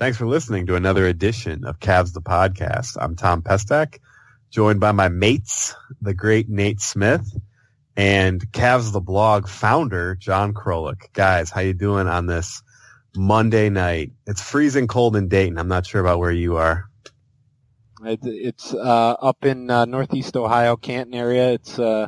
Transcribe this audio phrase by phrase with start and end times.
[0.00, 2.96] Thanks for listening to another edition of Cavs the Podcast.
[2.98, 3.98] I'm Tom Pestak,
[4.48, 7.30] joined by my mates, the great Nate Smith,
[7.98, 11.12] and Cavs the Blog founder, John Krolik.
[11.12, 12.62] Guys, how you doing on this
[13.14, 14.12] Monday night?
[14.26, 15.58] It's freezing cold in Dayton.
[15.58, 16.86] I'm not sure about where you are.
[18.02, 21.52] It, it's uh, up in uh, northeast Ohio, Canton area.
[21.52, 22.06] It's uh,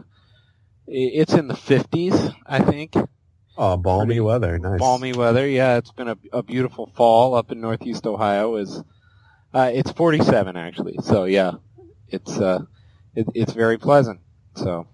[0.86, 2.96] it's in the 50s, I think.
[3.56, 4.58] Oh, balmy Pretty weather.
[4.58, 4.80] Nice.
[4.80, 5.46] Balmy weather.
[5.46, 8.56] Yeah, it's been a, a beautiful fall up in northeast Ohio.
[8.56, 8.82] Is
[9.52, 10.96] uh, it's 47 actually.
[11.02, 11.52] So yeah,
[12.08, 12.60] it's uh,
[13.14, 14.20] it, it's very pleasant.
[14.54, 14.86] So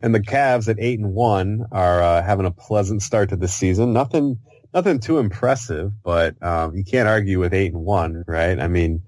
[0.00, 3.48] And the Cavs at eight and one are uh, having a pleasant start to the
[3.48, 3.92] season.
[3.92, 4.38] Nothing,
[4.72, 8.58] nothing too impressive, but um, you can't argue with eight and one, right?
[8.58, 9.02] I mean,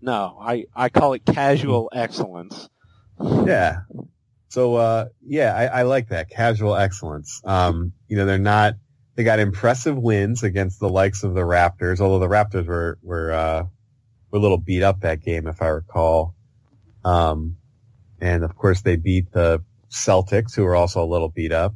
[0.00, 2.68] no, I I call it casual excellence.
[3.20, 3.80] Yeah.
[4.50, 6.28] So uh yeah, I, I like that.
[6.28, 7.40] Casual excellence.
[7.44, 8.74] Um, you know, they're not
[9.14, 13.32] they got impressive wins against the likes of the Raptors, although the Raptors were were
[13.32, 13.62] uh
[14.30, 16.34] were a little beat up that game if I recall.
[17.04, 17.56] Um
[18.20, 21.74] and of course they beat the Celtics who were also a little beat up.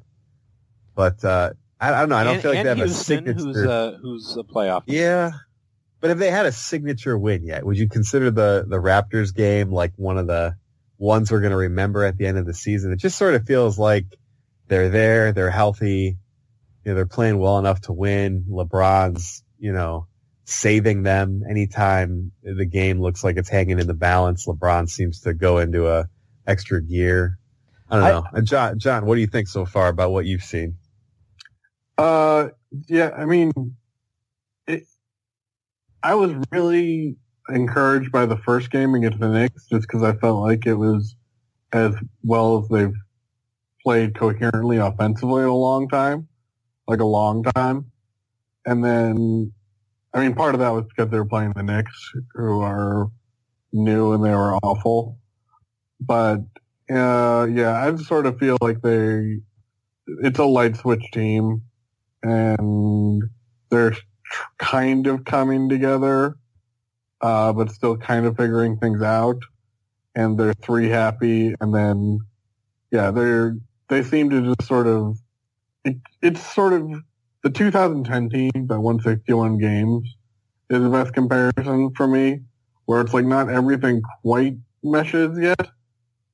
[0.97, 3.05] But uh I, I don't know, I don't and, feel like they have Houston, a
[3.05, 4.83] signature who's uh, who's a playoff.
[4.87, 5.31] yeah.
[6.01, 9.71] But if they had a signature win yet, would you consider the, the Raptors game
[9.71, 10.55] like one of the
[10.99, 12.93] ones we're going to remember at the end of the season?
[12.93, 14.06] It just sort of feels like
[14.69, 16.16] they're there, they're healthy,
[16.84, 18.44] you know, they're playing well enough to win.
[18.50, 20.06] LeBron's, you know,
[20.44, 24.47] saving them anytime the game looks like it's hanging in the balance.
[24.47, 26.09] LeBron seems to go into a
[26.47, 27.38] extra gear.
[27.88, 28.25] I don't I- know.
[28.32, 30.76] And John, John, what do you think so far about what you've seen?
[31.97, 32.49] Uh,
[32.88, 33.53] yeah, I mean,
[34.66, 34.84] it,
[36.03, 37.16] I was really
[37.49, 41.15] encouraged by the first game against the Knicks just because I felt like it was
[41.72, 42.94] as well as they've
[43.82, 46.28] played coherently offensively in a long time,
[46.88, 47.91] like a long time.
[48.65, 49.53] And then,
[50.15, 53.10] I mean, part of that was because they were playing the Knicks, who are
[53.72, 55.19] new and they were awful.
[56.00, 56.41] But,
[56.91, 59.41] uh, yeah, I sort of feel like they,
[60.06, 61.62] it's a light switch team
[62.22, 63.22] and
[63.71, 63.97] they're
[64.59, 66.37] kind of coming together,
[67.25, 69.39] uh, but still kind of figuring things out.
[70.15, 72.21] And they're three happy, and then
[72.93, 73.57] yeah, they're
[73.89, 75.17] they seem to just sort of
[75.85, 76.89] it, it's sort of
[77.43, 80.09] the 2010 team that won 61 games
[80.71, 82.43] is the best comparison for me,
[82.85, 85.69] where it's like not everything quite meshes yet.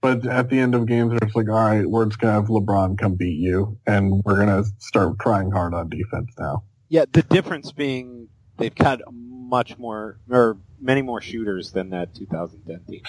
[0.03, 2.99] But at the end of games, it's like, all right, we're just gonna have LeBron
[2.99, 6.65] come beat you, and we're gonna start trying hard on defense now.
[6.89, 12.81] Yeah, the difference being they've got much more or many more shooters than that 2010
[12.89, 13.03] team.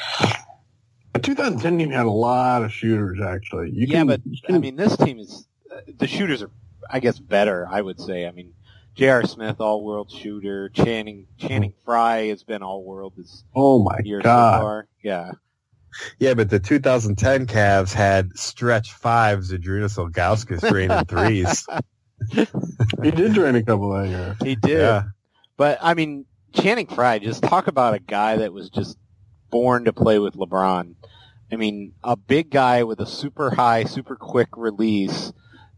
[1.14, 3.72] The 2010 team had a lot of shooters, actually.
[3.72, 6.52] You yeah, can, but you can- I mean, this team is uh, the shooters are,
[6.90, 7.68] I guess, better.
[7.70, 8.26] I would say.
[8.26, 8.54] I mean,
[8.96, 9.26] J.R.
[9.26, 10.70] Smith, all-world shooter.
[10.70, 14.88] Channing Channing Frye has been all-world this oh my year so god, far.
[15.04, 15.32] Yeah,
[16.20, 21.66] Yeah, but the 2010 Cavs had stretch fives of Drunas Ilgauskas draining threes.
[23.04, 24.38] he did drain a couple that year.
[24.44, 24.80] he did.
[24.80, 25.04] Yeah.
[25.58, 28.98] But I mean, Channing Frye, just talk about a guy that was just
[29.50, 30.96] born to play with LeBron.
[31.52, 35.34] I mean, a big guy with a super high, super quick release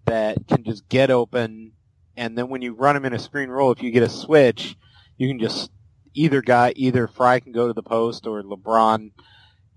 [0.06, 1.72] that can just get open,
[2.16, 4.76] and then when you run him in a screen roll, if you get a switch,
[5.18, 5.72] you can just
[6.14, 9.12] either guy, either Frye can go to the post or LeBron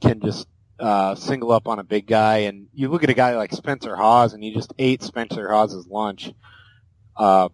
[0.00, 0.46] can just
[0.78, 3.96] uh, single up on a big guy, and you look at a guy like Spencer
[3.96, 6.32] Hawes, and he just ate Spencer Hawes' lunch.
[7.16, 7.48] Uh,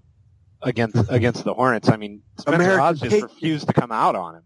[0.62, 1.14] against mm-hmm.
[1.14, 1.88] against the Hornets.
[1.88, 4.42] I mean, Spencer American Hawes just refused to come out on him.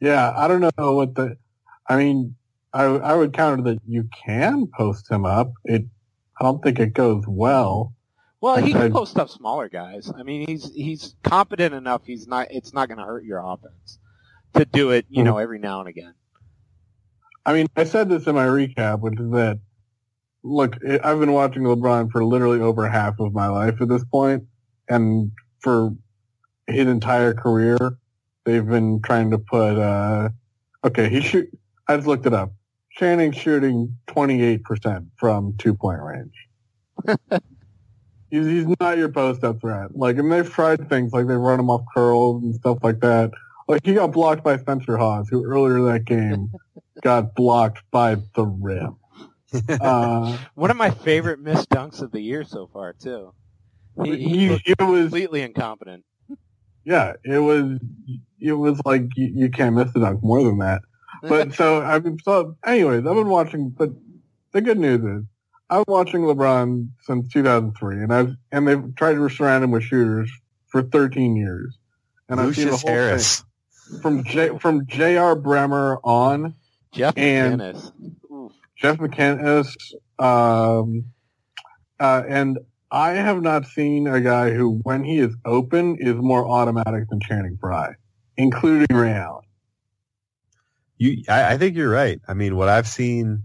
[0.00, 1.36] Yeah, I don't know what the.
[1.88, 2.36] I mean,
[2.72, 5.52] I I would counter that you can post him up.
[5.64, 5.84] It.
[6.40, 7.94] I don't think it goes well.
[8.40, 10.12] Well, he can post up smaller guys.
[10.14, 12.02] I mean, he's he's competent enough.
[12.04, 12.48] He's not.
[12.50, 13.98] It's not going to hurt your offense
[14.54, 15.06] to do it.
[15.08, 15.26] You mm-hmm.
[15.26, 16.14] know, every now and again.
[17.46, 19.60] I mean, I said this in my recap, which is that,
[20.44, 24.44] look, I've been watching LeBron for literally over half of my life at this point,
[24.88, 25.90] and for
[26.66, 27.78] his entire career,
[28.44, 30.28] they've been trying to put, uh,
[30.84, 31.48] okay, he shoot,
[31.88, 32.52] I just looked it up.
[32.92, 36.48] Channing's shooting 28% from two-point range.
[38.30, 39.96] he's, he's not your post-up threat.
[39.96, 43.32] Like, and they've tried things, like they run him off curls and stuff like that.
[43.66, 46.52] Like, he got blocked by Spencer Hawes, who earlier that game
[47.02, 48.96] got blocked by the rim.
[49.80, 53.32] Uh, One of my favorite missed dunks of the year so far, too.
[54.02, 56.04] He, he he, looked it was, completely incompetent.
[56.84, 57.78] yeah, it was,
[58.40, 60.82] it was like you, you can't miss the dunk more than that.
[61.22, 63.70] But so I mean, so anyways, I've been watching.
[63.70, 63.90] But
[64.52, 65.24] the good news is,
[65.70, 69.84] I've been watching LeBron since 2003, and I've and they've tried to surround him with
[69.84, 70.30] shooters
[70.66, 71.78] for 13 years,
[72.28, 73.38] and I've seen the whole Harris.
[73.90, 75.36] thing from J, from J.R.
[75.36, 76.54] Bremer on.
[76.92, 77.92] Jeff And- McInnes.
[78.76, 79.74] Jeff McInnes,
[80.18, 81.06] um,
[82.00, 82.58] uh, and
[82.90, 87.20] I have not seen a guy who, when he is open, is more automatic than
[87.20, 87.94] Channing Frye,
[88.36, 89.44] including Ray Allen.
[90.98, 92.20] You, I, I think you're right.
[92.28, 93.44] I mean, what I've seen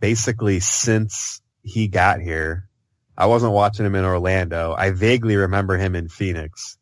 [0.00, 2.68] basically since he got here,
[3.16, 4.74] I wasn't watching him in Orlando.
[4.76, 6.78] I vaguely remember him in Phoenix.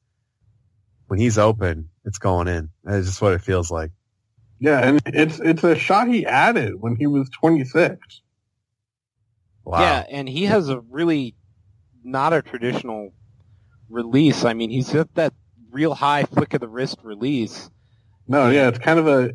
[1.09, 2.71] When he's open, it's going in.
[2.85, 3.91] That's just what it feels like.
[4.60, 8.22] Yeah, and it's it's a shot he added when he was 26.
[9.64, 9.81] Wow.
[9.81, 11.34] Yeah, and he has a really
[12.02, 13.12] not a traditional
[13.88, 14.44] release.
[14.44, 15.34] I mean, he's got that
[15.70, 17.70] real high flick of the wrist release.
[18.26, 19.31] No, yeah, it's kind of a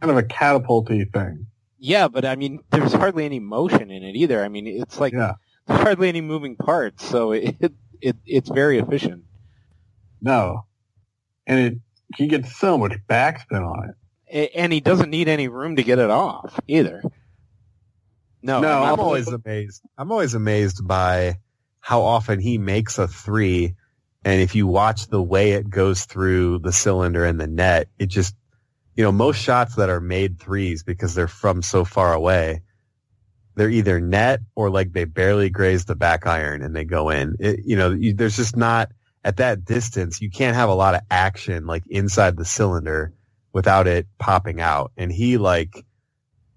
[0.00, 1.46] kind of a catapulty thing.
[1.78, 4.44] Yeah, but I mean, there's hardly any motion in it either.
[4.44, 5.34] I mean, it's like Yeah.
[5.66, 7.56] there's hardly any moving parts, so it,
[8.00, 9.24] it it's very efficient.
[10.20, 10.66] No,
[11.46, 11.78] and it
[12.16, 13.94] he gets so much backspin on it.
[14.56, 17.02] And he doesn't need any room to get it off either.
[18.42, 19.82] No, No, I'm always amazed.
[19.98, 21.38] I'm always amazed by
[21.80, 23.74] how often he makes a three.
[24.24, 28.08] And if you watch the way it goes through the cylinder and the net, it
[28.08, 28.36] just,
[28.96, 32.62] you know, most shots that are made threes because they're from so far away,
[33.56, 37.36] they're either net or like they barely graze the back iron and they go in.
[37.40, 38.92] It, you know, you, there's just not
[39.24, 40.20] at that distance.
[40.22, 43.12] You can't have a lot of action like inside the cylinder
[43.54, 44.92] without it popping out.
[44.98, 45.74] And he like,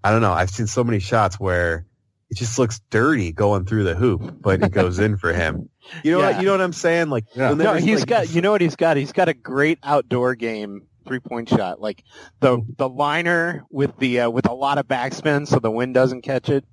[0.04, 0.32] I don't know.
[0.32, 1.86] I've seen so many shots where
[2.28, 5.70] it just looks dirty going through the hoop, but it goes in for him.
[6.04, 6.32] You know Yeah.
[6.32, 6.40] what?
[6.40, 7.08] You know what I'm saying?
[7.08, 7.48] Like, Yeah.
[7.48, 8.30] you'll No, never- he's like, got.
[8.34, 8.98] You know what he's got?
[8.98, 12.04] He's got a great outdoor game three point shot, like
[12.40, 16.20] the the liner with the uh, with a lot of backspin, so the wind doesn't
[16.20, 16.66] catch it.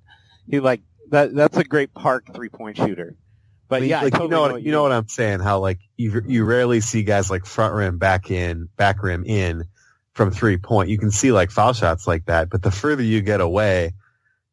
[0.50, 0.82] He like
[1.12, 1.34] that.
[1.34, 3.16] That's a great park three point shooter.
[3.70, 5.40] But like, yeah, I like, totally you know what, what you know what I'm saying?
[5.40, 9.64] How like you you rarely see guys like front rim, back in, back rim in
[10.16, 10.88] from three point.
[10.88, 13.92] You can see like foul shots like that, but the further you get away,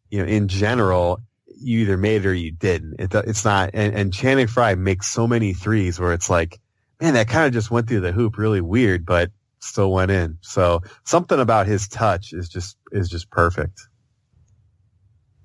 [0.10, 1.22] you know, in general,
[1.58, 3.00] you either made it or you didn't.
[3.00, 3.70] It, it's not.
[3.74, 6.60] And, and Channing Frye makes so many threes where it's like,
[7.00, 10.38] man, that kind of just went through the hoop, really weird, but still went in.
[10.42, 13.80] So something about his touch is just is just perfect.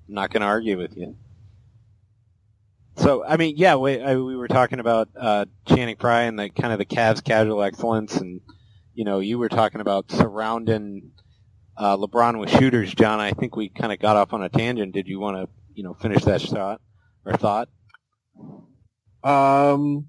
[0.09, 1.15] Not going to argue with you.
[2.97, 6.49] So I mean, yeah, we I, we were talking about uh, Channing Frye and the
[6.49, 8.41] kind of the Cavs casual excellence, and
[8.99, 11.13] you know, you were talking about surrounding
[11.77, 13.21] uh, LeBron with shooters, John.
[13.21, 14.93] I think we kind of got off on a tangent.
[14.93, 16.81] Did you want to, you know, finish that shot
[17.25, 17.69] or thought?
[19.23, 20.07] Um,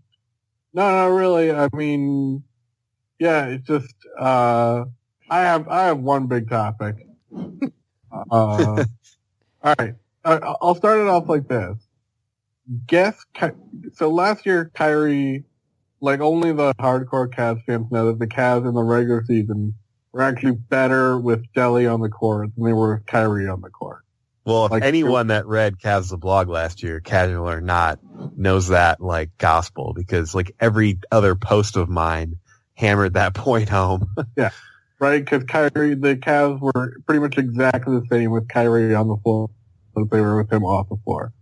[0.75, 1.53] no, not really.
[1.53, 2.43] I mean,
[3.21, 4.87] yeah, it's just uh,
[5.31, 6.97] I have I have one big topic.
[7.37, 7.47] uh,
[8.33, 8.85] all
[9.79, 9.95] right,
[10.25, 11.79] I- I'll start it off like this.
[12.89, 13.25] Guess
[13.95, 14.11] so.
[14.11, 15.45] Last year, Kyrie,
[16.01, 19.75] like only the hardcore Cavs fans know that the Cavs in the regular season
[20.13, 23.71] were actually better with Delly on the court than they were with Kyrie on the
[23.71, 24.01] court.
[24.45, 28.01] Well, if Like- anyone that read Cavs the blog last year, casual or not,
[28.37, 32.37] knows that like gospel because like every other post of mine
[32.75, 34.15] hammered that point home.
[34.37, 34.51] yeah,
[34.99, 35.23] right?
[35.25, 39.51] Because Kyrie, the Cavs were pretty much exactly the same with Kyrie on the floor
[40.01, 41.33] as they were with him off the floor.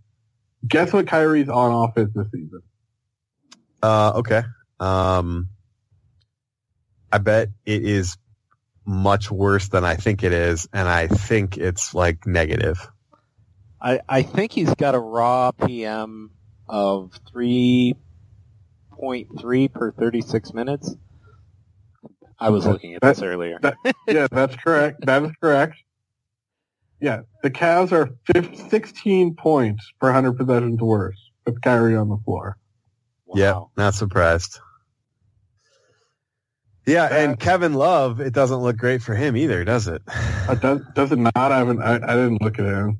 [0.67, 2.61] Guess what Kyrie's on off is this season?
[3.81, 4.43] Uh, okay.
[4.79, 5.49] Um,
[7.11, 8.17] I bet it is
[8.85, 12.87] much worse than I think it is, and I think it's like negative.
[13.81, 16.31] I, I think he's got a raw PM
[16.67, 20.95] of 3.3 per 36 minutes.
[22.37, 23.59] I was looking at this earlier.
[23.61, 23.75] That,
[24.07, 25.01] yeah, that's correct.
[25.05, 25.75] That is correct.
[27.01, 32.17] Yeah, the Cavs are 15, 16 points per 100 possessions worse with Kyrie on the
[32.17, 32.57] floor.
[33.35, 33.71] Yep, Wow.
[33.77, 34.59] not surprised.
[36.85, 40.01] Yeah, and That- Kevin Love, it doesn't look great for him either, does it?
[40.07, 41.35] Uh, does, does it not?
[41.35, 41.81] I haven't.
[41.81, 42.99] I, I didn't look at him.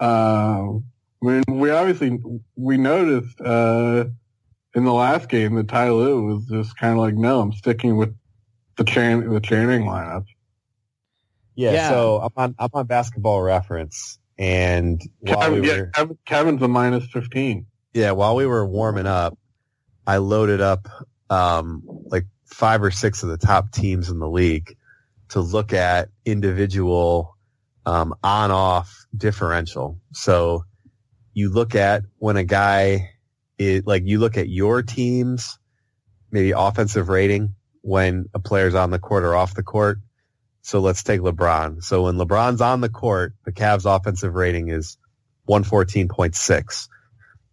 [0.00, 0.84] Um,
[1.22, 2.18] I mean, we obviously
[2.56, 4.04] we noticed uh,
[4.74, 7.96] in the last game that Ty Lue was just kind of like, no, I'm sticking
[7.96, 8.14] with
[8.76, 10.24] the chain the Channing lineup.
[11.54, 11.88] Yeah, Yeah.
[11.90, 16.68] so I'm on I'm on basketball reference and Kevin, we yeah, were Kevin, Kevin's a
[16.68, 17.66] minus fifteen.
[17.96, 19.38] Yeah, while we were warming up,
[20.06, 20.86] I loaded up
[21.30, 24.76] um like five or six of the top teams in the league
[25.30, 27.36] to look at individual
[27.86, 29.98] um on off differential.
[30.12, 30.64] So
[31.32, 33.10] you look at when a guy
[33.58, 35.58] it like you look at your team's
[36.30, 39.98] maybe offensive rating when a player's on the court or off the court.
[40.60, 41.82] So let's take LeBron.
[41.82, 44.98] So when LeBron's on the court, the Cavs offensive rating is
[45.48, 46.88] 114.6.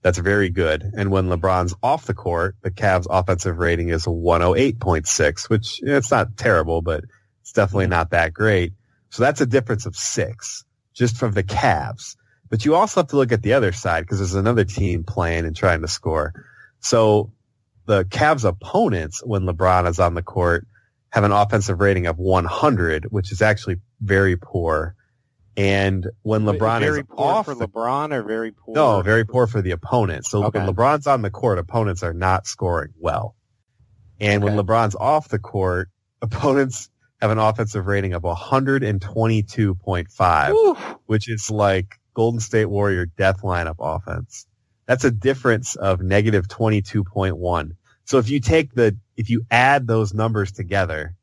[0.03, 0.83] That's very good.
[0.95, 5.97] And when LeBron's off the court, the Cavs offensive rating is 108.6, which you know,
[5.97, 7.05] it's not terrible, but
[7.41, 7.91] it's definitely mm-hmm.
[7.91, 8.73] not that great.
[9.09, 12.15] So that's a difference of six just from the Cavs.
[12.49, 15.45] But you also have to look at the other side because there's another team playing
[15.45, 16.33] and trying to score.
[16.81, 17.31] So
[17.85, 20.67] the Cavs opponents, when LeBron is on the court,
[21.11, 24.95] have an offensive rating of 100, which is actually very poor.
[25.55, 28.75] And when LeBron is very is poor off for the LeBron or very poor?
[28.75, 30.25] no, very poor for the opponent.
[30.25, 30.59] So Okay.
[30.59, 33.35] when LeBron's on the court, opponents are not scoring well.
[34.19, 35.89] And when LeBron's off the court,
[36.21, 36.89] opponents
[37.21, 40.95] have an offensive rating of 122.5, Oof.
[41.05, 44.47] which is like Golden State Warrior death lineup offense.
[44.87, 47.71] That's a difference of negative 22.1.
[48.05, 51.15] So if you take the, if you add those numbers together,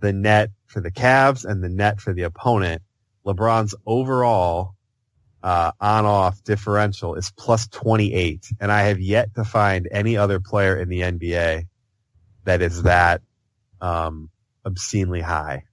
[0.00, 2.82] the net for the Cavs and the net for the opponent,
[3.26, 4.74] LeBron's overall
[5.42, 10.76] uh, on-off differential is plus 28, and I have yet to find any other player
[10.76, 11.66] in the NBA
[12.44, 13.22] that is that
[13.80, 14.30] um,
[14.64, 15.64] obscenely high.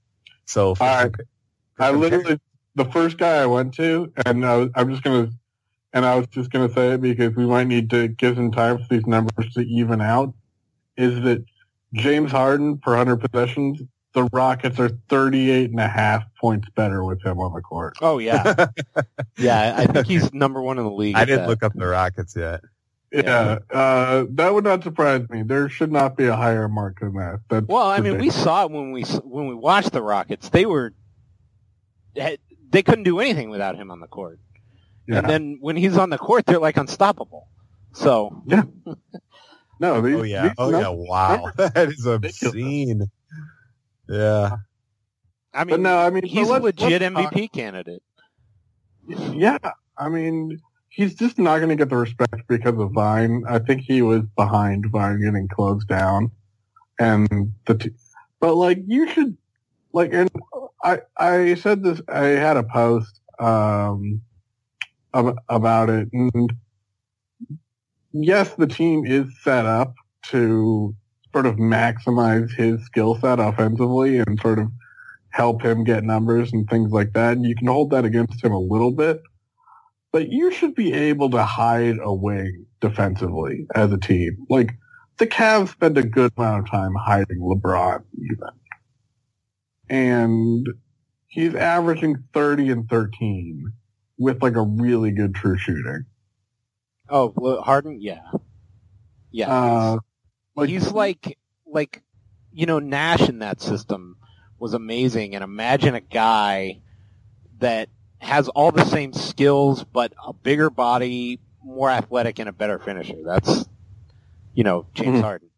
[0.46, 1.16] So, for, All right.
[1.76, 2.40] for I literally
[2.76, 5.30] the first guy I went to, and I was, I'm just gonna,
[5.94, 8.80] and I was just gonna say it because we might need to give some time
[8.80, 10.34] for these numbers to even out.
[10.98, 11.46] Is that
[11.94, 13.82] James Harden per 100 possessions?
[14.14, 17.96] The Rockets are 38 and a half points better with him on the court.
[18.02, 18.68] Oh yeah,
[19.38, 19.76] yeah.
[19.76, 21.16] I think he's number one in the league.
[21.16, 21.50] I didn't that.
[21.50, 22.62] look up the Rockets yet.
[23.12, 25.44] Yeah, uh, that would not surprise me.
[25.44, 27.42] There should not be a higher mark than that.
[27.48, 30.50] That's Well, I mean, we saw it when we when we watched the Rockets.
[30.50, 30.94] They were
[32.16, 34.40] they couldn't do anything without him on the court.
[35.08, 35.20] Yeah.
[35.20, 37.48] And then when he's on the court, they're like unstoppable.
[37.94, 38.64] So yeah,
[39.80, 40.44] no, these, Oh yeah.
[40.44, 40.90] these Oh yeah.
[40.90, 41.52] Wow.
[41.56, 42.56] That is ridiculous.
[42.56, 43.12] obscene.
[44.08, 44.58] Yeah.
[45.54, 48.04] I But mean, no, I mean, he's so a let's- legit let's talk- MVP candidate.
[49.08, 49.58] Yeah,
[49.98, 53.44] I mean, he's just not going to get the respect because of Vine.
[53.48, 56.32] I think he was behind Vine getting closed down,
[57.00, 57.76] and the.
[57.76, 57.92] T-
[58.40, 59.38] but like, you should
[59.92, 60.30] like, and
[60.84, 62.02] I I said this.
[62.08, 64.22] I had a post um
[65.14, 66.54] ab- about it, and
[68.14, 69.94] yes, the team is set up
[70.30, 70.96] to
[71.34, 74.68] sort of maximize his skill set offensively and sort of
[75.30, 77.34] help him get numbers and things like that.
[77.36, 79.22] And you can hold that against him a little bit,
[80.12, 84.46] but you should be able to hide a wing defensively as a team.
[84.50, 84.74] Like
[85.18, 88.50] the Cavs spend a good amount of time hiding LeBron even.
[89.90, 90.68] And
[91.28, 93.74] he's averaging 30 and 13
[94.20, 96.06] with like a really good true shooting.
[97.10, 98.22] Oh, Harden, yeah,
[99.32, 99.52] yeah.
[99.52, 99.98] Uh,
[100.56, 102.02] he's, he's like like
[102.52, 104.18] you know Nash in that system
[104.60, 106.80] was amazing, and imagine a guy
[107.60, 112.80] that has all the same skills but a bigger body, more athletic, and a better
[112.80, 113.18] finisher.
[113.26, 113.66] That's
[114.54, 115.22] you know James Mhm.
[115.22, 115.50] Harden.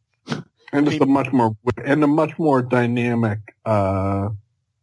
[0.73, 4.29] and just a much more and a much more dynamic uh,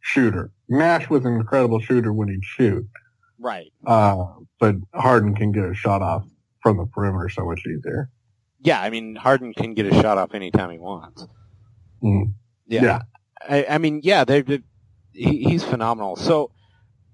[0.00, 0.50] shooter.
[0.69, 2.87] Nash was an incredible shooter when he'd shoot,
[3.38, 3.73] Right.
[3.87, 4.25] uh,
[4.59, 6.25] but Harden can get a shot off
[6.62, 8.09] from the perimeter so much easier.
[8.62, 11.26] Yeah, I mean Harden can get a shot off anytime he wants.
[12.02, 12.33] Mm.
[12.66, 12.83] Yeah.
[12.83, 13.02] Yeah.
[13.49, 14.62] I, I mean, yeah, they're, they're-
[15.12, 16.16] he, he's phenomenal.
[16.16, 16.52] So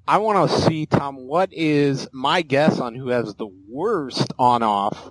[0.06, 5.10] I want to see, Tom, what is my guess on who has the worst on-off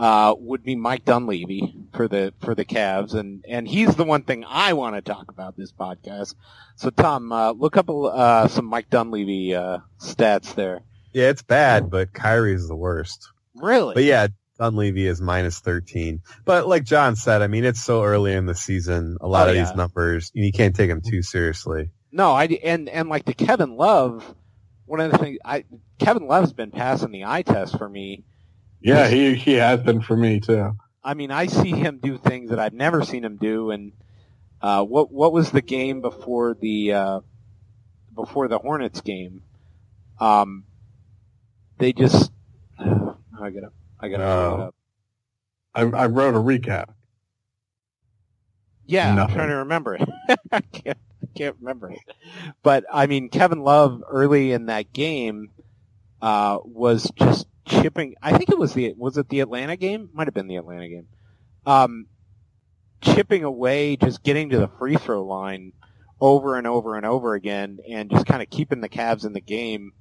[0.00, 1.74] uh, would be Mike Dunleavy.
[1.92, 5.30] for the for the Cavs, and and he's the one thing I want to talk
[5.30, 6.34] about this podcast.
[6.76, 10.82] So Tom, uh, look up uh, some Mike Dunleavy uh, stats there.
[11.12, 13.28] Yeah, it's bad, but Kyrie's the worst.
[13.56, 13.94] Really?
[13.94, 16.20] But yeah, Dunleavy is minus 13.
[16.44, 19.16] But like John said, I mean, it's so early in the season.
[19.20, 19.64] A lot Oh, of yeah.
[19.64, 21.90] these numbers, you can't take them too seriously.
[22.10, 24.34] No, I and and like the Kevin Love,
[24.86, 25.64] one of the things I
[25.98, 28.24] Kevin Love's been passing the eye test for me.
[28.80, 30.72] Yeah, he he has been for me too.
[31.04, 33.70] I mean, I see him do things that I've never seen him do.
[33.70, 33.92] And
[34.62, 37.20] uh, what what was the game before the uh,
[38.14, 39.42] before the Hornets game?
[40.18, 40.64] Um,
[41.78, 42.32] they just
[42.78, 43.70] I gotta
[44.00, 44.74] I gotta it up.
[45.74, 46.86] I, I wrote a recap.
[48.86, 50.08] Yeah, I'm trying to remember it.
[50.52, 52.00] I can't I can't remember it.
[52.62, 55.50] But I mean, Kevin Love early in that game
[56.22, 58.14] uh, was just chipping.
[58.22, 60.08] I think it was the was it the Atlanta game?
[60.12, 61.06] Might have been the Atlanta game.
[61.66, 62.06] Um,
[63.02, 65.72] chipping away, just getting to the free throw line
[66.20, 69.40] over and over and over again, and just kind of keeping the Cavs in the
[69.40, 69.92] game.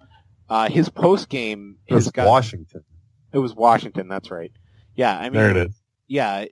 [0.50, 1.77] Uh, his post game
[2.13, 2.84] got Washington.
[3.31, 4.07] It was Washington.
[4.07, 4.51] That's right.
[4.96, 5.74] Yeah, I mean, there it is.
[6.07, 6.46] yeah,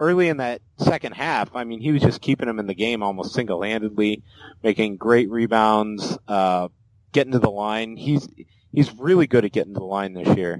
[0.00, 3.02] early in that second half, I mean, he was just keeping them in the game
[3.02, 4.22] almost single-handedly,
[4.62, 6.68] making great rebounds, uh,
[7.12, 7.96] getting to the line.
[7.96, 8.28] He's
[8.72, 10.58] he's really good at getting to the line this year,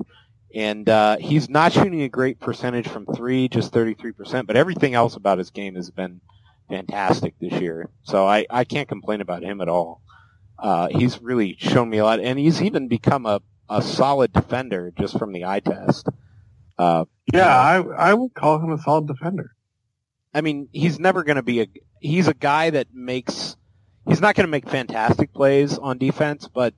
[0.55, 4.47] and uh, he's not shooting a great percentage from three, just thirty-three percent.
[4.47, 6.21] But everything else about his game has been
[6.69, 10.01] fantastic this year, so I I can't complain about him at all.
[10.59, 13.41] Uh, he's really shown me a lot, and he's even become a
[13.79, 16.09] a solid defender just from the eye test.
[16.79, 17.77] Uh, Yeah, I
[18.11, 19.53] I would call him a solid defender.
[20.35, 21.67] I mean, he's never going to be a.
[22.01, 23.57] He's a guy that makes.
[24.07, 26.75] He's not going to make fantastic plays on defense, but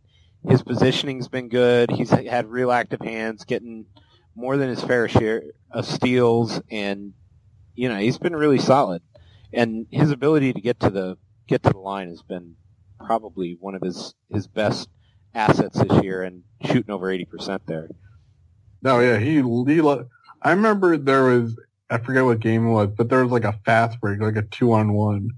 [0.47, 1.91] his positioning's been good.
[1.91, 3.87] He's had real active hands, getting
[4.35, 7.15] more than his fair share of steals, and
[7.75, 9.03] you know he's been really solid.
[9.53, 12.57] And his ability to get to the get to the line has been
[12.99, 14.89] probably one of his his best
[15.35, 17.89] assets this year, and shooting over eighty percent there.
[18.83, 19.41] No, yeah, he he.
[19.81, 20.07] lo-
[20.43, 21.57] I remember there was
[21.91, 24.43] I forget what game it was, but there was like a fast break, like a
[24.43, 25.31] two on one,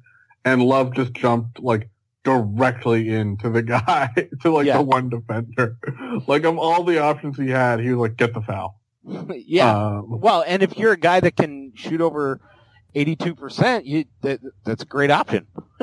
[0.44, 1.88] and Love just jumped like
[2.24, 4.10] directly into the guy
[4.42, 4.78] to like Yeah.
[4.78, 5.76] the one defender.
[6.26, 8.80] Like of all the options he had, he was like, "Get the foul."
[9.34, 12.40] yeah, Um, Well, and if you're a guy that can shoot over
[12.96, 15.46] 82%, you, that, that's a great option.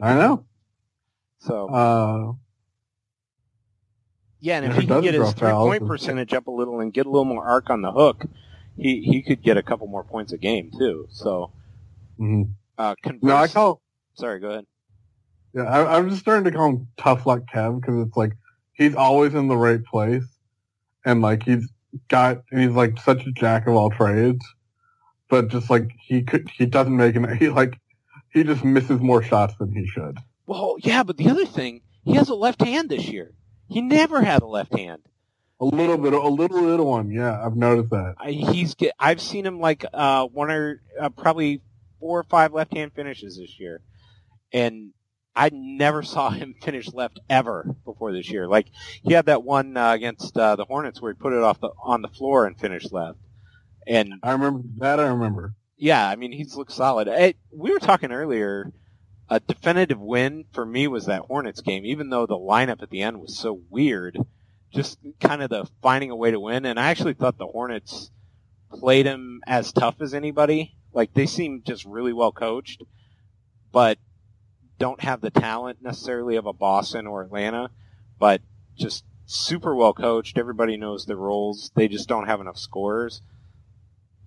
[0.00, 0.44] I know.
[1.40, 2.32] So, Uh,
[4.42, 6.92] yeah, and if he can get his draw fouls, three-point percentage up a little and
[6.92, 8.24] get a little more arc on the hook,
[8.76, 11.06] he, he could get a couple more points a game, too.
[11.10, 11.52] So,
[12.18, 12.50] mhm.
[12.76, 13.80] uh, converse, No, I call.
[14.14, 14.66] sorry, go ahead.
[15.54, 18.32] Yeah, I, I'm just starting to call him Tough Luck Kev because it's like
[18.72, 20.24] he's always in the right place,
[21.04, 21.70] and like he's
[22.08, 24.44] got and he's like such a jack of all trades,
[25.28, 27.78] but just like he could he doesn't make an he like
[28.30, 30.18] he just misses more shots than he should.
[30.46, 33.34] Well, yeah, but the other thing, he has a left hand this year.
[33.72, 35.02] He never had a left hand.
[35.60, 37.10] A little bit, a little little one.
[37.10, 38.16] Yeah, I've noticed that.
[38.18, 41.62] I, he's get, I've seen him like uh, one or uh, probably
[42.00, 43.80] four or five left hand finishes this year,
[44.52, 44.90] and
[45.36, 48.48] I never saw him finish left ever before this year.
[48.48, 48.66] Like
[49.02, 51.70] he had that one uh, against uh, the Hornets where he put it off the
[51.82, 53.18] on the floor and finished left,
[53.86, 54.98] and I remember that.
[55.00, 55.54] I remember.
[55.76, 57.08] yeah, I mean he's looked solid.
[57.08, 58.72] It, we were talking earlier.
[59.32, 63.00] A definitive win for me was that Hornets game, even though the lineup at the
[63.00, 64.18] end was so weird.
[64.74, 68.10] Just kind of the finding a way to win, and I actually thought the Hornets
[68.70, 70.76] played him as tough as anybody.
[70.92, 72.82] Like they seem just really well coached,
[73.72, 73.96] but
[74.78, 77.70] don't have the talent necessarily of a Boston or Atlanta,
[78.18, 78.42] but
[78.76, 80.36] just super well coached.
[80.36, 81.70] Everybody knows their roles.
[81.74, 83.22] They just don't have enough scorers.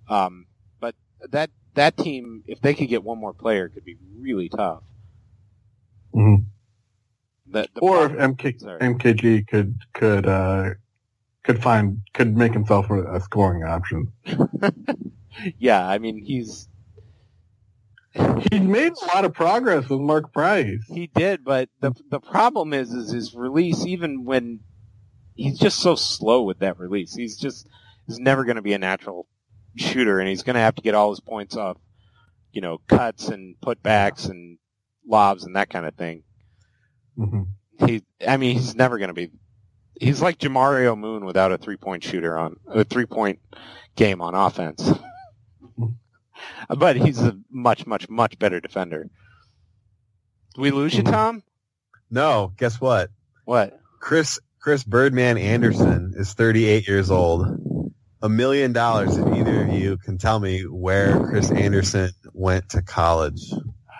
[0.08, 0.46] Um,
[0.80, 0.96] but
[1.30, 4.82] that that team, if they could get one more player, could be really tough.
[6.16, 6.46] Mhm.
[7.48, 10.70] The, the Or MK, MKG could could uh
[11.44, 14.12] could find could make himself a, a scoring option.
[15.58, 16.68] yeah, I mean he's
[18.50, 20.82] He's made a lot of progress with Mark Price.
[20.88, 23.84] He did, but the the problem is is his release.
[23.84, 24.60] Even when
[25.34, 27.68] he's just so slow with that release, he's just
[28.06, 29.26] he's never going to be a natural
[29.76, 31.76] shooter, and he's going to have to get all his points off,
[32.52, 34.58] you know, cuts and putbacks and
[35.06, 36.22] lobs and that kind of thing.
[37.16, 37.42] hmm
[37.86, 39.30] He, I mean, he's never going to be.
[39.98, 43.38] He's like Jamario Moon without a three point shooter on a three point
[43.96, 44.90] game on offense.
[46.68, 49.04] but he's a much, much, much better defender.
[50.54, 51.10] Did we lose you, Mhm.
[51.12, 51.42] Tom?
[52.10, 53.10] No, guess what?
[53.44, 53.78] What?
[54.00, 57.46] Chris Chris Birdman Anderson is 38 years old.
[58.22, 62.82] a million dollars if either of you can tell me where Chris Andersen went to
[62.82, 63.52] college.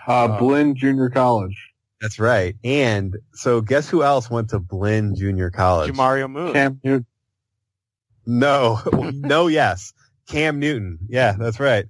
[0.07, 1.55] Uh, Blinn Junior College.
[2.01, 2.55] That's right.
[2.63, 5.91] And so guess who else went to Blinn Junior College?
[5.91, 6.53] Jamario Moon.
[6.53, 7.05] Cam Newton.
[8.25, 8.79] No,
[9.13, 9.93] no, yes.
[10.27, 10.99] Cam Newton.
[11.07, 11.85] Yeah, that's right.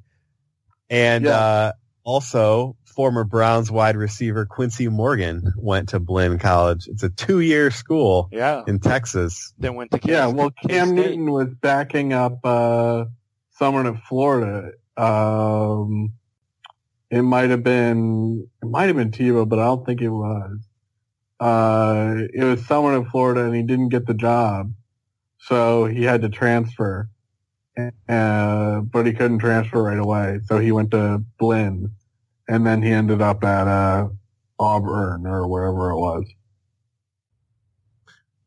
[0.89, 1.31] And Yeah.
[1.37, 1.71] uh,
[2.03, 6.87] also former Browns wide receiver Quincy Morgan went to Blinn College.
[6.87, 8.63] It's a two-year school yeah.
[8.67, 9.53] in Texas.
[9.59, 10.95] Then went to K- Yeah, well, Cam K-State.
[10.95, 13.05] Newton was backing up uh,
[13.51, 14.71] someone in Florida.
[14.95, 16.13] Um,
[17.09, 20.59] it might have been it might have been Tebow, but I don't think it was.
[21.39, 24.73] Uh, it was someone in Florida, and he didn't get the job,
[25.39, 27.09] so he had to transfer.
[28.09, 31.91] Uh, but he couldn't transfer right away, so he went to Blinn,
[32.47, 34.07] and then he ended up at uh,
[34.59, 36.25] Auburn or wherever it was.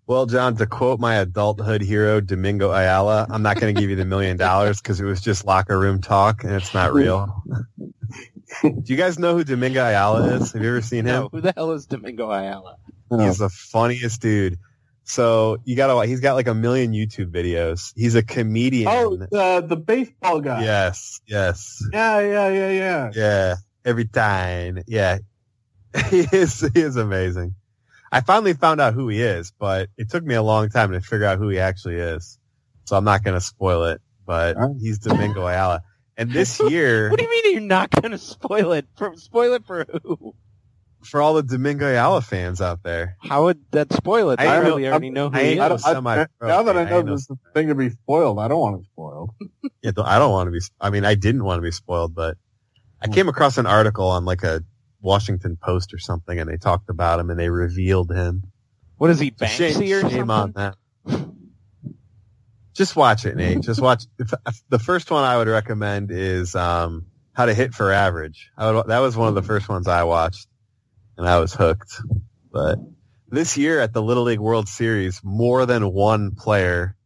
[0.09, 3.95] Well, John, to quote my adulthood hero, Domingo Ayala, I'm not going to give you
[3.97, 7.45] the million dollars because it was just locker room talk and it's not real.
[8.63, 10.53] Do you guys know who Domingo Ayala is?
[10.53, 11.23] Have you ever seen him?
[11.23, 12.77] No, who the hell is Domingo Ayala?
[13.11, 13.19] Oh.
[13.19, 14.59] He's the funniest dude.
[15.05, 17.93] So you got to, he's got like a million YouTube videos.
[17.97, 18.89] He's a comedian.
[18.89, 20.63] Oh, the the baseball guy.
[20.63, 23.11] yes, yes, Yeah, yeah, yeah, yeah.
[23.15, 23.55] yeah.
[23.85, 24.83] Every time.
[24.87, 25.19] Yeah.
[26.11, 27.57] he is, he is amazing.
[28.13, 31.01] I finally found out who he is, but it took me a long time to
[31.01, 32.39] figure out who he actually is.
[32.85, 34.77] So I'm not going to spoil it, but All right.
[34.81, 35.83] he's Domingo Ayala.
[36.21, 38.87] And this year, What do you mean you're not going to spoil it?
[38.97, 40.35] For, spoil it for who?
[41.03, 44.39] for all the Domingo Ayala fans out there, How would that spoil it?
[44.39, 45.57] I They ain't probably know- already know who I he I is.
[45.87, 47.89] know don't- I- now that I I know ain't this is a thing to be
[47.89, 49.31] spoiled, I don't want it spoiled.
[49.83, 50.61] Yeah, I don't want to be.
[50.79, 52.37] I mean, I didn't want to be spoiled, but
[53.01, 54.63] I came across an article on like a
[55.01, 58.43] Washington Post or something, and they talked about him and they revealed him.
[58.99, 60.31] What is he, So Banksy shame, or shame something?
[60.31, 60.77] on that.
[62.75, 63.61] Just watch it, Nate.
[63.63, 64.05] Just watch.
[64.69, 68.51] The first one I would recommend is um, How to Hit for Average.
[68.57, 70.47] I would, that was one of the first ones I watched,
[71.19, 71.93] and I was hooked.
[72.53, 72.79] But
[73.29, 76.97] this year at the Little League World Series, more than one player,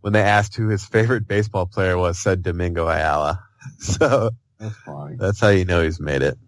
[0.00, 3.44] when they asked who his favorite baseball player was, said Domingo Ayala.
[3.78, 5.18] So That's fine.
[5.18, 6.38] that's how you know he's made it.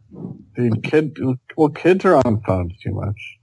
[0.57, 1.19] Dude, kid,
[1.59, 3.39] well, kids are on phones too much.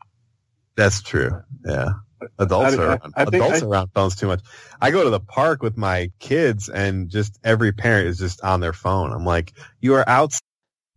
[0.76, 1.44] That's true.
[1.63, 1.89] Yeah.
[2.38, 4.41] Adults I- are I- around, I adults are around phones too much.
[4.82, 8.60] I go to the park with my kids and just every parent is just on
[8.60, 9.12] their phone.
[9.12, 10.34] I'm like, you are out.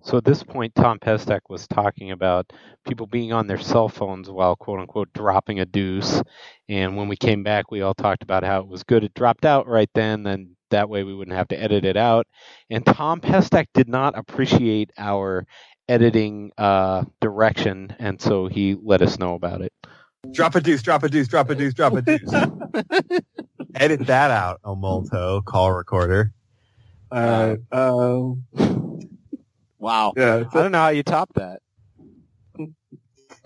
[0.04, 2.52] So at this point, Tom Pestak was talking about
[2.88, 6.20] people being on their cell phones while "quote unquote" dropping a deuce.
[6.68, 9.44] And when we came back, we all talked about how it was good it dropped
[9.44, 12.26] out right then, then that way we wouldn't have to edit it out.
[12.68, 15.46] And Tom Pestak did not appreciate our
[15.88, 19.72] editing uh, direction, and so he let us know about it.
[20.30, 22.32] Drop a deuce, drop a deuce, drop a deuce, drop a deuce.
[23.74, 26.32] Edit that out, Omolto, call recorder.
[27.10, 28.44] Uh, um,
[29.78, 30.12] Wow.
[30.16, 31.60] yeah, I don't know how you top that.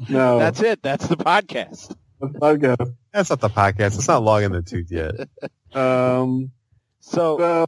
[0.08, 0.82] no, That's it.
[0.82, 1.96] That's the podcast.
[2.20, 2.80] that's not.
[3.12, 3.96] That's not the podcast.
[3.96, 5.14] It's not long in the tooth yet.
[5.74, 6.52] Um,
[7.00, 7.66] So so,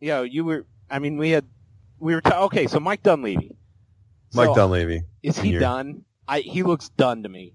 [0.00, 0.66] you know, you were.
[0.90, 1.44] I mean, we had.
[2.00, 2.20] We were.
[2.20, 3.54] Ta- okay, so Mike Dunleavy.
[4.34, 5.02] Mike So, Dunleavy.
[5.22, 5.60] Is he Here.
[5.60, 6.02] done?
[6.26, 6.40] I.
[6.40, 7.54] He looks done to me.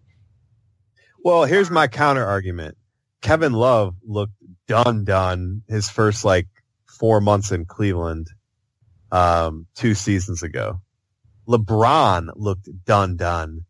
[1.23, 2.77] Well, here's my counter argument.
[3.21, 4.33] Kevin Love looked
[4.67, 6.47] done done his first like
[6.87, 8.27] four months in Cleveland,
[9.11, 10.81] um, two seasons ago.
[11.47, 13.65] LeBron looked done done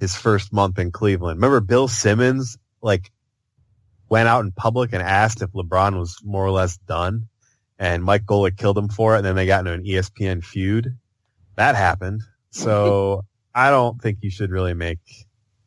[0.00, 1.38] his first month in Cleveland.
[1.38, 3.10] Remember Bill Simmons like
[4.08, 7.26] went out in public and asked if LeBron was more or less done
[7.78, 10.96] and Mike Golic killed him for it and then they got into an ESPN feud.
[11.56, 12.22] That happened.
[12.50, 13.24] So
[13.54, 15.00] I don't think you should really make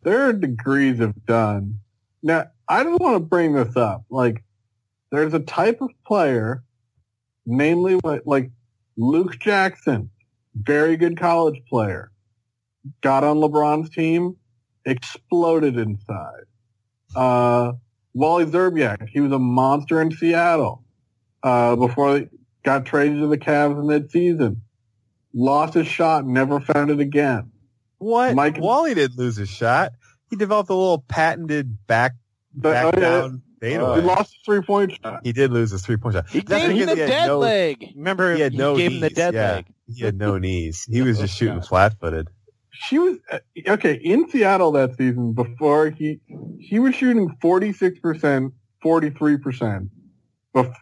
[0.04, 1.80] there are degrees of done.
[2.24, 4.04] Now, I don't want to bring this up.
[4.10, 4.44] Like,
[5.12, 6.64] there's a type of player,
[7.46, 8.50] namely like,
[8.98, 10.10] Luke Jackson,
[10.56, 12.12] very good college player,
[13.02, 14.36] got on LeBron's team,
[14.86, 16.44] exploded inside.
[17.16, 17.74] Uh,
[18.14, 20.84] Wally Szczerbiak, he was a monster in Seattle,
[21.44, 22.28] uh, before he
[22.64, 24.62] got traded to the Cavs mid-season.
[25.34, 27.52] Lost his shot, never found it again.
[28.02, 28.36] What?
[28.36, 29.94] Mike- Wally didn't lose his shot.
[30.30, 32.14] He developed a little patented back
[32.56, 35.22] But, back oh, yeah, down he lost his three-point shot.
[35.24, 36.28] he did lose his three point shot.
[36.30, 37.94] He That's gave him the dead no- leg.
[37.96, 39.52] Remember, He had no gave him the knees, dead yeah.
[39.54, 39.66] leg.
[39.88, 40.86] He had no knees.
[40.90, 42.28] He was just shooting flat footed.
[42.72, 45.34] she was uh, okay in Seattle that season.
[45.34, 46.20] Before he
[46.60, 49.90] he was shooting forty six percent, forty three percent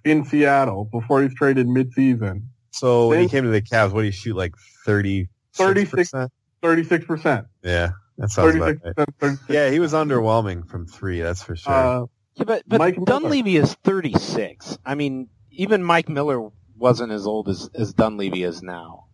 [0.06, 2.50] in Seattle before he's traded mid season.
[2.72, 4.54] So when he came to the Cavs, what did he shoot like
[4.86, 6.14] 30 36
[6.62, 6.72] percent?
[6.72, 9.18] Thirty six percent, Yeah, that sounds thirty about six right.
[9.20, 9.40] percent.
[9.50, 11.22] Yeah, he was underwhelming from three.
[11.22, 11.74] That's for sure.
[11.74, 13.06] Uh, Yeah, but but Mike Miller.
[13.06, 14.78] Dunleavy is 36.
[14.86, 19.06] I mean, even Mike Miller wasn't as old as as Dunleavy is now.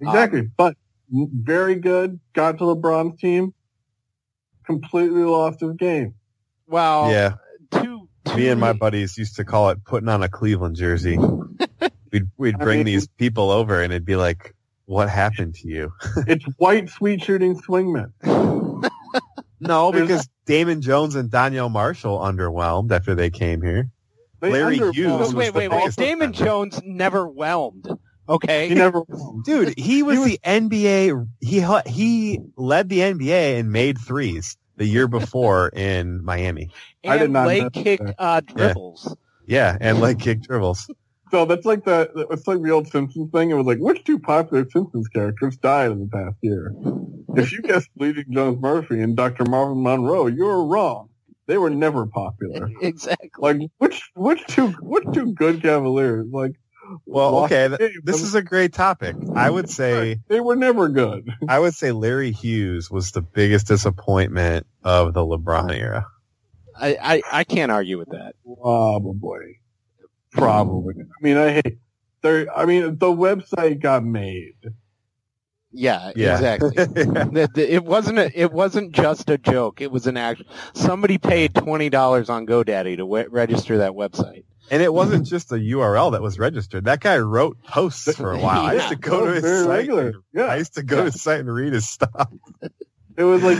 [0.00, 0.76] Exactly, Um, but
[1.10, 2.18] very good.
[2.32, 3.52] Got to LeBron's team,
[4.66, 6.14] completely lost his game.
[6.66, 7.34] Well, yeah.
[7.70, 11.18] two, two Me and my buddies used to call it putting on a Cleveland jersey.
[12.12, 14.54] We'd we'd I bring mean- these people over and it'd be like,
[14.92, 15.92] "What happened to you?"
[16.26, 18.12] It's white sweet shooting swingmen.
[19.64, 23.90] No, because Damon Jones and Donyell Marshall underwhelmed after they came here.
[24.40, 25.78] They Larry Hughes Wait, was wait, the wait, wait.
[25.78, 26.44] biggest Damon offender.
[26.44, 27.88] Jones never whelmed.
[28.28, 28.68] Okay.
[28.68, 29.02] He never.
[29.44, 31.28] Dude, he was, He was- the NBA.
[31.40, 36.70] He he led the NBA and made threes the year before in Miami.
[37.04, 39.16] I did and not leg kick uh, dribbles.
[39.46, 40.90] Yeah, and like kick dribbles.
[41.32, 43.50] So that's like the it's like the old Simpsons thing.
[43.50, 46.74] It was like which two popular Simpsons characters died in the past year?
[47.34, 49.46] If you guessed Bleeding Gums Murphy and Dr.
[49.46, 51.08] Marvin Monroe, you're wrong.
[51.46, 52.68] They were never popular.
[52.82, 53.28] Exactly.
[53.38, 56.26] Like which which two which two good Cavaliers?
[56.30, 56.52] Like
[57.06, 59.16] Well, okay, th- this is a great topic.
[59.34, 61.26] I would say they were never good.
[61.48, 66.08] I would say Larry Hughes was the biggest disappointment of the LeBron era.
[66.76, 68.34] I, I, I can't argue with that.
[68.46, 69.61] Oh, Probably.
[70.32, 70.94] Probably.
[71.00, 71.78] Um, I mean, I hate.
[72.22, 72.46] There.
[72.56, 74.54] I mean, the website got made.
[75.74, 76.34] Yeah, Yeah.
[76.34, 76.70] exactly.
[76.76, 79.80] That- that- it wasn't a, it wasn't just a joke.
[79.80, 80.42] It was an act.
[80.74, 84.44] Somebody paid twenty dollars on GoDaddy to we- register that website.
[84.70, 86.84] And it wasn't just a URL that was registered.
[86.84, 88.62] That guy wrote posts for a while.
[88.64, 88.68] yeah.
[88.70, 89.68] I used to go to his site.
[89.68, 90.06] regular.
[90.08, 90.44] and- Yeah.
[90.44, 92.28] I used to go to his site and read his stuff.
[93.16, 93.58] It was like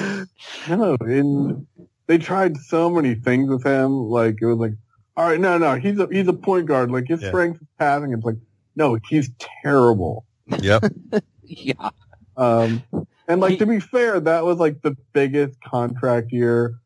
[0.69, 1.67] no, and
[2.07, 3.93] they tried so many things with him.
[4.09, 4.73] Like it was like,
[5.17, 6.91] all right, no, no, he's a he's a point guard.
[6.91, 7.29] Like his Yeah.
[7.29, 8.13] strength is passing.
[8.13, 8.37] It's like,
[8.77, 9.31] no, he's
[9.63, 10.25] terrible.
[10.61, 10.85] Yep.
[11.45, 11.91] Yeah,
[12.37, 12.83] Um,
[13.29, 16.77] and like He- to be fair, that was like the biggest contract year.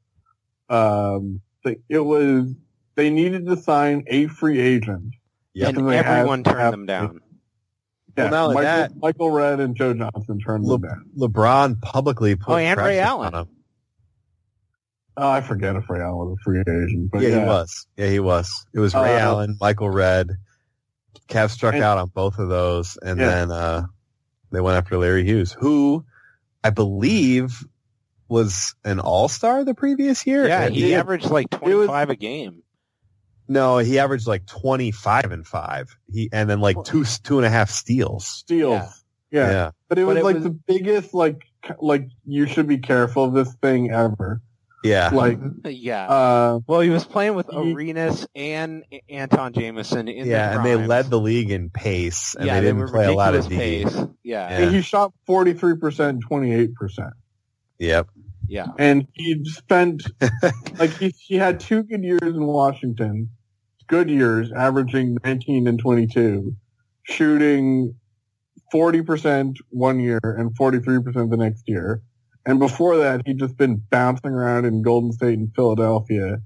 [0.68, 1.40] Um,
[1.88, 2.52] it was
[2.96, 5.14] they needed to sign a free agent.
[5.54, 5.68] Yep.
[5.68, 7.20] and Because they had everyone turned have- them down.
[8.16, 11.30] Well, Yeah, not only Michael, that- Michael Redd and Joe Johnson turned Look- them down.
[11.30, 13.48] LeBron publicly put Oh, and Ray pressure Allen.
[15.16, 15.28] On him.
[15.28, 17.86] Oh, I forget if Ray Allen was a free agent, but Yeah, yeah, he was.
[17.96, 18.66] Yeah, he was.
[18.74, 20.32] It was Ray Uh, Allen, Michael Redd.
[21.28, 23.26] Cavs struck And- out on both of those, and Yeah.
[23.28, 23.86] then uh,
[24.52, 26.04] they went after Larry Hughes, who
[26.62, 27.64] I believe
[28.28, 30.46] was an All Star the previous year.
[30.46, 30.98] Yeah, he Yeah.
[31.00, 32.62] averaged like was- twenty five a game.
[33.48, 35.96] no, he averaged like twenty five and five.
[36.12, 38.26] He and then like two two and a half steals.
[38.26, 39.04] steals.
[39.30, 39.50] Yeah.
[39.50, 41.42] Yeah, But it But was it like was- the biggest, like,
[41.80, 44.40] like you should be careful of this thing ever.
[44.84, 45.08] Yeah.
[45.12, 46.06] Like, Yeah.
[46.06, 50.76] uh, well, he was playing with Arenas and Antawn Jamison in yeah, their and they
[50.76, 53.56] led the league in pace, and yeah, they didn't were play a lot of D.
[53.56, 53.96] pace.
[54.22, 54.70] Yeah, Yeah.
[54.70, 57.14] he shot forty three percent, twenty eight percent,
[57.78, 58.08] Yep.
[58.48, 58.66] yeah.
[58.78, 60.04] and he spent
[60.78, 63.30] like he he had two good years in Washington,
[63.88, 66.54] good years, averaging nineteen and twenty two,
[67.04, 67.94] shooting
[68.70, 72.02] forty percent one year and forty three percent the next year.
[72.46, 76.38] And before that, he'd just been bouncing around in Golden State and Philadelphia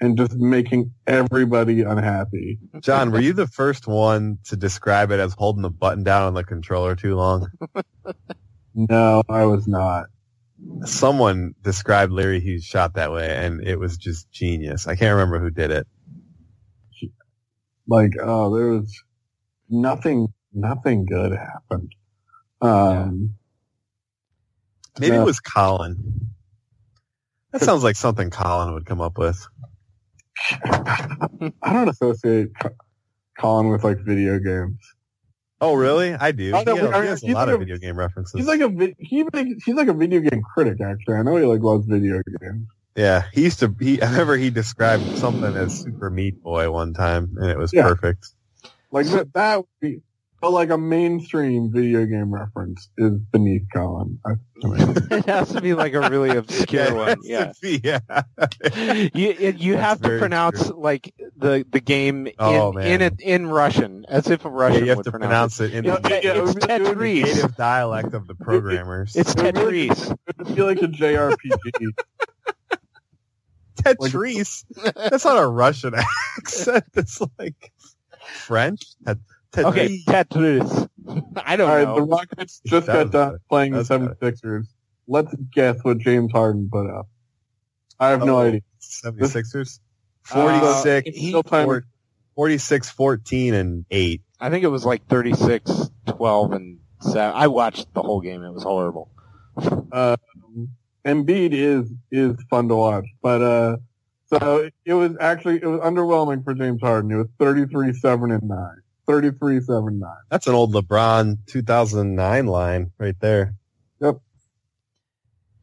[0.00, 2.60] and just making everybody unhappy.
[2.80, 6.34] John, were you the first one to describe it as holding the button down on
[6.34, 7.48] the controller too long?
[8.74, 10.06] No, I was not.
[10.84, 14.86] Someone described Larry Hughes' shot that way, and it was just genius.
[14.86, 15.86] I can't remember who did it.
[17.88, 19.02] Like, oh, there was
[19.68, 21.92] nothing, nothing good happened.
[22.60, 23.34] Um,
[25.00, 25.22] Maybe Yeah.
[25.22, 26.30] it was Colin.
[27.52, 29.38] That sounds like something Colin would come up with.
[30.62, 32.48] I don't associate
[33.38, 34.78] Colin with like video games.
[35.60, 36.14] Oh, really?
[36.14, 36.54] I do.
[36.54, 38.34] I he, has, I- he has a he's lot like of a- video game references.
[38.38, 40.80] He's like a he makes, he's like a video game critic.
[40.80, 42.68] Actually, I know he like loves video games.
[42.96, 43.74] yeah, he used to.
[43.80, 47.72] He, I remember he described something as Super Meat Boy one time, and it was
[47.72, 47.82] Yeah.
[47.88, 48.28] perfect.
[48.92, 50.00] Like that, that would be,
[50.40, 54.18] but like a mainstream video game reference is beneath Colin.
[54.24, 54.32] I,
[55.16, 57.18] it has to be like a really obscure one.
[57.22, 57.52] Yeah.
[57.62, 57.98] yeah.
[58.76, 63.02] you it, you That's have to very pronounce like the the game in Oh, in
[63.02, 65.56] it in Russian as if a Yeah, Russian you have would to pronounce.
[65.58, 66.02] pronounce it in it.
[66.02, 67.24] the It's, Yeah, it's it would it would Tetris.
[67.24, 69.16] native dialect of the programmers.
[69.16, 70.12] It's It really- Tetris.
[70.28, 71.90] it would be like a JRPG.
[73.76, 74.64] Tetris.
[74.94, 75.94] That's not a Russian
[76.38, 76.84] accent.
[76.94, 77.72] It's like
[78.44, 78.82] French.
[79.04, 79.34] Tet- Tetris.
[79.56, 80.88] Okay, Tetris.
[81.36, 81.72] I don't know.
[81.72, 81.94] All right, know.
[81.96, 84.66] the Rockets just got was done playing the That was 76ers.
[85.06, 87.08] Let's guess what James Harden put up.
[87.98, 88.40] I have no Oh.
[88.46, 88.60] idea.
[88.80, 89.80] 76ers.
[90.30, 91.64] Uh, 46, It's still time.
[91.64, 91.84] four-
[92.36, 94.20] 46, 14, and 8.
[94.40, 97.34] I think it was like 36, 12, and 7.
[97.34, 98.42] I watched the whole game.
[98.44, 99.10] It was horrible.
[99.90, 100.16] Um,
[101.04, 103.76] Embiid is is fun to watch, but uh,
[104.26, 107.10] So it was actually it was underwhelming for James Harden.
[107.10, 108.58] It was 33 7 and 9.
[109.08, 110.10] 33 7 9.
[110.30, 113.54] That's an old LeBron 2009 line right there.
[114.00, 114.20] Yep.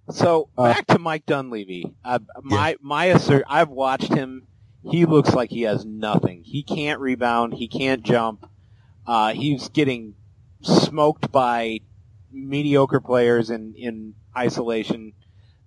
[0.10, 1.94] So Uh, back to Mike Dunleavy.
[2.04, 4.48] Uh, my my assert, I've watched him.
[4.84, 6.44] He looks like he has nothing.
[6.44, 7.54] He can't rebound.
[7.54, 8.50] He can't jump.
[9.08, 10.16] Uh, he's getting
[10.62, 11.80] smoked by
[12.32, 15.14] mediocre players in in isolation.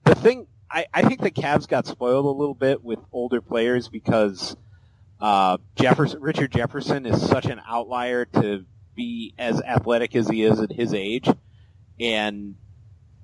[0.05, 3.89] The thing, I, I think the Cavs got spoiled a little bit with older players
[3.89, 4.57] because
[5.21, 10.61] uh, Jefferson, Richard Jefferson, is such an outlier to be as athletic as he is
[10.61, 11.29] at his age,
[12.01, 12.55] and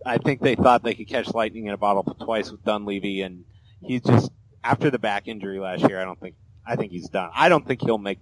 [0.06, 3.44] I think they thought they could catch lightning in a bottle twice with Dunleavy, and
[3.82, 4.30] he's just
[4.62, 6.00] after the back injury last year.
[6.00, 6.34] I don't think
[6.66, 7.30] I think he's done.
[7.34, 8.18] I don't think he'll make.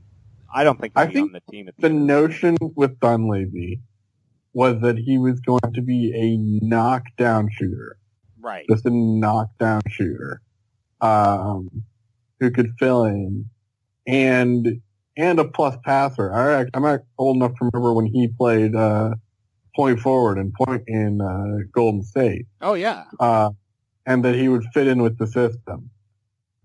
[0.54, 3.00] I don't think he'll I be think on the team at the The notion with
[3.00, 3.80] Dunleavy
[4.52, 7.96] was that he was going to be a knockdown shooter.
[8.40, 8.66] right.
[8.70, 10.42] just a knockdown shooter,
[11.00, 11.84] um,
[12.38, 13.46] who could fill in
[14.06, 14.80] and,
[15.16, 16.32] and a plus passer.
[16.32, 19.14] I, I'm not old enough to remember when he played, uh,
[19.76, 23.04] point forward and point in, uh, Golden State, Oh yeah.
[23.20, 23.50] uh,
[24.06, 25.90] and that he would fit in with the system.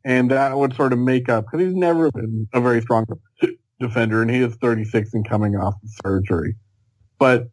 [0.06, 3.06] And that would sort of make up, cause he's never been a very strong
[3.80, 6.56] defender and he is 36 and coming off the surgery.
[7.20, 7.50] But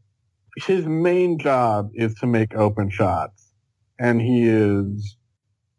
[0.56, 3.52] his main job is to make open shots
[3.98, 5.16] and he is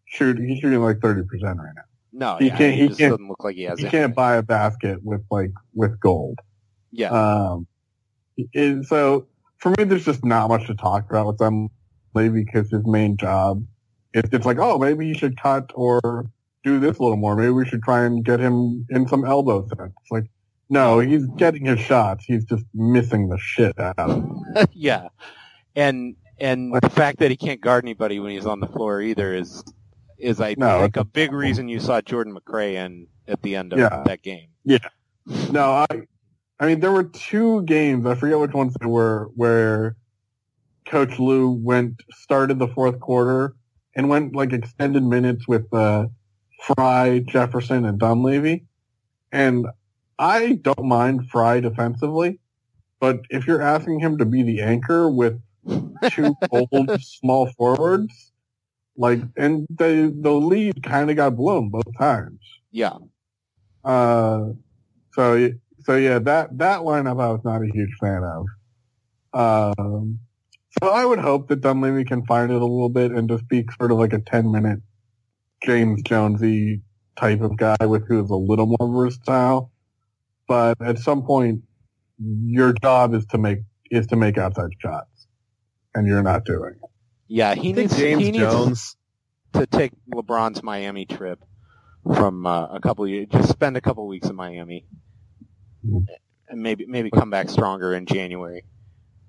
[0.05, 0.47] shooting.
[0.47, 1.81] He's shooting like thirty percent right now.
[2.17, 3.78] No, He yeah, can't- he, he just can't- doesn't look like he has.
[3.80, 3.91] He it.
[3.91, 6.39] can't buy a basket with like with gold.
[6.91, 7.10] Yeah.
[7.10, 7.67] Um,
[8.38, 11.69] it- so for me, there's just not much to talk about with them,
[12.13, 13.65] maybe because his main job
[14.13, 16.30] is it's like, oh, maybe you should cut or
[16.63, 17.36] do this a little more.
[17.36, 19.82] Maybe we should try and get him in some elbow sets.
[20.01, 20.25] It's like,
[20.69, 22.23] no, he's getting his shots.
[22.25, 24.43] He's just missing the shit out of them.
[24.71, 25.10] yeah.
[25.75, 29.34] And and the fact that he can't guard anybody when he's on the floor either
[29.36, 29.63] is
[30.25, 33.73] is I No, think a big reason you saw Jordan McRae in at the end
[33.73, 34.03] of Yeah.
[34.05, 34.49] that game.
[34.63, 34.79] Yeah.
[35.51, 36.01] No, I,
[36.59, 38.05] I mean, there were two games.
[38.05, 39.95] I forget which ones they were where
[40.85, 43.55] Coach Lue went started the fourth quarter
[43.95, 46.07] and went like extended minutes with uh,
[46.63, 48.65] Frye, Jefferson, and Dunleavy.
[49.31, 49.67] And
[50.19, 52.39] I don't mind Frye defensively,
[52.99, 55.39] but if you're asking him to be the anchor with
[56.11, 58.31] two old small forwards,
[58.97, 62.39] like, and the the lead kind of got blown both times.
[62.71, 62.97] Yeah.
[63.84, 64.51] Uh,
[65.13, 65.51] so
[65.84, 68.45] so yeah, that that lineup I was not a huge fan of.
[69.34, 70.19] Um,
[70.81, 73.65] so I would hope that Dunleavy can find it a little bit and just be
[73.77, 74.79] sort of like a ten minute
[75.63, 76.81] James Jonesy
[77.15, 79.71] type of guy with who's a little more versatile.
[80.47, 81.62] But at some point,
[82.17, 83.60] your job is to make
[83.91, 85.27] is to make outside shots,
[85.93, 86.84] and you're not doing it.
[87.27, 88.95] Yeah, he needs James he needs Jones.
[89.53, 91.43] to take LeBron's Miami trip
[92.13, 93.27] from uh, a couple of years.
[93.31, 94.85] Just spend a couple weeks in Miami,
[95.83, 98.63] and maybe maybe come back stronger in January.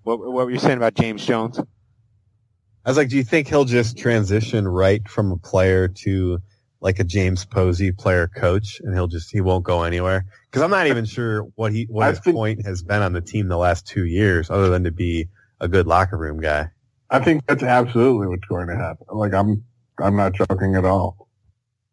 [0.02, 1.58] What, what were you saying about James Jones?
[1.58, 6.38] I was like, do you think he'll just transition right from a player to
[6.80, 10.24] like a James Posey player coach and he'll just, he won't go anywhere?
[10.52, 13.12] Cause I'm not even sure what he, what I his think- point has been on
[13.12, 15.26] the team the last two years other than to be
[15.60, 16.68] a good locker room guy.
[17.10, 19.06] I think that's absolutely what's going to happen.
[19.12, 19.64] Like I'm,
[19.98, 21.28] I'm not joking at all.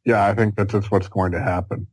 [0.05, 1.87] Yeah, I think that's just what's going to happen.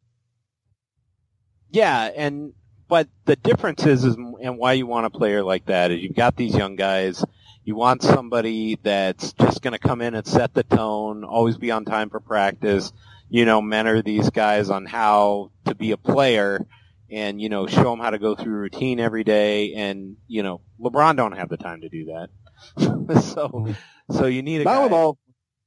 [1.71, 2.53] Yeah, and
[2.89, 6.17] but the difference is, is and why you want a player like that is you've
[6.17, 7.25] got these young guys.
[7.63, 11.71] You want somebody that's just going to come in and set the tone, always be
[11.71, 12.93] on time for practice.
[13.29, 16.67] You know, mentor these guys on how to be a player,
[17.09, 19.75] and you know, show them how to go through routine every day.
[19.75, 22.31] And you know, LeBron don't have the time to do that.
[23.23, 23.67] so,
[24.11, 24.83] so you need a Not guy.
[24.85, 25.19] with all,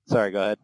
[0.08, 0.60] Sorry, go ahead.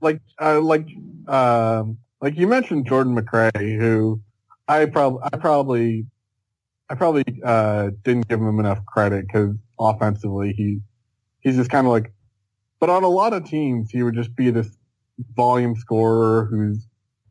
[0.00, 0.86] like, uh, like,
[1.28, 4.20] um, like you mentioned Jordan McRae, who
[4.68, 6.06] I probably, I probably,
[6.88, 10.80] I probably, uh, didn't give him enough credit because offensively he,
[11.40, 12.12] he's just kind of like,
[12.78, 14.68] but on a lot of teams he would just be this
[15.36, 16.86] volume scorer whose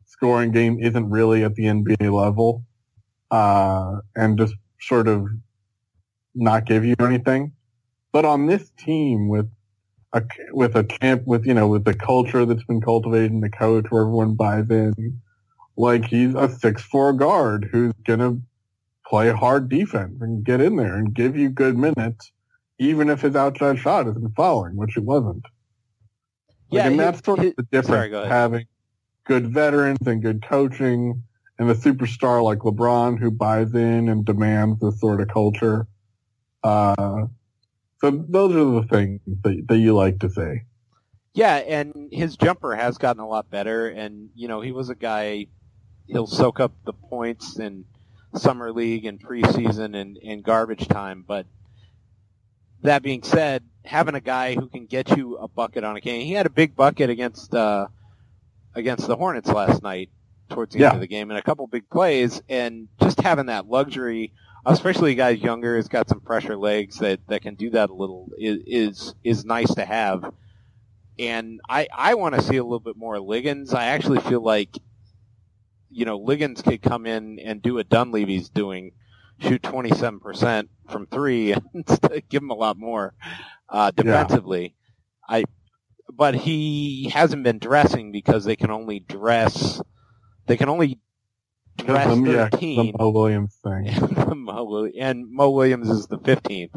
[0.06, 2.64] scoring game isn't really at the NBA level,
[3.30, 5.26] uh, and just sort of
[6.34, 7.52] not give you anything.
[8.12, 9.48] But on this team with
[10.12, 13.50] a, with a camp with you know with the culture that's been cultivated and the
[13.50, 15.20] coach where everyone buys in,
[15.76, 18.38] like he's a six four guard who's gonna
[19.06, 22.32] play hard defense and get in there and give you good minutes,
[22.78, 25.44] even if his outside shot isn't falling, which it wasn't.
[26.70, 28.66] Like, Yeah, and that's sort of the difference sorry, having
[29.24, 31.22] good veterans and good coaching
[31.58, 35.86] and a superstar like LeBron who buys in and demands this sort of culture.
[36.62, 37.26] Uh,
[38.00, 40.64] so those are the things that, that you like to say.
[41.32, 44.94] Yeah, and his jumper has gotten a lot better, and you know he was a
[44.94, 45.46] guy.
[46.06, 47.84] He'll soak up the points in
[48.34, 51.24] summer league and preseason and, and garbage time.
[51.26, 51.46] But
[52.82, 56.26] that being said, having a guy who can get you a bucket on a game,
[56.26, 57.86] he had a big bucket against uh,
[58.74, 60.10] against the Hornets last night
[60.48, 60.86] towards the Yeah.
[60.88, 64.32] end of the game, and a couple big plays, and just having that luxury,
[64.66, 68.30] especially guys younger, has got some fresher legs that that can do that a little
[68.38, 70.24] is is, is nice to have.
[71.18, 73.74] And I, I want to see a little bit more Liggins.
[73.74, 74.74] I actually feel like,
[75.90, 78.92] you know, Liggins could come in and do what Dunleavy's doing,
[79.38, 81.86] shoot 27% from three and
[82.30, 83.12] give him a lot more,
[83.68, 84.74] uh, defensively.
[85.28, 85.44] I,
[86.10, 89.82] but he hasn't been dressing because they can only dress,
[90.46, 91.00] they can only
[91.82, 93.88] dress Um, yeah, 13 the Mo Williams thing.
[94.16, 96.74] and Mo, and Mo Williams is the fifteenth,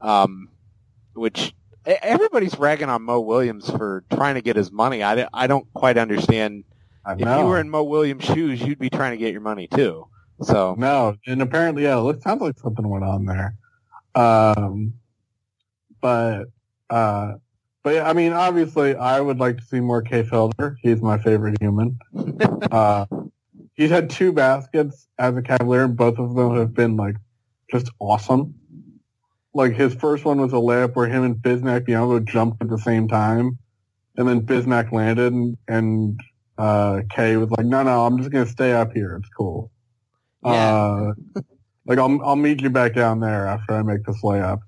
[0.00, 0.48] um,
[1.14, 1.54] which
[1.84, 5.02] everybody's ragging on Mo Williams for trying to get his money.
[5.02, 6.64] I, I don't quite understand.
[7.06, 10.06] If you were in Mo Williams' shoes, you'd be trying to get your money too.
[10.42, 13.56] So No, and apparently, yeah, it sounds like something went on there.
[14.14, 14.94] Um,
[16.00, 16.44] but,
[16.90, 17.34] uh,
[17.82, 20.76] but yeah, I mean, obviously, I would like to see more Kay Felder.
[20.80, 21.98] He's my favorite human.
[22.70, 23.06] uh,
[23.82, 27.16] he's had two baskets as a Cavalier, and both of them have been like
[27.70, 28.54] just awesome.
[29.52, 32.78] Like his first one was a layup where him and Bismack Biyombo jumped at the
[32.78, 33.58] same time,
[34.16, 36.20] and then Bismack landed, and, and
[36.56, 39.16] uh, Kay was like, "No, no, I'm just gonna stay up here.
[39.16, 39.70] It's cool."
[40.44, 40.52] Yeah.
[40.52, 41.42] Uh,
[41.84, 44.60] like I'll I'll meet you back down there after I make this layup.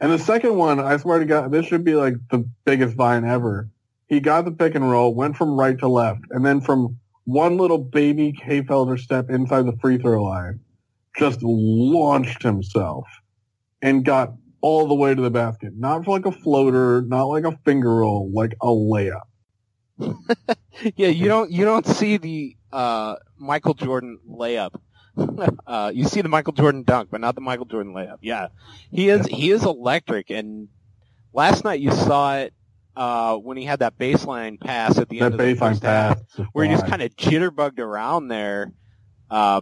[0.00, 3.24] And the second one, I swear to God, this should be like the biggest vine
[3.24, 3.68] ever.
[4.08, 7.56] He got the pick and roll, went from right to left, and then from one
[7.56, 10.60] little baby Kay Felder step inside the free throw line,
[11.16, 13.06] just launched himself
[13.80, 15.72] and got all the way to the basket.
[15.76, 19.22] Not like a floater, not like a finger roll, like a layup.
[20.96, 24.74] yeah, you don't you don't see the uh, Michael Jordan layup.
[25.66, 28.18] uh, you see the Michael Jordan dunk, but not the Michael Jordan layup.
[28.22, 28.48] Yeah,
[28.90, 30.30] he is he is electric.
[30.30, 30.68] And
[31.32, 32.54] last night you saw it
[32.96, 35.82] uh, when he had that baseline pass at the That end of the baseline first
[35.82, 36.20] half,
[36.52, 38.72] where he just kind of jitterbugged around there
[39.30, 39.60] uh,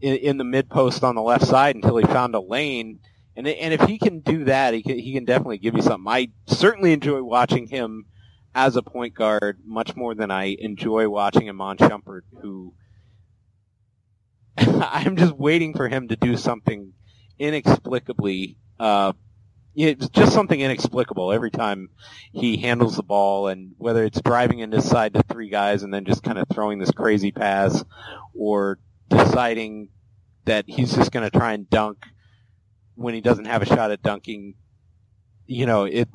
[0.00, 3.00] in, in the mid post on the left side until he found a lane.
[3.34, 6.06] And and if he can do that, he can, he can definitely give you something.
[6.06, 8.04] I certainly enjoy watching him
[8.54, 12.74] as a point guard much more than I enjoy watching him on Shumpert, who
[14.58, 16.92] I'm just waiting for him to do something
[17.38, 19.12] inexplicably, uh,
[19.74, 21.88] it's just something inexplicable every time
[22.32, 25.92] he handles the ball and whether it's driving in this side to three guys and
[25.92, 27.82] then just kind of throwing this crazy pass
[28.34, 29.88] or deciding
[30.44, 32.04] that he's just going to try and dunk
[32.94, 34.54] when he doesn't have a shot at dunking.
[35.46, 36.08] You know, it,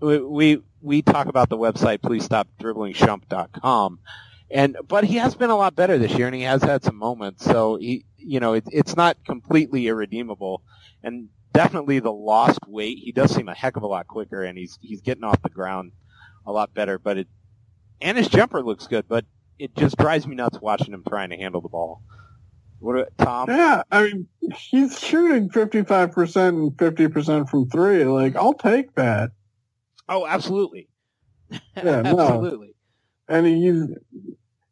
[0.00, 4.00] we, we, talk about the website, please stop dribbling shump.com.
[4.50, 6.96] And, but he has been a lot better this year and he has had some
[6.96, 7.44] moments.
[7.44, 10.62] So he, you know, it, it's not completely irredeemable
[11.02, 12.98] and definitely the lost weight.
[12.98, 15.50] He does seem a heck of a lot quicker and he's, he's getting off the
[15.50, 15.92] ground
[16.46, 17.28] a lot better, but it,
[18.00, 19.24] and his jumper looks good, but
[19.58, 22.02] it just drives me nuts watching him trying to handle the ball.
[22.78, 23.50] What, do- Tom?
[23.50, 24.26] Yeah, I mean,
[24.56, 28.04] he's shooting 55% and 50% from three.
[28.04, 29.30] Like, I'll take that.
[30.08, 30.88] Oh, absolutely.
[31.76, 32.18] Yeah, no.
[32.20, 32.74] absolutely.
[33.28, 33.84] And he's,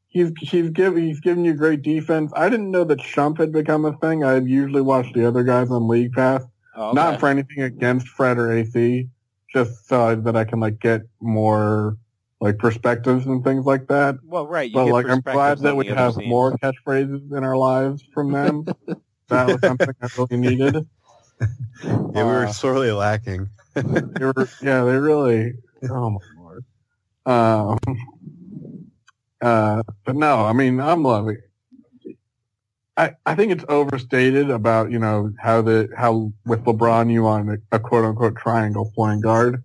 [0.07, 2.33] he's, he's giving, he's giving you great defense.
[2.35, 4.25] I didn't know that Shump had become a thing.
[4.25, 6.43] I usually watch the other guys on League Pass.
[6.81, 9.09] Oh, Not for anything against Fred or AC,
[9.53, 11.97] just so that I can, like, get more,
[12.41, 14.15] like, perspectives and things like that.
[14.25, 14.71] well, right.
[14.71, 16.29] You But, get like, I'm glad that on we have teams.
[16.29, 18.65] more catchphrases in our lives from them.
[19.29, 20.77] that was something I really needed.
[21.85, 23.49] Yeah, we were Uh, sorely lacking.
[23.75, 25.53] They were, yeah, they really.
[25.89, 26.65] Oh my lord.
[27.25, 27.79] Um,
[29.41, 31.39] uh, but no, I mean, I'm loving.
[32.99, 37.49] I I think it's overstated about you know how the how with LeBron you want
[37.49, 39.63] a, a quote unquote triangle point guard.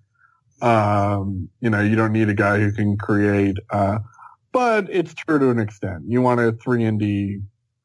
[0.62, 3.58] Um, you know, you don't need a guy who can create.
[3.70, 4.00] Uh,
[4.54, 6.04] but it's true to an extent.
[6.08, 7.40] You want a three and D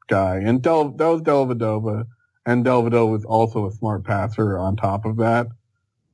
[0.07, 2.05] guy, and Del that was Dellavedova,
[2.45, 5.47] and Dellavedova was also a smart passer on top of that.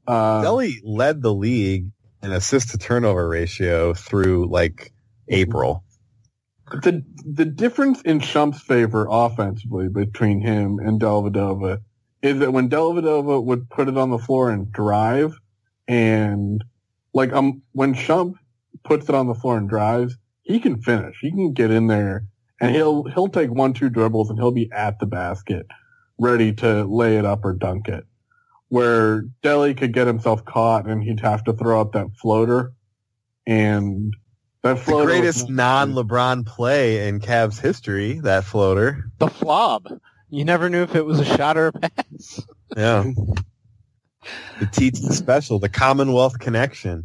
[0.07, 1.91] Uh, Delly led the league
[2.23, 4.93] in assist to turnover ratio through like
[5.27, 5.83] April.
[6.71, 11.81] The the difference in Shump's favor offensively between him and Dellavedova
[12.21, 15.39] is that when Dellavedova would put it on the floor and drive,
[15.87, 16.63] and
[17.13, 18.35] like um when Shump
[18.83, 21.17] puts it on the floor and drives, he can finish.
[21.21, 22.25] He can get in there
[22.59, 25.67] and he'll he'll take one two dribbles and he'll be at the basket,
[26.19, 28.05] ready to lay it up or dunk it.
[28.69, 32.73] Where Delly could get himself caught and he'd have to throw up that floater
[33.45, 34.15] and
[34.65, 39.05] that The floater was greatest non-LeBron play in Cavs history, that floater.
[39.19, 39.99] The flob.
[40.29, 42.41] You never knew if it was a shot or a pass.
[42.75, 43.05] Yeah.
[44.59, 47.03] The teach the special, the Commonwealth connection.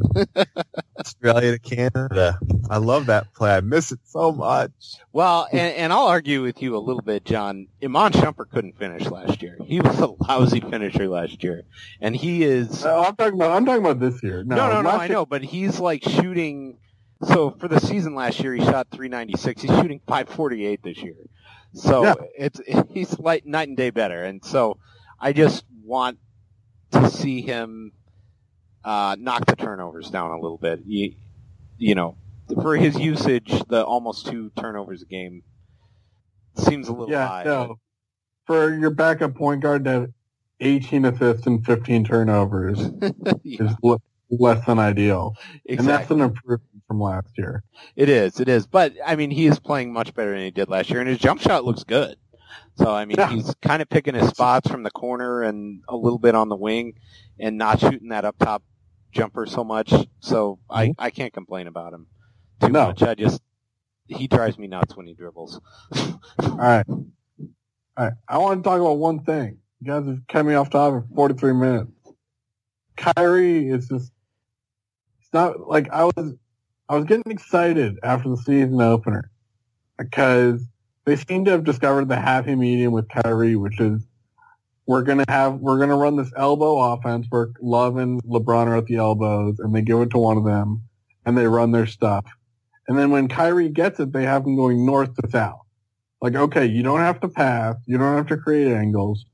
[0.99, 2.39] Australia to Canada.
[2.71, 3.55] I love that play.
[3.55, 4.71] I miss it so much.
[5.13, 7.69] Well, and, and I'll argue with you a little bit, John.
[7.85, 9.59] Iman Shumpert couldn't finish last year.
[9.65, 11.65] He was a lousy finisher last year,
[12.01, 12.83] and he is.
[12.85, 13.53] No, I'm talking about.
[13.53, 14.43] I'm talking about this year.
[14.43, 16.79] No, No, no, no, I know, but he's like shooting.
[17.23, 19.63] So for the season last year, he shot 396.
[19.63, 21.15] He's shooting 548 this year.
[21.75, 22.15] So Yeah.
[22.37, 22.61] it's
[22.91, 24.25] he's like night and day better.
[24.25, 24.79] And so
[25.19, 26.19] I just want
[26.93, 27.93] to see him
[28.85, 30.81] uh, knock the turnovers down a little bit.
[30.87, 31.13] You,
[31.79, 32.17] you know,
[32.63, 35.43] for his usage, the almost two turnovers a game
[36.57, 37.45] seems a little Yeah, high.
[37.45, 37.77] no.
[38.47, 40.11] For your backup point guard to have
[40.61, 42.81] 18 assists and 15 turnovers
[43.45, 44.01] Yeah, is le-
[44.31, 45.37] less than ideal,
[45.69, 47.63] and that's an improvement from last year.
[47.95, 48.67] It is, it is.
[48.67, 51.19] But I mean, he is playing much better than he did last year, and his
[51.21, 52.17] jump shot looks good.
[52.75, 53.31] So I mean, Yeah.
[53.31, 56.57] he's kind of picking his spots from the corner and a little bit on the
[56.57, 56.95] wing,
[57.39, 58.65] and not shooting that up top
[59.13, 59.95] jumper so much.
[60.19, 61.01] So I mm-hmm.
[61.01, 62.09] I can't complain about him
[62.61, 62.87] too No.
[62.89, 63.05] much.
[63.05, 63.41] I just
[64.09, 65.61] he drives me nuts when he dribbles.
[66.41, 67.07] All right, all
[67.97, 68.13] right.
[68.29, 69.59] I want to talk about one thing.
[69.81, 71.93] You guys have kept me off topic for 43 minutes.
[72.97, 74.11] Kyrie is just.
[75.21, 76.35] It's not like I was.
[76.91, 79.31] I was getting excited after the season opener
[79.97, 80.61] because
[81.05, 84.05] they seem to have discovered the happy medium with Kyrie, which is
[84.89, 88.87] we're gonna have we're gonna run this elbow offense where Love and LeBron are at
[88.87, 90.83] the elbows, and they give it to one of them,
[91.25, 92.27] and they run their stuff.
[92.89, 95.61] And then when Kyrie gets it, they have him going north to south.
[96.21, 99.27] Like, okay, you don't have to pass, you don't have to create angles,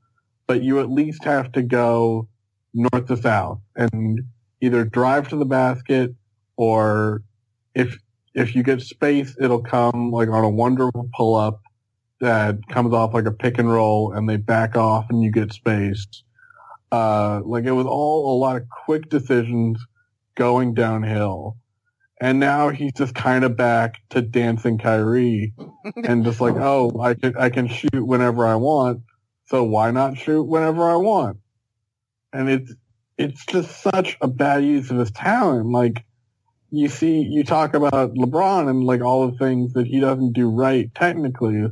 [0.45, 2.27] but you at least have to go
[2.75, 4.21] north to south and
[4.61, 6.13] either drive to the basket
[6.55, 7.23] or
[7.77, 7.97] if
[8.33, 11.61] if you get space, it'll come like on a wonderful pull up
[12.19, 15.53] that comes off like a pick and roll and they back off and you get
[15.53, 16.05] space.
[16.91, 19.79] Uh, like it was all a lot of quick decisions
[20.35, 21.57] going downhill.
[22.19, 25.53] And now he's just kind of back to dancing Kyrie
[26.03, 29.01] and just like, oh, I can, I can shoot whenever I want.
[29.45, 31.37] So why not shoot whenever I want?
[32.33, 32.73] And it's,
[33.19, 35.67] it's just such a bad use of his talent.
[35.71, 36.03] Like,
[36.69, 40.49] you see, you talk about LeBron and like all the things that he doesn't do
[40.49, 41.67] right technically,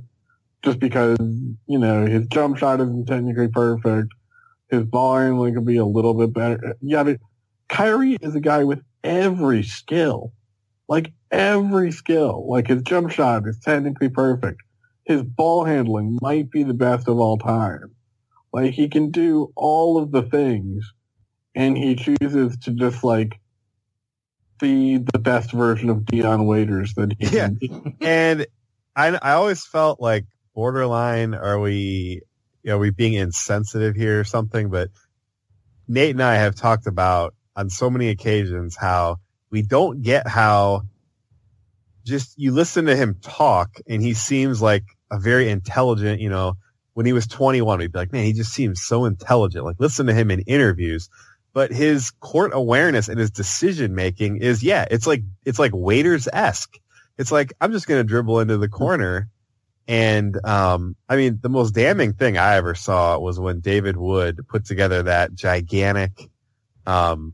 [0.64, 4.14] just because you know his jump shot isn't technically perfect,
[4.70, 6.76] his ball handling could be a little bit better.
[6.82, 7.20] Yeah, but
[7.68, 10.34] Kyrie is a guy with every skill,
[10.88, 12.48] like every skill.
[12.48, 14.62] Like his jump shot is technically perfect.
[15.06, 17.94] His ball handling might be the best of all time.
[18.54, 20.94] Like he can do all of the things,
[21.54, 23.40] and he chooses to just like
[24.60, 27.50] be the best version of Dion Waiters that he Yeah.
[27.50, 27.72] can be.
[28.02, 28.48] And
[28.96, 30.26] I, I always felt like
[30.56, 32.22] borderline, are we,
[32.68, 34.70] are we being insensitive here or something?
[34.70, 34.90] But
[35.88, 39.18] Nate and I have talked about on so many occasions how
[39.52, 40.84] we don't get how
[42.06, 46.56] just you listen to him talk and he seems like a very intelligent, you know,
[46.94, 49.66] when he was 21, we'd be like, man, he just seems so intelligent.
[49.66, 51.10] Like listen to him in interviews,
[51.56, 56.28] but his court awareness and his decision making is, yeah, it's like, it's like waiters
[56.32, 56.78] esque.
[57.18, 59.30] It's like, I'm just going to dribble into the corner.
[59.88, 64.46] And, um, I mean, the most damning thing I ever saw was when David Wood
[64.50, 66.30] put together that gigantic,
[66.86, 67.34] um,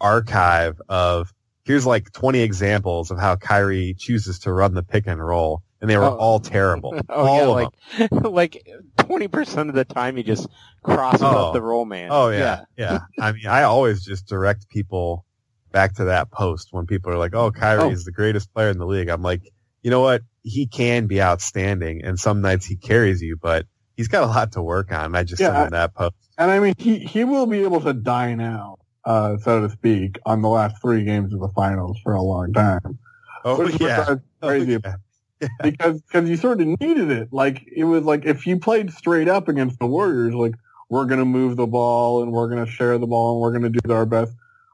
[0.00, 1.32] archive of
[1.64, 5.62] here's like 20 examples of how Kyrie chooses to run the pick and roll.
[5.80, 6.16] And they were Oh.
[6.16, 6.94] all terrible.
[7.08, 7.66] Oh all yeah,
[8.04, 8.22] of them.
[8.32, 8.66] like like
[9.12, 10.48] twenty percent of the time he just
[10.82, 11.48] crosses Oh.
[11.48, 12.08] up the roll man.
[12.10, 13.00] Oh yeah, yeah.
[13.20, 15.24] I mean, I always just direct people
[15.70, 17.90] back to that post when people are like, "Oh, Kyrie Oh.
[17.90, 19.42] is the greatest player in the league." I'm like,
[19.82, 20.22] you know what?
[20.42, 24.52] He can be outstanding, and some nights he carries you, but he's got a lot
[24.52, 25.14] to work on.
[25.14, 26.14] I just Yeah, sent I- him that post.
[26.38, 30.18] And I mean, he, he will be able to dine out, uh, so to speak,
[30.26, 32.98] on the last three games of the finals for a long time.
[33.44, 34.94] Oh Which- which yeah, I was crazy Oh,
[35.42, 35.62] about.
[35.62, 37.28] because because you sort of needed it.
[37.32, 40.54] Like it was like if you played straight up against the Warriors, like
[40.88, 43.92] we're gonna move the ball and we're gonna share the ball and we're gonna do
[43.92, 44.32] our best,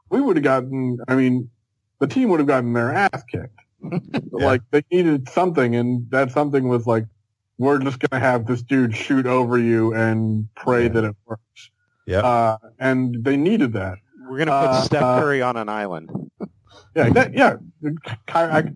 [0.09, 0.97] we would have gotten.
[1.07, 1.49] I mean,
[1.99, 3.59] the team would have gotten their ass kicked.
[4.31, 7.05] Like they needed something, and that something was like,
[7.57, 10.89] we're just gonna have this dude shoot over you and pray Yeah.
[10.89, 11.71] that it works.
[12.05, 13.97] Yeah, Uh, and they needed that.
[14.29, 16.09] We're gonna put Uh, Steph uh, Curry on an island.
[16.95, 17.55] Yeah, that, yeah.
[17.83, 18.71] Ky- I,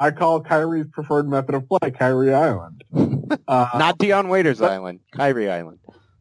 [0.00, 2.84] I call Kyrie's preferred method of play Kyrie Island.
[3.46, 5.80] Uh, Not Dion Waiters but- Island, Kyrie Island.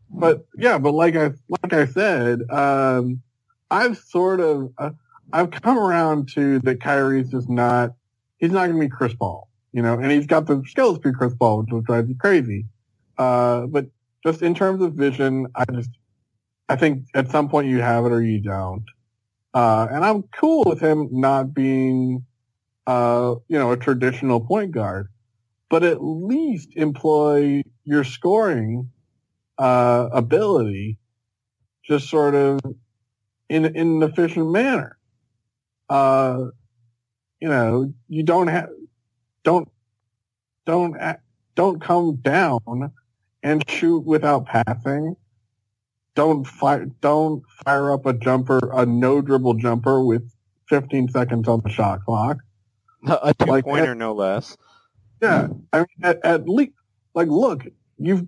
[0.09, 3.21] but yeah, but like I like I said, um,
[3.71, 4.89] I've sort of uh,
[5.32, 7.93] I've come around to that Kyrie's just not,
[8.39, 11.11] he's not going to be Chris Paul, you know, and he's got the skills to
[11.11, 12.65] be Chris Paul, which will drive you crazy.
[13.17, 13.86] Uh, but
[14.25, 15.91] just in terms of vision, I just,
[16.67, 18.84] I think at some point you have it or you don't.
[19.53, 22.25] Uh, and I'm cool with him not being,
[22.88, 25.09] uh, you know, a traditional point guard,
[25.69, 28.89] but at least employ your scoring,
[29.57, 30.97] uh, ability
[31.83, 32.59] just sort of
[33.49, 34.97] in, in an efficient manner.
[35.89, 36.45] Uh,
[37.39, 38.69] you know, you don't have,
[39.43, 39.69] don't,
[40.65, 40.95] don't,
[41.55, 42.91] don't come down
[43.43, 45.15] and shoot without passing.
[46.15, 50.29] Don't fire, don't fire up a jumper, a no dribble jumper with
[50.69, 52.38] 15 seconds on the shot clock.
[53.07, 54.57] A two like pointer, no less.
[55.21, 55.47] Yeah.
[55.73, 56.73] I mean, at, at least,
[57.13, 57.63] like, look,
[57.97, 58.25] you've,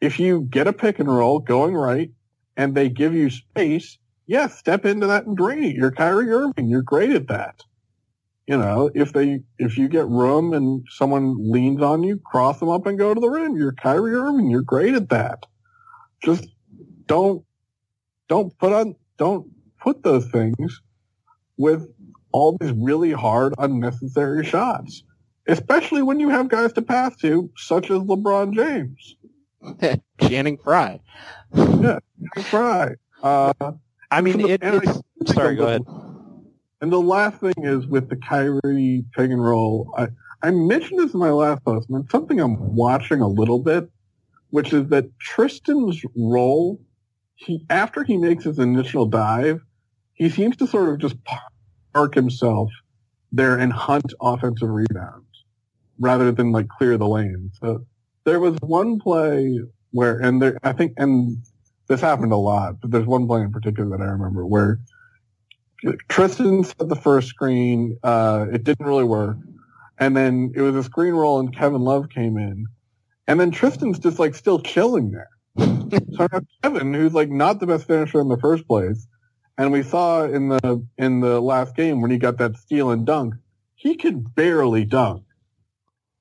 [0.00, 2.10] if you get a pick and roll going right
[2.56, 5.76] and they give you space, yes, yeah, step into that and drain it.
[5.76, 6.68] You're Kyrie Irving.
[6.68, 7.62] You're great at that.
[8.46, 12.70] You know, if they, if you get room and someone leans on you, cross them
[12.70, 13.56] up and go to the rim.
[13.56, 14.50] You're Kyrie Irving.
[14.50, 15.44] You're great at that.
[16.24, 16.48] Just
[17.06, 17.44] don't,
[18.28, 20.80] don't put on, don't put those things
[21.58, 21.88] with
[22.32, 25.02] all these really hard, unnecessary shots,
[25.46, 29.16] especially when you have guys to pass to, such as LeBron James.
[30.20, 31.00] Channing Frye.
[31.54, 31.98] yeah,
[32.34, 32.94] Channing Frye.
[33.22, 33.52] Uh,
[34.10, 35.82] I mean, it, it's, sorry, go ahead.
[36.80, 39.92] And the last thing is with the Kyrie pick and roll.
[39.96, 40.08] I,
[40.42, 43.90] I mentioned this in my last post, and it's something I'm watching a little bit,
[44.50, 46.80] which is that Tristan's role,
[47.34, 49.60] he after he makes his initial dive,
[50.14, 51.16] he seems to sort of just
[51.92, 52.70] park himself
[53.32, 55.44] there and hunt offensive rebounds
[55.98, 57.50] rather than like clear the lane.
[57.60, 57.84] So
[58.24, 59.60] there was one play
[59.90, 61.38] where, and there, I think, and
[61.88, 64.78] this happened a lot, but there's one play in particular that I remember where
[66.08, 67.98] Tristan set the first screen.
[68.02, 69.36] Uh, it didn't really work.
[69.98, 72.66] And then it was a screen roll and Kevin Love came in.
[73.26, 75.28] And then Tristan's just like still chilling there.
[75.58, 79.06] so I have Kevin, who's like not the best finisher in the first place.
[79.58, 83.04] And we saw in the, in the last game when he got that steal and
[83.04, 83.34] dunk,
[83.74, 85.24] he could barely dunk.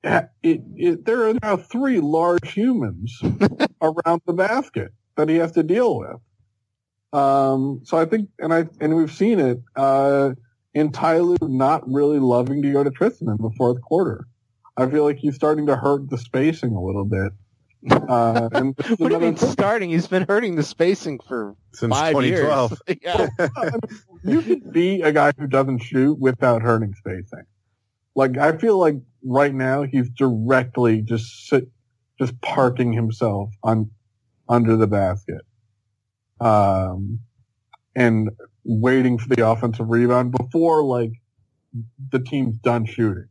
[0.03, 3.19] It, it, there are now three large humans
[3.81, 6.17] around the basket that he has to deal with.
[7.13, 10.31] Um, so I think, and I, and we've seen it, uh,
[10.73, 14.27] in Ty Lue not really loving to go to Tristan in the fourth quarter.
[14.77, 17.33] I feel like he's starting to hurt the spacing a little bit.
[17.89, 19.49] Uh, and what do you mean thing.
[19.49, 19.89] starting?
[19.89, 22.81] He's been hurting the spacing for since five 2012.
[22.87, 22.99] Years.
[23.03, 23.71] yeah.
[24.23, 27.43] you can be a guy who doesn't shoot without hurting spacing.
[28.15, 31.69] Like I feel like right now he's directly just sit,
[32.19, 33.91] just parking himself on
[34.49, 35.41] under the basket
[36.39, 37.19] um,
[37.95, 38.29] and
[38.63, 41.11] waiting for the offensive rebound before like
[42.11, 43.27] the team's done shooting.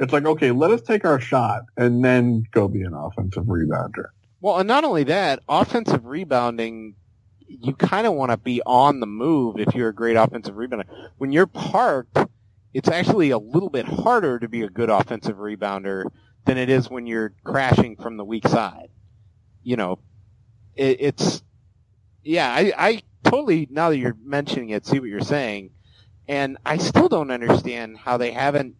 [0.00, 4.06] It's like, okay, let us take our shot and then go be an offensive rebounder.
[4.40, 6.94] Well, and not only that, offensive rebounding,
[7.46, 10.84] you kind of want to be on the move if you're a great offensive rebounder.
[11.18, 12.16] When you're parked,
[12.72, 16.04] it's actually a little bit harder to be a good offensive rebounder
[16.46, 18.88] than it is when you're crashing from the weak side.
[19.62, 19.98] You know,
[20.76, 21.42] it, it's
[22.22, 25.72] yeah, I, I totally now that you're mentioning it, see what you're saying,
[26.26, 28.76] and I still don't understand how they haven't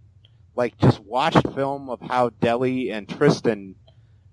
[0.61, 3.77] like just watched film of how Delly and Tristan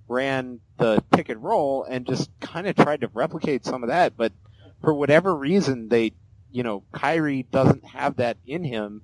[0.10, 4.18] ran the pick and roll and just kind of tried to replicate some of that,
[4.18, 4.34] but
[4.82, 6.12] for whatever reason they,
[6.52, 9.04] you know, Kyrie doesn't have that in him,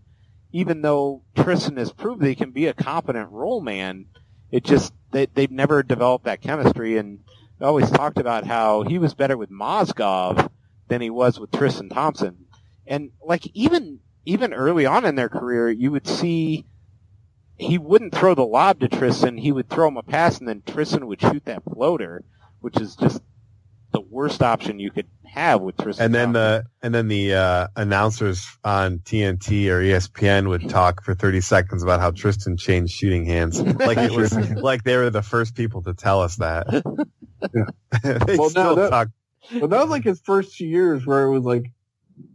[0.52, 4.08] even though Tristan has proved that he can be a competent role man.
[4.52, 7.20] It just they they've never developed that chemistry and
[7.62, 10.50] always talked about how he was better with Mozgov
[10.90, 12.48] than he was with Tristan Thompson.
[12.86, 16.66] And like even even early on in their career, you would see
[17.58, 19.38] he wouldn't throw the lob to Tristan.
[19.38, 22.24] He would throw him a pass, and then Tristan would shoot that floater,
[22.60, 23.22] which is just
[23.91, 26.06] the worst option you could have with Tristan.
[26.08, 26.34] And then Thompson.
[26.34, 31.84] the and then the uh, announcers on TNT or ESPN would talk for 30 seconds
[31.84, 35.84] about how Tristan changed shooting hands, like it was like they were the first people
[35.84, 36.68] to tell us that.
[37.54, 37.66] Yeah.
[38.26, 39.08] they Well, still no, that- talk.
[39.60, 41.66] But that was like his first two years where it was like,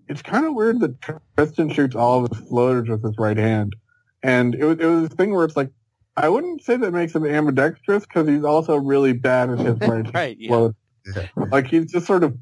[0.07, 0.97] it's kind of weird that
[1.35, 3.75] Tristan shoots all of his floaters with his right hand.
[4.23, 5.71] And it was, it was a thing where it's like,
[6.17, 10.15] I wouldn't say that makes him ambidextrous because he's also really bad at his right,
[10.15, 10.49] right, yeah.
[10.49, 10.75] float.
[11.51, 12.37] Like he's just sort of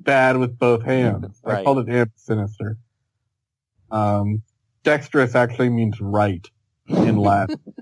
[0.00, 1.40] bad with both hands.
[1.46, 2.76] I called it ambisinister.
[3.90, 4.42] Um,
[4.82, 6.46] dexterous actually means right
[6.88, 7.60] in Latin.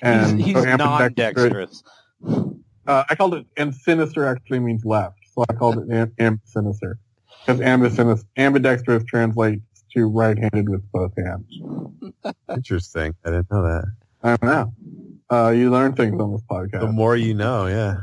[0.00, 1.82] And he's, he's so ambidextrous- non-dexterous.
[2.86, 6.94] Uh, I called it, and sinister actually means left, so I called it am- ambisinister
[7.44, 9.62] because ambisinister, ambidextrous translates
[9.94, 11.46] to right-handed with both hands.
[12.54, 13.14] Interesting.
[13.24, 13.84] I didn't know that.
[14.22, 14.74] I don't know.
[15.30, 16.80] Uh, you learn things on this podcast.
[16.80, 17.96] The more you know, yeah.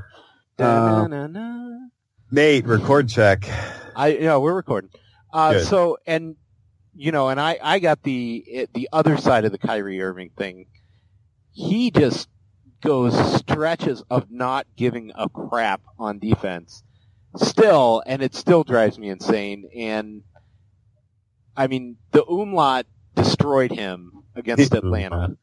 [0.58, 1.88] Uh, Da-na-na-na.
[2.32, 3.50] Nate, record check.
[3.96, 4.92] I yeah, we're recording.
[5.34, 5.68] Uh, Good.
[5.68, 6.36] so and
[6.96, 10.66] you know, and I I got the the other side of the Kyrie Irving thing.
[11.52, 12.30] He just
[12.82, 16.84] goes stretches of not giving a crap on defense,
[17.36, 19.70] still, and it still drives me insane.
[19.76, 20.24] And
[21.60, 22.86] I mean, the umlaut
[23.16, 25.36] destroyed him against Atlanta,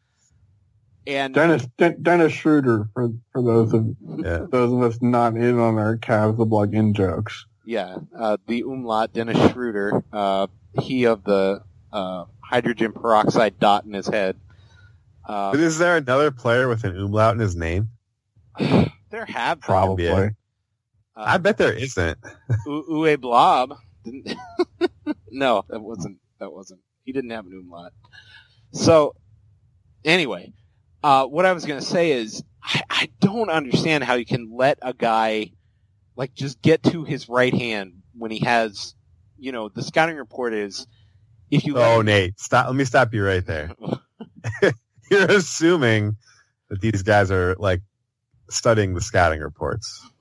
[1.07, 3.87] and Dennis Den- Dennis Schroeder for for those of
[4.25, 4.47] Yeah.
[4.51, 7.45] those of us not in on our Cavs the blog in jokes.
[7.67, 10.47] Yeah, uh, the umlaut, Dennis Schroeder, uh,
[10.81, 11.63] he of the
[11.93, 14.37] uh, hydrogen peroxide dot in his head.
[15.29, 17.91] Uh, But is there another player with an umlaut in his name?
[18.59, 20.09] there have been, Probably.
[20.09, 20.29] Uh,
[21.17, 22.17] I bet there isn't.
[22.67, 23.75] U- Uwe Blab.
[25.31, 26.19] No, that wasn't.
[26.41, 26.81] That wasn't.
[27.05, 27.93] He didn't have an umlaut.
[28.73, 29.15] So,
[30.05, 30.53] anyway,
[31.03, 34.51] uh, what I was going to say is, I, I don't understand how you can
[34.53, 35.53] let a guy
[36.17, 38.95] like just get to his right hand when he has,
[39.39, 40.87] you know, the scouting report is
[41.51, 42.67] if you Oh, him- Nate, stop.
[42.67, 43.73] Let me stop you right there.
[45.11, 46.17] You're assuming
[46.69, 47.83] that these guys are like
[48.51, 50.05] studying the scouting reports.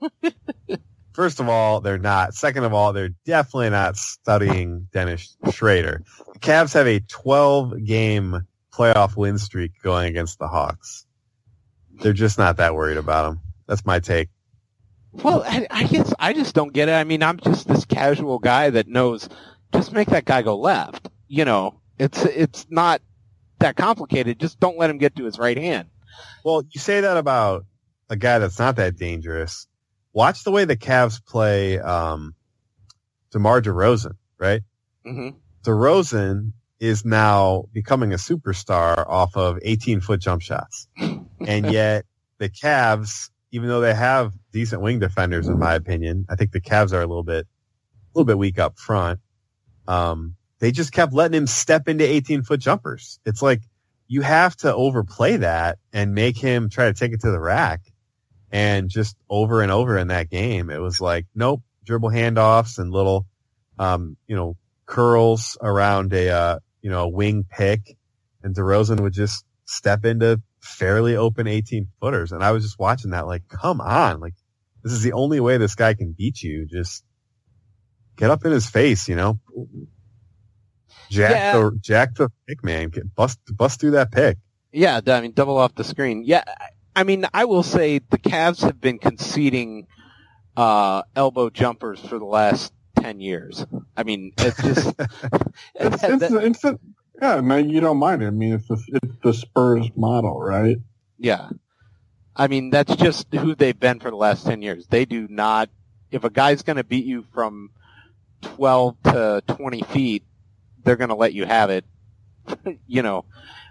[1.16, 2.34] First of all, they're not.
[2.34, 6.02] Second of all, they're definitely not studying Dennis Schroeder.
[6.34, 11.06] The Cavs have a 12 game playoff win streak going against the Hawks.
[12.02, 13.40] They're just not that worried about him.
[13.66, 14.28] That's my take.
[15.12, 16.92] Well, I, I guess I just don't get it.
[16.92, 19.26] I mean, I'm just this casual guy that knows
[19.72, 21.08] just make that guy go left.
[21.28, 23.00] You know, it's it's not
[23.60, 24.38] that complicated.
[24.38, 25.88] Just don't let him get to his right hand.
[26.44, 27.64] Well, you say that about
[28.10, 29.66] a guy that's not that dangerous.
[30.16, 32.34] Watch the way the Cavs play um,
[33.32, 34.62] DeMar DeRozan, right?
[35.04, 35.28] hmm
[35.62, 40.88] DeRozan is now becoming a superstar off of 18 foot jump shots.
[41.46, 42.06] And yet
[42.38, 46.62] the Cavs, even though they have decent wing defenders, in my opinion, I think the
[46.62, 49.20] Cavs are a little bit, a little bit weak up front.
[49.86, 53.20] Um, they just kept letting him step into 18 foot jumpers.
[53.26, 53.60] It's like
[54.08, 57.82] you have to overplay that and make him try to take it to the rack.
[58.52, 62.90] And just over and over in that game, it was like, nope, dribble handoffs and
[62.92, 63.26] little,
[63.78, 67.96] um, you know, curls around a, uh, you know, a wing pick
[68.42, 72.32] and DeRozan would just step into fairly open 18 footers.
[72.32, 74.20] And I was just watching that like, come on.
[74.20, 74.34] Like
[74.84, 76.66] this is the only way this guy can beat you.
[76.66, 77.04] Just
[78.16, 79.40] get up in his face, you know,
[81.10, 81.52] jack Yeah.
[81.58, 82.90] the, jack the pick, man.
[82.90, 84.38] Get, bust, bust through that pick.
[84.72, 86.22] Yeah, I mean, double off the screen.
[86.24, 86.44] Yeah,
[86.96, 89.86] I- mean, I will say the Cavs have been conceding
[90.56, 93.64] uh, elbow jumpers for the last ten years.
[93.96, 94.94] I mean, it's just
[95.74, 96.78] It's, that- it's, it's a,
[97.20, 98.26] yeah, no, you don't mind it.
[98.26, 100.78] I mean, it's the, it's the Spurs model, right?
[101.18, 101.50] Yeah.
[102.34, 104.86] I mean, that's just who they've been for the last 10 years.
[104.88, 105.70] They do not,
[106.10, 107.70] if a guy's going to beat you from
[108.42, 110.24] 12 to 20 feet,
[110.84, 111.86] they're going to let you have it,
[112.86, 113.24] you know,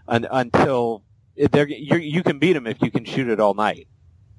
[0.07, 1.03] un, until
[1.51, 3.88] they're, you you can beat them if you can shoot it all night,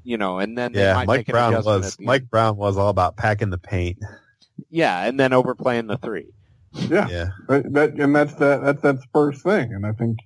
[0.05, 0.95] you know, and then they Yeah.
[0.95, 2.31] might Mike make Brown was, Mike end.
[2.31, 3.99] Brown was all about packing the paint.
[4.71, 6.29] Yeah, and then overplaying the three.
[6.73, 7.27] Yeah, Yeah.
[7.49, 9.73] That, that and that's that that's that Spurs thing.
[9.73, 10.19] And I think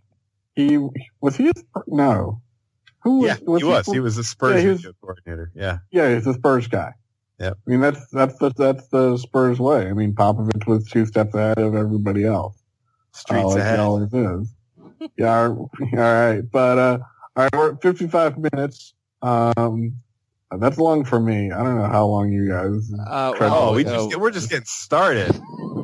[0.55, 0.79] he
[1.21, 1.85] was he a Spurs?
[1.87, 2.41] no.
[3.03, 3.87] Who was, Yeah, he was.
[3.87, 5.53] He was the Spurs Yeah, he was- video coordinator.
[5.55, 5.79] Yeah.
[5.91, 6.93] Yeah, he's a Spurs guy.
[7.39, 7.51] Yeah.
[7.51, 9.87] I mean that's that's the that's the Spurs way.
[9.89, 12.57] I mean Popovich was two steps ahead of everybody else.
[13.13, 13.79] Streets uh, like ahead.
[13.79, 14.55] he always is.
[15.17, 16.43] Yeah, all right.
[16.51, 16.99] But uh
[17.37, 18.95] all right, we're at fifty five minutes.
[19.23, 19.97] Um
[20.59, 21.53] that's long for me.
[21.53, 25.31] I don't know how long you guys Uh, Oh, we just, we're just getting started.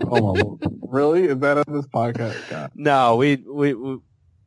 [0.09, 0.81] Hold on.
[0.91, 1.25] really?
[1.27, 2.51] Is that on this podcast?
[2.51, 2.73] God.
[2.75, 3.99] no, we, we, we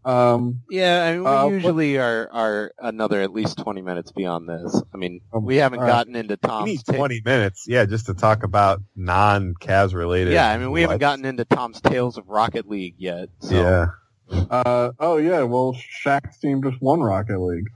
[0.03, 4.11] Um Yeah, I mean, we Uh, what- usually are, are another at least 20 minutes
[4.11, 4.81] beyond this.
[4.93, 5.91] I mean, Um, we haven't all right.
[5.91, 7.63] gotten into We Tom's need ta- 20 minutes.
[7.65, 10.33] Yeah, just to talk about non-Cavs related.
[10.33, 13.29] Yeah, I mean, we haven't gotten into Tom's Tales of Rocket League yet.
[13.39, 13.55] So.
[13.55, 13.85] Yeah.
[14.31, 17.67] Uh, oh yeah, well, Shaq's team just won Rocket League.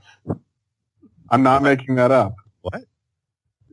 [1.30, 2.34] I'm not making that up.
[2.62, 2.82] What?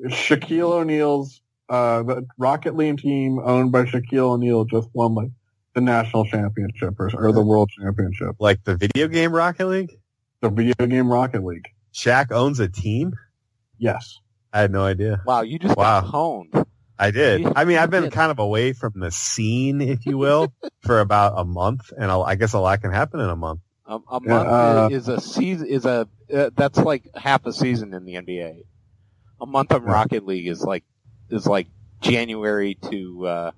[0.08, 5.30] Shaquille O'Neal's uh, the Rocket League team owned by Shaquille O'Neal just won like
[5.74, 8.36] the national championship or, or the world championship.
[8.40, 9.98] Like the video game Rocket League?
[10.42, 11.68] The video game Rocket League.
[11.94, 13.14] Shaq owns a team?
[13.78, 14.20] Yes.
[14.52, 15.22] I had no idea.
[15.26, 16.02] Wow, you just Wow.
[16.02, 16.66] got honed.
[17.02, 17.46] I did.
[17.56, 21.34] I mean, I've been kind of away from the scene, if you will, for about
[21.36, 23.62] a month, and I'll- I guess a lot can happen in a month.
[23.88, 25.68] A, a month Yeah, uh, is a season.
[25.68, 28.66] Is a uh, that's like half a season in the NBA.
[29.42, 30.84] A month of Rocket League is like
[31.32, 31.68] is like
[32.02, 33.52] January to uh,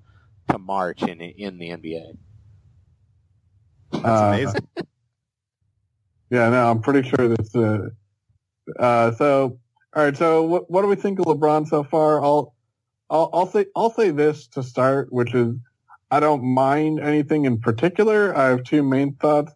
[0.48, 2.16] to March in in the NBA.
[3.92, 4.68] That's Uh, amazing.
[6.30, 7.88] Yeah, no, I'm pretty sure that's uh,
[8.78, 9.58] uh so
[9.94, 12.24] all right, so what what do we think of LeBron so far?
[12.24, 12.53] I'll
[13.10, 15.54] I'll I'll say I'll say this to start, which is
[16.10, 18.36] I don't mind anything in particular.
[18.36, 19.52] I have two main thoughts.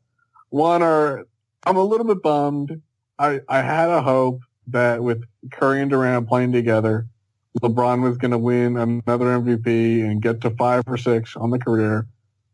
[0.51, 1.27] One are
[1.65, 2.81] I'm a little bit bummed.
[3.19, 7.07] I I had a hope that with Curry and Durant playing together,
[7.63, 11.59] LeBron was going to win another MVP and get to five or six on the
[11.59, 12.07] career,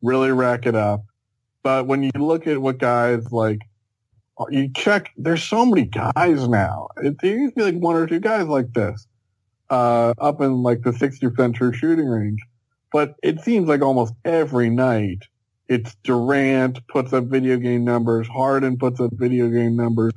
[0.03, 1.05] really rack it up.
[1.63, 3.61] But when you look at what guys like
[4.51, 6.89] you check, there's so many guys now.
[6.99, 9.07] It, there used to be like one or two guys like this,
[9.75, 12.41] uh, up in like the 60% shooting range.
[12.93, 15.19] But it seems like almost every night
[15.69, 20.13] it's Durant puts up video game numbers, Harden puts up video game numbers,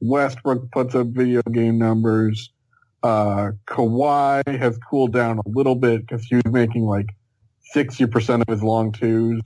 [0.00, 2.50] Westbrook puts up video game numbers,
[3.02, 7.08] uh, Kawhi has cooled down a little bit because he was making like
[7.74, 9.42] 60% of his long twos.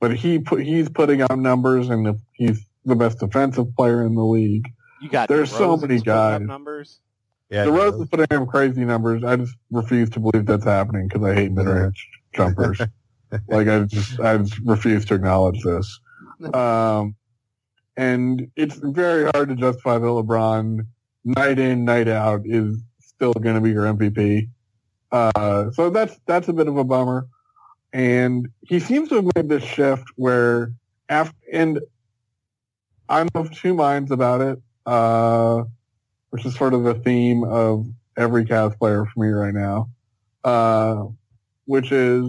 [0.00, 4.24] But he put, he's putting out numbers and he's the best defensive player in the
[4.24, 4.68] league.
[5.00, 6.42] You got There's so many guys.
[6.42, 7.00] numbers.
[7.54, 9.22] Yeah, The Rose is putting up crazy numbers.
[9.22, 12.80] I just refuse to believe that's happening because I hate mid-range jumpers.
[13.48, 16.00] like I just, I just refuse to acknowledge this.
[16.52, 17.14] Um,
[17.96, 20.84] and it's very hard to justify that LeBron
[21.24, 24.50] night in, night out is still going to be your MVP.
[25.12, 27.28] Uh, so that's, that's a bit of a bummer.
[27.92, 30.72] And he seems to have made this shift where
[31.08, 31.78] after, and
[33.08, 34.60] I'm of two minds about it.
[34.84, 35.62] Uh,
[36.34, 39.88] which is sort of the theme of every Cavs player for me right now,
[40.42, 41.04] uh,
[41.64, 42.28] which is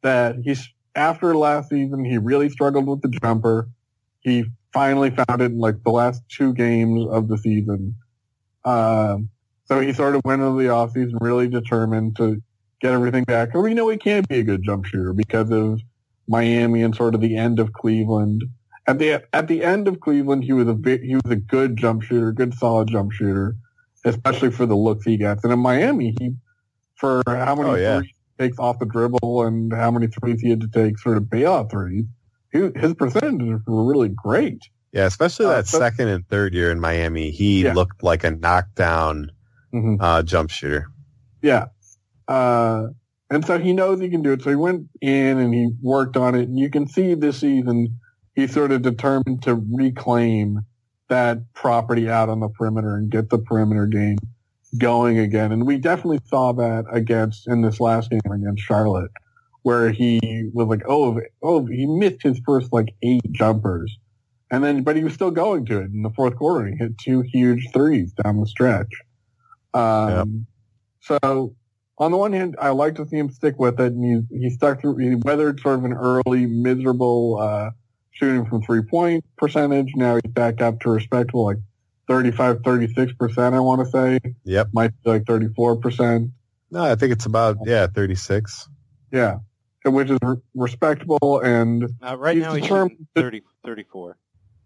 [0.00, 3.68] that he's after last season he really struggled with the jumper.
[4.22, 7.94] He finally found it in like the last two games of the season.
[8.64, 9.28] Um,
[9.66, 12.42] so he sort of went into the offseason really determined to
[12.80, 13.50] get everything back.
[13.54, 15.80] And we know he can't be a good jump shooter because of
[16.26, 18.42] Miami and sort of the end of Cleveland
[18.86, 21.76] at the at the end of Cleveland, he was a bit, he was a good
[21.76, 23.56] jump shooter, good solid jump shooter,
[24.04, 25.44] especially for the looks he gets.
[25.44, 26.34] And in Miami, he
[26.96, 27.98] for how many Oh, yeah.
[27.98, 31.16] threes he takes off the dribble and how many threes he had to take sort
[31.16, 32.04] of bailout threes,
[32.52, 34.60] he, his percentages were really great.
[34.92, 37.74] Yeah, especially Uh, that so- second and third year in Miami, he Yeah.
[37.74, 39.30] looked like a knockdown
[39.72, 40.86] hmm uh, jump shooter.
[41.40, 41.66] Yeah.
[42.28, 42.88] Uh,
[43.30, 44.42] and so he knows he can do it.
[44.42, 46.42] So he went in and he worked on it.
[46.48, 47.98] And you can see this season,
[48.34, 50.60] he's sort of determined to reclaim
[51.08, 54.18] that property out on the perimeter and get the perimeter game
[54.78, 55.52] going again.
[55.52, 59.10] And we definitely saw that against, in this last game against Charlotte,
[59.62, 63.96] where he was like, oh, oh, he missed his first like eight jumpers.
[64.50, 66.66] And then, but he was still going to it in the fourth quarter.
[66.66, 68.92] He hit two huge threes down the stretch.
[69.74, 70.46] Um,
[71.00, 71.54] so
[71.98, 74.50] on the one hand, I like to see him stick with it, and he he
[74.50, 74.98] stuck through.
[74.98, 77.70] He weathered sort of an early miserable uh,
[78.12, 79.92] shooting from three point percentage.
[79.96, 81.58] Now he's back up to respectable, like
[82.08, 83.54] 35, 36 percent.
[83.54, 84.68] I want to say Yep.
[84.72, 86.30] might be like thirty four percent.
[86.70, 88.68] No, I think it's about yeah, thirty six.
[89.10, 89.38] Yeah,
[89.84, 94.16] which is re- respectable, and Uh, right He's now he's determined shooting 30, 34.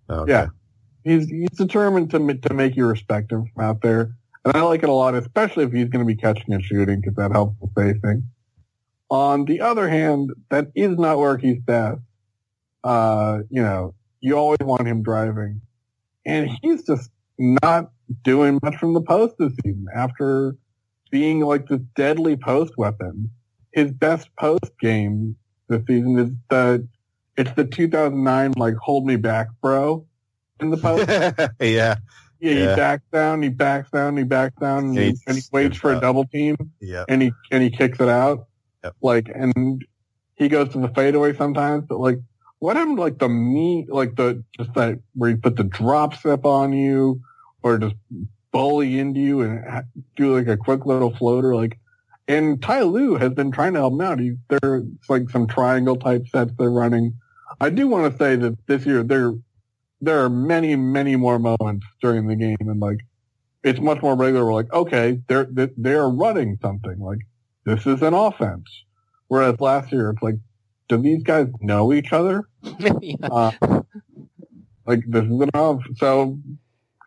[0.09, 0.30] Okay.
[0.32, 0.47] Yeah.
[1.05, 4.12] he's he's determined to to make you respect him from out there,
[4.44, 7.01] and I like it a lot, especially if he's going to be catching and shooting
[7.01, 8.28] because that helps the spacing.
[9.11, 12.01] On the other hand, that is not where he's best.
[12.87, 15.61] Uh, you know, you always want him driving,
[16.24, 17.91] and he's just not
[18.22, 19.87] doing much from the post this season.
[19.95, 20.57] After
[21.11, 23.28] being like this deadly post weapon,
[23.72, 25.34] his best post game
[25.68, 26.87] this season is the
[27.37, 30.07] it's the 2009 like hold me back, bro.
[30.61, 31.49] In the post, yeah.
[31.61, 31.97] yeah,
[32.39, 32.76] he Yeah.
[32.76, 35.93] backs down, he backs down, he backs down, and, he, he and he waits for
[35.93, 37.05] a double team, Yeah.
[37.09, 38.47] and he and he kicks it out.
[38.84, 38.95] Yep.
[39.03, 39.84] Like, and
[40.37, 42.20] he goes to the fadeaway sometimes, but like,
[42.59, 46.14] what happened to like the meat, like the just that where he put the drop
[46.14, 47.20] step on you,
[47.62, 47.96] or just
[48.52, 49.84] bully into you and
[50.16, 51.78] do like a quick little floater, like.
[52.28, 54.18] And Ty Lue has been trying to help him out.
[54.18, 57.14] He, there's like some triangle type sets they're running.
[57.61, 59.34] I do want to say that this year there
[60.00, 62.98] there are many many more moments during the game, and like
[63.62, 64.44] it's much more regular.
[64.44, 65.46] We're like, okay, they're
[65.76, 66.98] they're running something.
[66.98, 67.20] Like
[67.64, 68.68] this is an offense.
[69.28, 70.36] Whereas last year, it's like,
[70.89, 72.49] do these guys know each other?
[73.01, 73.14] yeah.
[73.22, 73.51] Uh,
[74.87, 75.82] like this is off.
[75.97, 76.39] So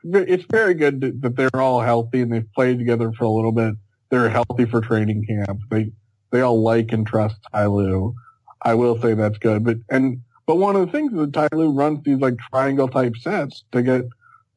[0.03, 3.51] it's very good that- that they're all healthy and they've played together for a little
[3.51, 3.75] bit.
[4.09, 5.61] They're healthy for training camp.
[5.69, 5.91] They
[6.31, 8.13] they all like and trust Ty Lue.
[8.61, 9.63] I will say that's good.
[9.63, 12.87] But and but one of the things is that Ty Lue runs these like triangle
[12.87, 14.03] type sets to get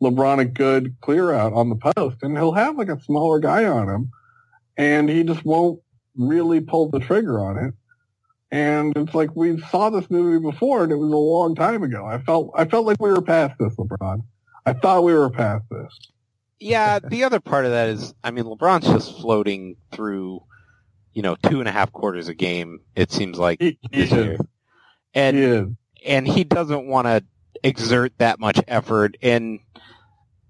[0.02, 3.64] LeBron a good clear out on the post, and he'll have like a smaller guy
[3.66, 4.10] on him,
[4.76, 5.80] and he just won't
[6.16, 7.74] really pull the trigger on it.
[8.52, 12.04] And it's like we saw this movie before, and it was a long time ago.
[12.04, 14.22] I felt I felt like we were past this, LeBron.
[14.66, 15.98] I thought we were past this.
[16.60, 20.42] Yeah, the other part of that is, I mean, LeBron's just floating through,
[21.14, 22.80] you know, two and a half quarters a game.
[22.94, 24.24] It seems like He, he this is.
[24.26, 24.36] year,
[25.14, 25.66] and he is.
[26.06, 27.24] and he doesn't want to
[27.64, 29.16] exert that much effort.
[29.22, 29.60] And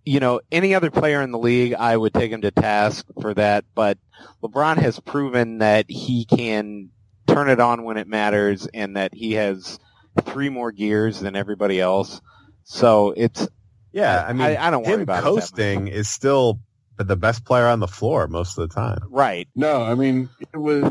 [0.05, 3.32] you know, any other player in the league, I would take him to task for
[3.34, 3.64] that.
[3.76, 3.98] But
[4.42, 6.90] LeBron has proven that he can
[7.27, 9.79] turn it on when it matters, and that he has
[10.23, 12.20] three more gears than everybody else.
[12.64, 13.49] So it's
[13.93, 16.61] Yeah, I mean, I, I don't worry him about it that coasting is still
[16.99, 18.99] the best player on the floor most of the time.
[19.09, 19.49] right.
[19.57, 20.83] No, I mean it was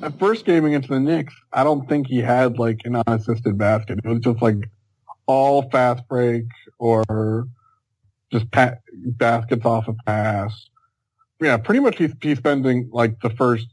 [0.00, 1.34] that first game against the Knicks.
[1.52, 4.00] I don't think he had like an unassisted basket.
[4.02, 4.56] It was just like
[5.26, 6.44] all fast break
[6.78, 7.46] or
[8.32, 10.68] just pa- baskets off a pass.
[11.40, 13.66] Yeah, pretty much he's, he's spending like the first,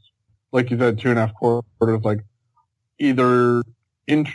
[0.52, 2.20] like you said, two and a half quarters, like
[2.98, 3.62] either
[4.06, 4.26] in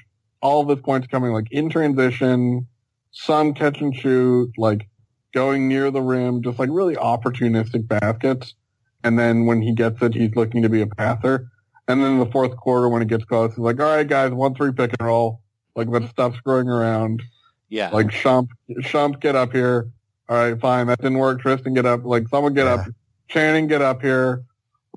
[0.41, 2.67] all of his points coming like in transition,
[3.11, 4.87] some catch and shoot, like
[5.33, 8.55] going near the rim, just like really opportunistic baskets.
[9.03, 11.49] And then when he gets it, he's looking to be a passer.
[11.87, 14.31] And then in the fourth quarter, when it gets close, he's like, all right, guys,
[14.31, 15.41] one, three pick and roll.
[15.75, 17.23] Like, let's stop screwing around.
[17.69, 17.89] Yeah.
[17.91, 18.49] Like, Shump,
[18.81, 19.89] Shump, get up here.
[20.27, 20.87] All right, fine.
[20.87, 21.39] That didn't work.
[21.39, 22.03] Tristan, get up.
[22.03, 22.87] Like, someone get up.
[23.29, 24.43] Channing, get up here.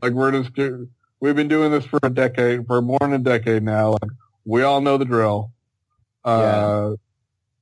[0.03, 0.57] Like, we're just,
[1.21, 3.93] we've been doing this for a decade, for more than a decade now.
[3.93, 4.11] Like,
[4.45, 5.53] we all know the drill.
[6.25, 6.97] Uh,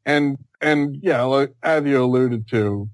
[0.07, 2.89] and, and yeah, like, as you alluded to,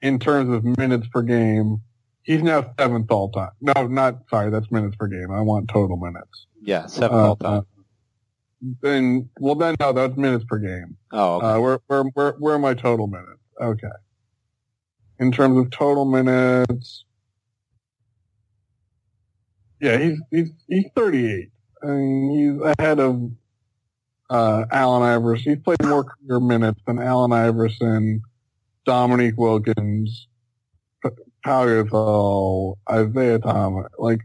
[0.00, 1.80] in terms of minutes per game,
[2.22, 3.52] he's now seventh all time.
[3.60, 5.30] No, not, sorry, that's minutes per game.
[5.30, 6.46] I want total minutes.
[6.62, 6.86] yeah.
[6.86, 7.66] seventh Uh, all time.
[8.80, 10.96] Then, well, then, no, that's minutes per game.
[11.10, 11.46] Oh, okay.
[11.46, 13.40] Uh, where, where, where, where are my total minutes?
[13.60, 13.88] Okay.
[15.18, 17.04] In terms of total minutes,
[19.82, 21.50] yeah, he's, he's, he's 38.
[21.82, 23.30] I mean, he's ahead of,
[24.30, 25.54] uh, Allen Iverson.
[25.54, 28.22] He's played more career minutes than Allen Iverson,
[28.86, 30.28] Dominique Wilkins,
[31.02, 31.10] P-
[31.44, 34.20] Pau Gasol, Isiah Thomas, like,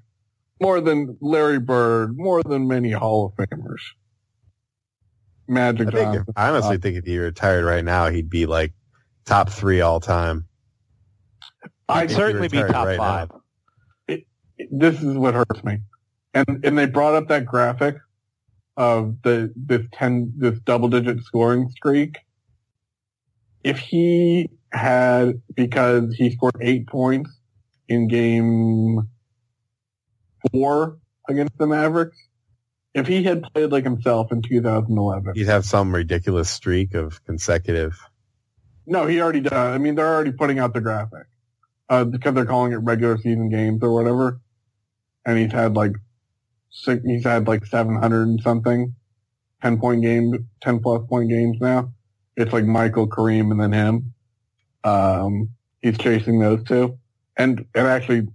[0.61, 3.81] more than Larry Bird, more than many Hall of Famers.
[5.47, 6.25] Magic I, think.
[6.35, 8.73] I honestly think if he retired right now, he'd be like
[9.25, 10.45] top three all time.
[11.89, 13.29] I'd certainly be top right five.
[14.71, 15.79] This is what hurts me.
[16.33, 17.97] And and they brought up that graphic
[18.75, 22.17] of the this ten this double digit scoring streak.
[23.63, 27.31] If he had because he scored eight points
[27.87, 29.07] in game
[30.51, 30.97] four
[31.27, 32.17] against the Mavericks,
[32.93, 37.97] if he had played like himself in 2011, He'd have some ridiculous streak of consecutive.
[38.85, 39.53] no, he already does.
[39.53, 41.27] I mean, they're already putting out the graphic
[41.89, 44.39] uh, because they're calling it regular season games or whatever.
[45.27, 45.91] And he's had like
[46.71, 48.95] six, he's had like 700 and something,
[49.61, 51.93] 10 point game, 10 plus point games now.
[52.37, 54.13] It's like Michael Kareem and then him.
[54.83, 55.49] Um,
[55.81, 56.97] he's chasing those two.
[57.35, 58.27] And, and actually,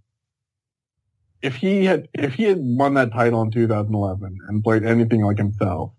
[1.40, 5.38] if he had, if he had won that title in 2011 and played anything like
[5.38, 5.93] himself,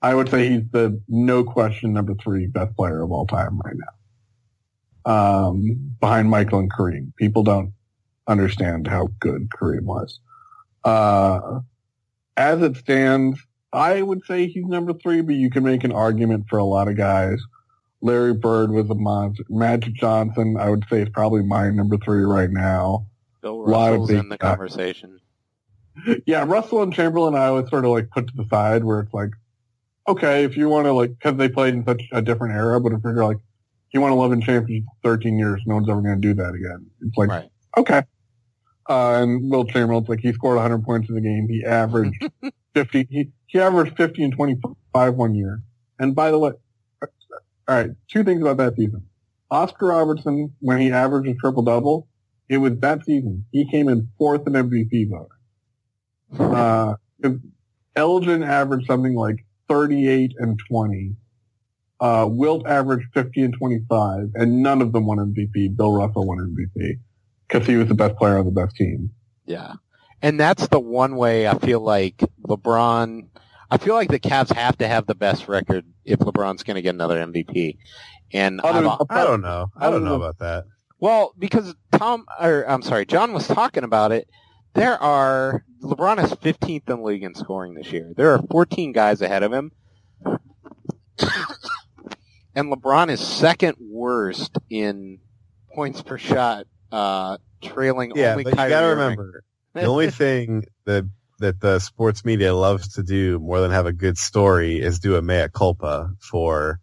[0.00, 3.76] I would say he's the no question number three best player of all time right
[3.76, 3.92] now.
[5.04, 7.14] Um, behind Michael and Kareem.
[7.16, 7.72] People don't
[8.26, 10.20] understand how good Kareem was.
[10.84, 11.60] Uh,
[12.36, 13.40] as it stands,
[13.72, 16.88] I would say he's number three, but you can make an argument for a lot
[16.88, 17.40] of guys.
[18.00, 19.44] Larry Bird was a monster.
[19.48, 23.06] Magic Johnson, I would say, is probably my number three right now.
[23.40, 24.50] Bill lot of Russell's in the guys.
[24.50, 25.18] conversation.
[26.24, 29.12] Yeah, Russell and Chamberlain, I always sort of like put to the side where it's
[29.12, 29.28] like,
[30.08, 32.92] okay, if you want to like, because they played in such a different era, but
[32.92, 33.36] if you're like,
[33.92, 36.54] you want to live in championship 13 years, no one's ever going to do that
[36.54, 36.86] again.
[37.02, 37.50] It's like, right.
[37.76, 38.02] Okay.
[38.88, 41.46] Uh, and Wilt Chamberlain's like, he scored 100 points in the game.
[41.48, 42.28] He averaged
[42.74, 45.62] 50, he, he averaged 50 and 25 one year.
[45.98, 46.52] And by the way,
[47.00, 47.08] all
[47.68, 49.06] right, two things about that season.
[49.50, 52.08] Oscar Robertson, when he averaged a triple double,
[52.48, 53.44] it was that season.
[53.52, 56.56] He came in fourth in MVP voting.
[56.56, 56.94] Uh,
[57.94, 61.14] Elgin averaged something like 38 and 20.
[62.00, 65.76] Uh, Wilt averaged 50 and 25, and none of them won MVP.
[65.76, 66.98] Bill Russell won MVP
[67.52, 69.10] because he was the best player on the best team.
[69.44, 69.74] Yeah.
[70.22, 73.28] And that's the one way I feel like LeBron,
[73.70, 76.82] I feel like the Cavs have to have the best record if LeBron's going to
[76.82, 77.78] get another MVP.
[78.32, 79.70] And Other I've, I don't know.
[79.76, 80.64] I don't know about that.
[81.00, 84.28] well, because Tom, or I'm sorry, John was talking about it.
[84.74, 88.14] There are, LeBron is 15th in the league in scoring this year.
[88.16, 89.72] There are 14 guys ahead of him.
[92.54, 95.18] and LeBron is second worst in
[95.74, 99.16] points per shot, uh, trailing Yeah, only but you gotta Irving.
[99.16, 101.08] remember the only thing the
[101.40, 105.16] that the sports media loves to do more than have a good story is do
[105.16, 106.80] a mea culpa for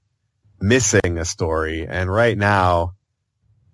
[0.62, 1.88] missing a story.
[1.88, 2.94] And right now,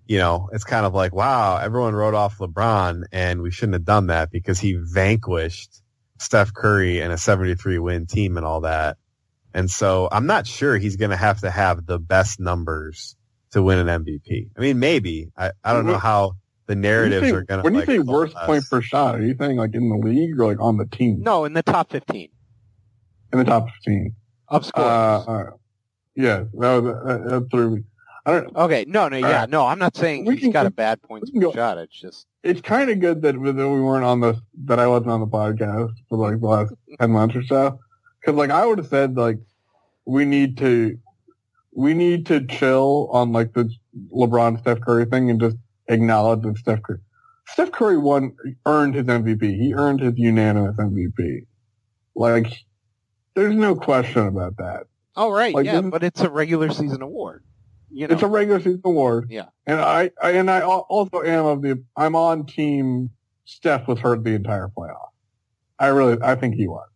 [0.08, 3.86] you know, it's kind of like, wow, everyone wrote off LeBron and we shouldn't have
[3.86, 5.82] done that because he vanquished
[6.20, 8.98] Steph Curry and a 73 win team and all that.
[9.54, 13.16] And so I'm not sure he's going to have to have the best numbers
[13.52, 14.50] to win an MVP.
[14.58, 15.32] I mean, maybe.
[15.38, 16.34] I, I don't know how
[16.68, 17.64] the narratives When you are going to.
[17.64, 18.48] When you like, say worst coalesce.
[18.48, 21.22] point per shot, are you saying like in the league or like on the team?
[21.22, 22.30] No, in the top 15
[23.34, 24.16] in the top fifteen.
[24.48, 25.50] of Uh, uh,
[26.16, 27.84] yeah, that was that, that.
[28.28, 28.56] I don't.
[28.56, 29.50] okay, no, no, yeah, right.
[29.50, 31.78] no, I'm not saying We he's can got a bad points per go- shot.
[31.78, 33.40] It's just It's kind of good that, that
[33.70, 34.36] we weren't on the
[34.66, 37.80] that I wasn't on the podcast for like the last ten months or so.
[38.22, 39.38] Because like I would have said like
[40.06, 40.98] we need to
[41.76, 43.70] we need to chill on like the
[44.12, 45.58] LeBron Steph Curry thing and just
[45.88, 47.00] acknowledge that Steph Curry
[47.48, 49.42] Steph Curry won earned his MVP.
[49.42, 51.46] He earned his unanimous MVP.
[52.16, 52.66] Like
[53.36, 54.86] there's no question about that.
[55.16, 57.44] oh right, Like, yeah, but it's a regular season award.
[57.92, 59.28] You know, It's a regular season award.
[59.30, 59.46] Yeah.
[59.68, 63.12] And I, I and I also am of the I'm on team
[63.44, 65.10] Steph was hurt the entire playoff.
[65.78, 66.88] I really I think he was.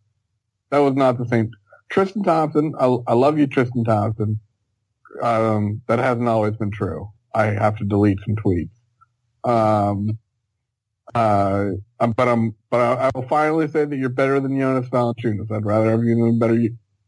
[0.70, 1.50] That was not the same.
[1.90, 4.40] Tristan Thompson, I, I love you, Tristan Thompson.
[5.22, 7.08] Um, that hasn't always been true.
[7.34, 8.70] I have to delete some tweets.
[9.44, 10.18] Um,
[11.14, 15.50] uh, but I'm, but I, I will finally say that you're better than Jonas Valanciunas.
[15.50, 16.54] I'd rather have you than better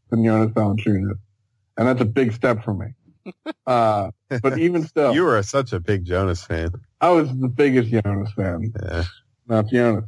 [0.09, 1.17] than Jonas Valanciunas,
[1.77, 2.87] and that's a big step for me.
[3.65, 6.71] Uh, but even still, You were such a big Jonas fan.
[6.99, 9.03] I was the biggest Jonas fan, Yeah.
[9.47, 10.03] not Jonas.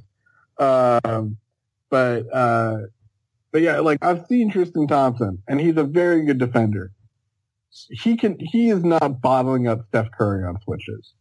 [0.60, 1.38] Um,
[1.90, 2.80] but uh,
[3.54, 6.92] but yeah, like I've seen Tristan Thompson, and he's a very good defender.
[7.90, 8.38] He can.
[8.40, 11.14] He is not bottling up Steph Curry on switches.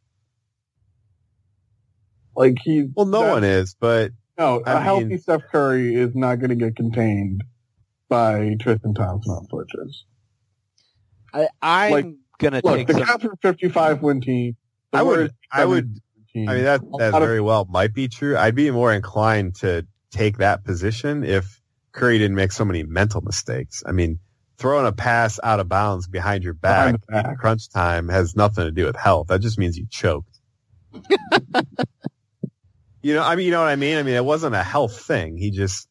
[2.37, 2.89] Like he.
[2.95, 6.51] Well, no one is, but No, a I healthy mean- Steph Curry is not going
[6.51, 7.45] to get contained
[8.09, 10.05] by Tristan Thompson on switches.
[11.33, 12.07] I, I'm like,
[12.39, 13.03] gonna Look, take the some.
[13.03, 14.57] Cavs are 55 win team.
[14.93, 15.99] The I would, I would,
[16.33, 16.49] team.
[16.49, 18.37] I mean, that, that lot of- very well might be true.
[18.37, 21.61] I'd be more inclined to take that position if
[21.93, 23.83] Curry didn't make so many mental mistakes.
[23.85, 24.21] I mean,
[24.59, 27.39] throwing a pass out of bounds behind your back back.
[27.39, 29.29] crunch time has nothing to do with health.
[29.29, 30.39] That just means you choked.
[33.03, 33.99] you know, I mean, you know what I mean?
[33.99, 35.37] I mean, it wasn't a health thing.
[35.37, 35.89] He just,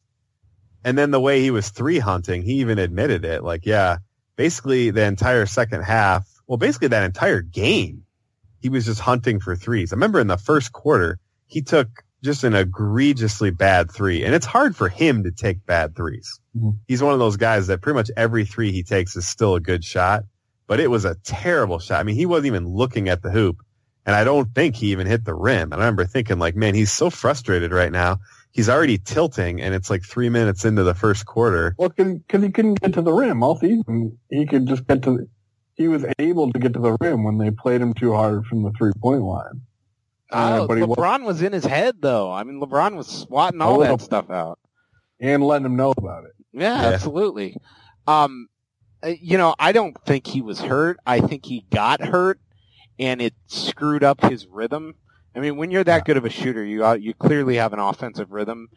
[0.84, 3.42] and then the way he was three hunting, he even admitted it.
[3.44, 3.98] Like, yeah,
[4.36, 8.04] basically the entire second half, well, basically that entire game,
[8.60, 9.92] he was just hunting for threes.
[9.92, 11.88] I remember in the first quarter, he took
[12.24, 14.24] just an egregiously bad three.
[14.24, 16.78] And it's hard for him to take bad 3s Mhm.
[16.88, 19.60] He's one of those guys that pretty much every three he takes is still a
[19.60, 20.24] good shot,
[20.66, 22.00] but it was a terrible shot.
[22.00, 23.58] I mean, he wasn't even looking at the hoop.
[24.06, 25.72] And I don't think he even hit the rim.
[25.72, 28.18] And I remember thinking like, man, he's so frustrated right now.
[28.52, 31.74] He's already tilting and it's like three minutes into the first quarter.
[31.78, 34.18] Well, because he couldn't get to the rim all season.
[34.30, 35.28] He could just get to.
[35.74, 38.62] He was able to get to the rim when they played him too hard from
[38.62, 39.62] the three point line.
[40.30, 42.30] Uh, Oh, but was LeBron was in his head though.
[42.32, 44.58] I mean, LeBron was swatting all that stuff out.
[45.20, 46.32] and letting him know about it.
[46.52, 46.88] Yeah, Yeah.
[46.88, 47.56] absolutely.
[48.06, 48.48] Um,
[49.02, 50.98] uh, you know, I don't think he was hurt.
[51.06, 52.40] I think he got hurt,
[52.98, 54.94] and it screwed up his rhythm.
[55.36, 57.78] I mean, when you're that good of a shooter, you uh, you clearly have an
[57.80, 58.68] offensive rhythm,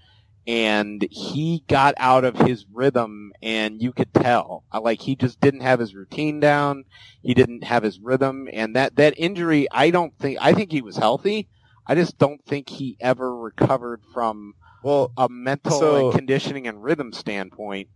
[0.47, 4.63] and he got out of his rhythm, and you could tell.
[4.73, 6.85] Like he just didn't have his routine down.
[7.21, 10.37] He didn't have his rhythm, and that that injury, I don't think.
[10.41, 11.49] I think he was healthy.
[11.85, 14.53] I just don't think he ever recovered from
[14.83, 17.89] Well, a mental So- and conditioning and rhythm standpoint.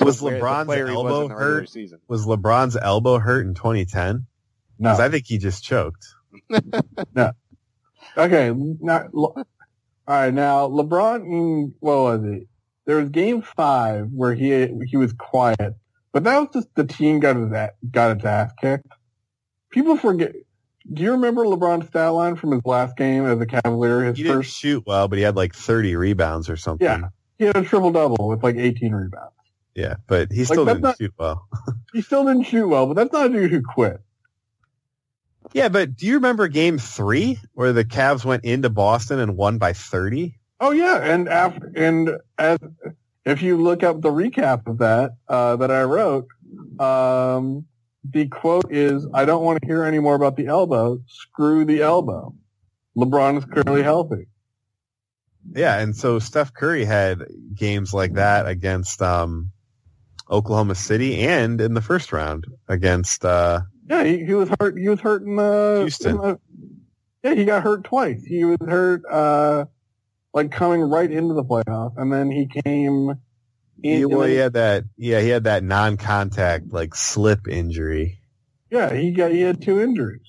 [0.00, 1.68] Was LeBron's player he was elbow in the regular hurt?
[1.70, 1.98] Season.
[2.06, 4.26] was LeBron's elbow hurt in 2010?
[4.78, 4.90] No.
[4.90, 6.06] Because I think he just choked.
[7.14, 7.32] No.
[8.16, 8.52] Okay.
[8.80, 9.08] Now,
[10.08, 10.34] all right.
[10.34, 11.72] Now LeBron.
[11.80, 12.48] What was it?
[12.86, 15.74] There was Game Five where he he was quiet,
[16.12, 17.50] but that was just the team got his
[17.90, 18.86] got its ass kicked.
[19.70, 20.32] People forget.
[20.90, 24.04] Do you remember LeBron's stat line from his last game as a Cavalier?
[24.04, 24.56] His He didn't first.
[24.56, 26.86] shoot well, but he had like 30 rebounds or something.
[26.86, 27.08] Yeah.
[27.38, 29.34] He had a triple double with like 18 rebounds.
[29.74, 31.46] Yeah, but he still that's didn't not- shoot well.
[31.92, 34.00] He still didn't shoot well, but that's not a dude who quit.
[35.52, 39.58] Yeah, but do you remember game three where the Cavs went into Boston and won
[39.58, 40.34] by 30?
[40.60, 42.58] Oh yeah, and after and as
[43.24, 46.26] if you look up the recap of that uh, that I wrote,
[46.80, 47.66] um,
[48.02, 51.00] the quote is, "I don't want to hear any more about the elbow.
[51.06, 52.34] Screw the elbow.
[52.96, 54.26] LeBron is currently healthy."
[55.54, 59.52] Yeah, and so Steph Curry had games like that against um,
[60.28, 64.78] Oklahoma City and in the first round against uh, Yeah, he, he was hurt.
[64.78, 66.16] He was hurt in the Houston.
[66.16, 66.40] in the-
[67.22, 68.22] yeah, he got hurt twice.
[68.24, 69.64] He was hurt uh,
[70.32, 73.14] like coming right into the playoffs, and then he came.
[73.82, 74.84] He, well, he had that.
[74.96, 78.20] Yeah, he had that non-contact like slip injury.
[78.70, 80.22] yeah, he got he had two injuries.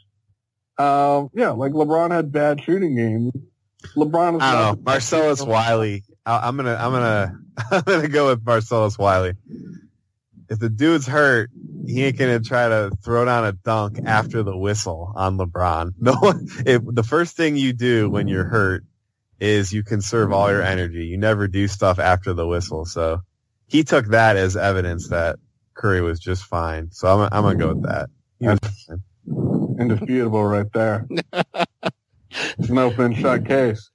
[0.77, 3.33] Um, yeah, like LeBron had bad shooting games.
[3.95, 4.83] LeBron I don't know.
[4.83, 5.41] Marcellus.
[5.41, 6.03] Wiley.
[6.25, 6.75] I, I'm gonna.
[6.75, 7.39] I'm gonna.
[7.71, 9.33] I'm gonna go with Marcellus Wiley.
[10.49, 11.51] If the dude's hurt,
[11.87, 15.93] he ain't gonna try to throw down a dunk after the whistle on LeBron.
[15.99, 18.83] No, one- if the first thing you do when you're hurt
[19.39, 21.05] is you conserve all your energy.
[21.05, 22.85] You never do stuff after the whistle.
[22.85, 23.21] So
[23.67, 25.37] he took that as evidence that
[25.75, 26.91] Curry was just fine.
[26.91, 27.29] So I'm.
[27.31, 28.09] I'm gonna go with that.
[28.39, 28.47] He
[29.79, 31.07] indisputable right there.
[32.31, 33.89] it's an open shut case.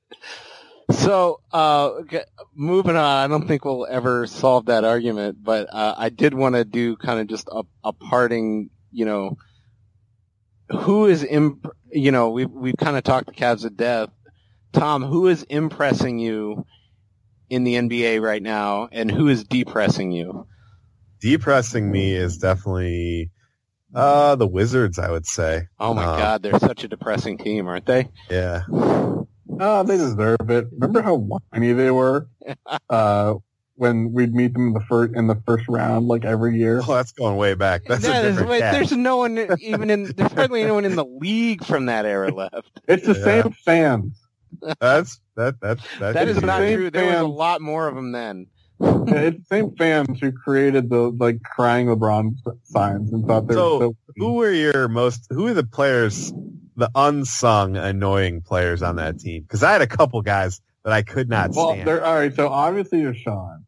[0.91, 1.91] So, uh,
[2.55, 6.57] moving on, I don't think we'll ever solve that argument, but uh, I did want
[6.57, 9.37] to do kind of just a, a parting, you know,
[10.69, 14.11] who is, imp- you know, we've, we've kind of talked the Cavs to death.
[14.73, 16.67] Tom, who is impressing you
[17.49, 20.47] in the NBA right now, and who is depressing you?
[21.21, 23.31] Depressing me is definitely
[23.95, 24.99] uh the Wizards.
[24.99, 25.69] I would say.
[25.79, 28.09] Oh my Um, God, they're such a depressing team, aren't they?
[28.29, 28.65] Yeah.
[29.61, 30.67] Oh, they deserve it.
[30.73, 32.29] Remember how whiny they were
[32.91, 33.35] uh,
[33.77, 36.81] when we'd meet them in the first in the first round, like every year.
[36.87, 37.83] Oh, that's going way back.
[37.87, 41.05] That's That a is- wait, there's no one even in, there's hardly anyone in the
[41.05, 42.81] league from that era left.
[42.89, 43.25] It's the Yeah.
[43.43, 44.21] same fans.
[44.81, 46.69] That's that that that, That could is be not it.
[46.69, 46.91] Same true.
[46.91, 48.47] There was a lot more of them then.
[48.81, 53.79] it's the same fans who created the like crying LeBron signs and thought they So,
[53.79, 53.97] were so.
[54.17, 55.27] Who were your most?
[55.31, 56.33] Who are the players?
[56.77, 59.43] The unsung annoying players on that team?
[59.43, 61.87] Because I had a couple guys that I could not Well, stand.
[61.87, 62.35] they're all right.
[62.35, 63.65] So obviously, you're Sean.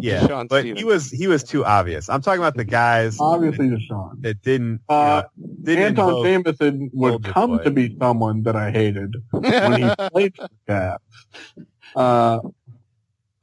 [0.00, 0.78] yeah, Deshaun but Stevens.
[0.80, 2.08] he was he was too obvious.
[2.10, 4.20] I'm talking about the guys Obviously, Deshaun.
[4.22, 4.80] that didn't.
[4.90, 7.62] you Uh, know, didn't Antawn invoke- Jamison would come Boy.
[7.64, 10.98] to be someone that I hated when he played for the Cavs.
[11.94, 12.40] Uh,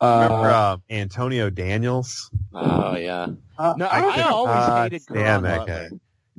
[0.01, 2.29] Remember uh, Antonio Daniels?
[2.53, 3.27] oh yeah.
[3.57, 5.89] uh, No, I I, could- always uh, hated stand Caron that guy.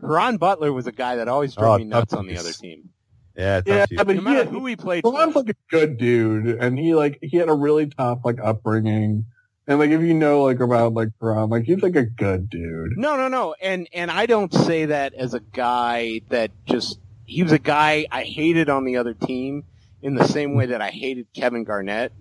[0.00, 2.90] Caron Butler was a guy that always drove Oh, me nuts on the other team.
[3.36, 5.40] Yeah, yeah, tough but No he matter had, who he played Caron's for.
[5.40, 9.24] like a good dude, and he like he had a really tough like upbringing,
[9.66, 12.96] and like if you know like about like Karan, like he's like a good dude.
[12.98, 13.54] No, no, no.
[13.62, 18.06] And and I don't say that as a guy that just he was a guy
[18.10, 19.64] I hated on the other team
[20.02, 22.12] in the same way that I hated Kevin Garnett.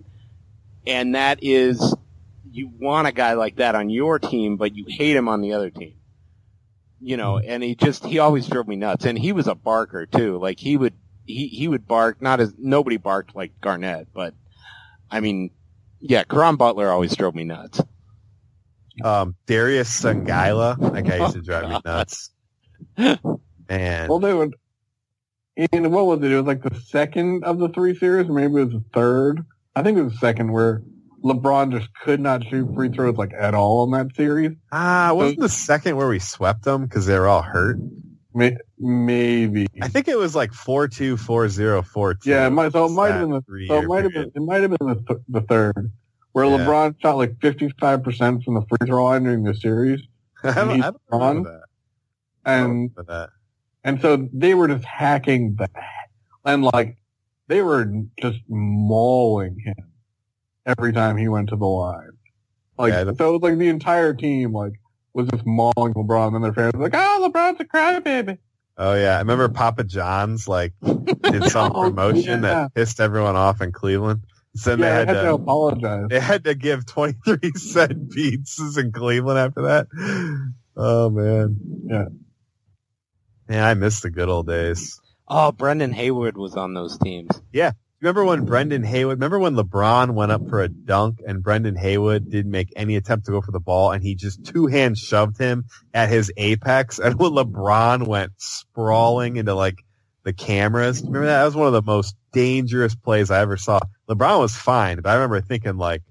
[0.86, 1.94] And that is
[2.50, 5.52] you want a guy like that on your team, but you hate him on the
[5.52, 5.94] other team.
[7.02, 9.06] You know, and he just he always drove me nuts.
[9.06, 10.38] And he was a barker too.
[10.38, 10.94] Like he would
[11.24, 14.34] he he would bark not as nobody barked like Garnett, but
[15.10, 15.50] I mean
[16.00, 17.80] yeah, Caron Butler always drove me nuts.
[19.04, 22.30] Um, Darius Songaila, that guy used to drive me nuts.
[22.96, 24.56] Man, Well, they would.
[25.72, 26.32] And what was it?
[26.32, 29.44] It was like the second of the three series, or maybe it was the third.
[29.76, 30.82] I think it was the second where
[31.24, 34.52] LeBron just could not shoot free throws like at all in that series.
[34.72, 37.78] ah, wasn't the second where we swept them because they were all hurt?
[38.34, 39.66] May- Maybe.
[39.82, 42.30] I think it was like four two, four zero, four two.
[42.30, 44.40] Yeah, it might, so it might have been the so it might have been it
[44.42, 45.92] might have been the, the third
[46.32, 46.58] where Yeah.
[46.58, 50.00] LeBron shot like fifty five percent from the free throw line during the series,
[50.44, 51.62] I don't, I don't that.
[52.46, 53.28] And that.
[53.84, 55.70] and so they were just hacking that,
[56.46, 56.96] and like
[57.48, 57.84] they were
[58.22, 59.74] just mauling him
[60.66, 62.10] every time he went to the line.
[62.78, 64.72] Like Yeah, so, it was like the entire team like
[65.12, 68.38] was just mauling LeBron, and their fans were like, "Oh, LeBron's a crybaby."
[68.78, 72.64] Oh yeah, I remember Papa John's like did some Oh, promotion yeah.
[72.64, 74.22] that pissed everyone off in Cleveland.
[74.56, 76.04] So then yeah, they had had to to apologize.
[76.08, 79.86] they had to give twenty three cent pizzas in Cleveland after that.
[80.76, 82.04] Oh man, Yeah.
[83.48, 84.98] man, I miss the good old days.
[85.28, 87.30] Oh, Brendan Haywood was on those teams.
[88.00, 89.18] Remember when Brendan Haywood?
[89.18, 93.26] Remember when LeBron went up for a dunk and Brendan Haywood didn't make any attempt
[93.26, 96.98] to go for the ball and he just two hands shoved him at his apex
[97.04, 99.84] and when LeBron went sprawling into like
[100.24, 101.02] the cameras.
[101.02, 101.38] Remember that?
[101.40, 103.80] That was one of the most dangerous plays I ever saw.
[104.08, 106.02] LeBron was fine, but I remember thinking like,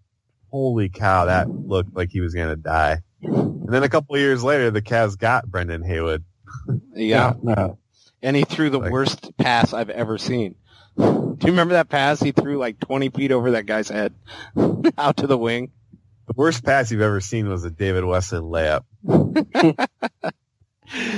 [0.52, 3.00] holy cow, that looked like he was going to die.
[3.22, 6.24] And then a couple of years later, the Cavs got Brendan Haywood.
[6.94, 7.34] Yeah.
[7.44, 7.70] yeah.
[8.22, 10.56] And he threw the Like- worst pass I've ever seen.
[11.00, 12.20] Do you remember that pass?
[12.20, 14.14] He threw like 20 feet over that guy's head
[14.98, 15.72] out to the wing.
[16.28, 18.84] The worst pass you've ever seen was a David Wesson layup.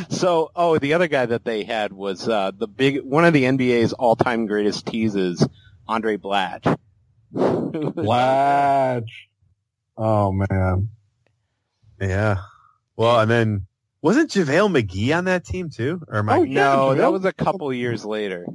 [0.09, 3.43] So, oh, the other guy that they had was uh, the big one of the
[3.43, 5.47] NBA's all-time greatest teases,
[5.87, 6.77] Andray Blatche.
[7.33, 9.05] Blatche.
[9.97, 10.89] Oh man.
[12.01, 12.37] Yeah.
[12.97, 13.67] Well, and then
[14.01, 16.01] wasn't JaVale McGee on that team too?
[16.07, 16.37] Or am I?
[16.37, 16.53] Oh, yeah.
[16.53, 18.45] no, that was a couple years later.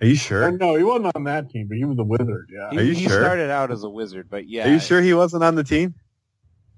[0.00, 0.50] Are you sure?
[0.52, 2.48] no, he wasn't on that team, but he was a wizard.
[2.52, 2.70] Yeah.
[2.70, 3.20] He, Are you he sure?
[3.20, 4.68] started out as a wizard, but yeah.
[4.68, 5.94] Are you sure he wasn't on the team?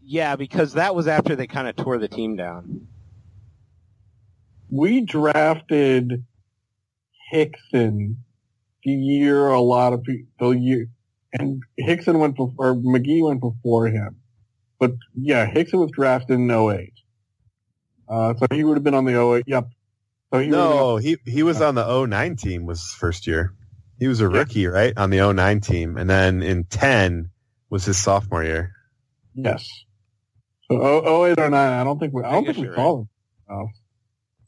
[0.02, 2.88] Yeah, because that was after they kind of tore the team down.
[4.70, 6.24] we drafted
[7.30, 8.24] Hickson
[8.84, 10.86] the year a lot of people, the year,
[11.32, 14.16] and Hickson went before, or McGee went before him.
[14.80, 16.92] But yeah, Hickson was drafted in 08.
[18.08, 19.68] Uh, so he would have been on the 08, yep.
[20.32, 23.54] Oh, Would've No, he he was on the 09 team was his first year.
[23.98, 27.30] He was a rookie, right, on the 09 team, and then in 10
[27.70, 28.72] was his sophomore year.
[29.34, 29.68] yes.
[30.70, 32.66] So oh, 08 or 09, I don't think we, I I don't guess think we
[32.66, 33.08] you're saw them.
[33.50, 33.68] Oh.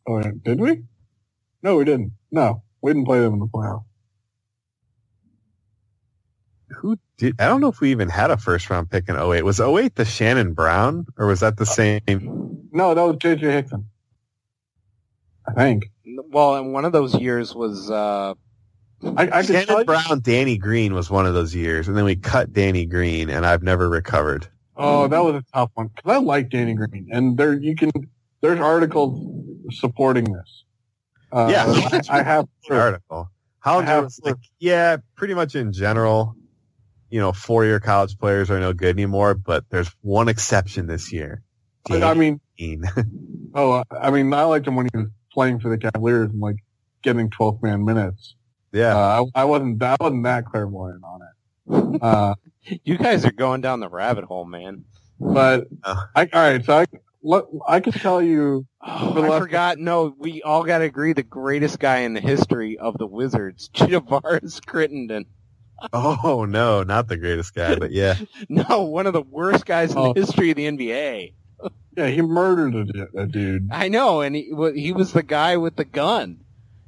[0.08, 0.84] oh, did we?
[1.62, 2.12] No, we didn't.
[2.32, 3.84] No, we didn't play them in the playoffs.
[6.80, 7.40] Who did?
[7.40, 9.42] I don't know if we even had a first round pick in 08.
[9.44, 12.00] Was 08 the Shannon Brown, or was that the uh, same?
[12.72, 13.90] No, that was JJ Hickson.
[15.46, 15.90] I think.
[16.04, 18.34] Well, and one of those years was uh,
[19.04, 22.04] I, I could Shannon you, Brown, Danny Green was one of those years, and then
[22.04, 24.48] we cut Danny Green, and I've never recovered.
[24.76, 27.90] Oh, that was a tough one because I like Danny Green, and there you can
[28.40, 29.20] there's articles
[29.70, 30.64] supporting this.
[31.32, 31.64] Uh, Yeah.
[31.66, 32.46] I, I have.
[32.68, 33.30] Good article.
[33.64, 36.36] Hollinger have was like, yeah, pretty much in general,
[37.08, 41.12] you know, four year college players are no good anymore, but there's one exception this
[41.12, 41.42] year.
[41.90, 42.84] I, I mean, Green.
[43.54, 46.56] oh, I mean, I liked him when he was playing for the Cavaliers and like
[47.02, 48.34] getting 12th man minutes.
[48.72, 48.96] yeah.
[48.96, 52.02] Uh, I, I wasn't that I wasn't that clairvoyant on it.
[52.02, 52.34] Uh,
[52.84, 54.84] you guys are going down the rabbit hole, man.
[55.20, 55.96] but Uh.
[56.14, 56.86] I, all right, so I
[57.22, 58.66] let, I can tell you.
[58.86, 59.78] Oh, I last- forgot.
[59.78, 63.70] No, we all got to agree the greatest guy in the history of the Wizards,
[63.74, 65.24] Javaris Crittenton.
[65.92, 68.14] oh no, not the greatest guy, but yeah.
[68.48, 70.12] No, one of the worst guys in Oh.
[70.12, 71.32] the history of the NBA.
[71.96, 73.68] Yeah, he murdered a, a dude.
[73.70, 76.40] I know, and he he was the guy with the gun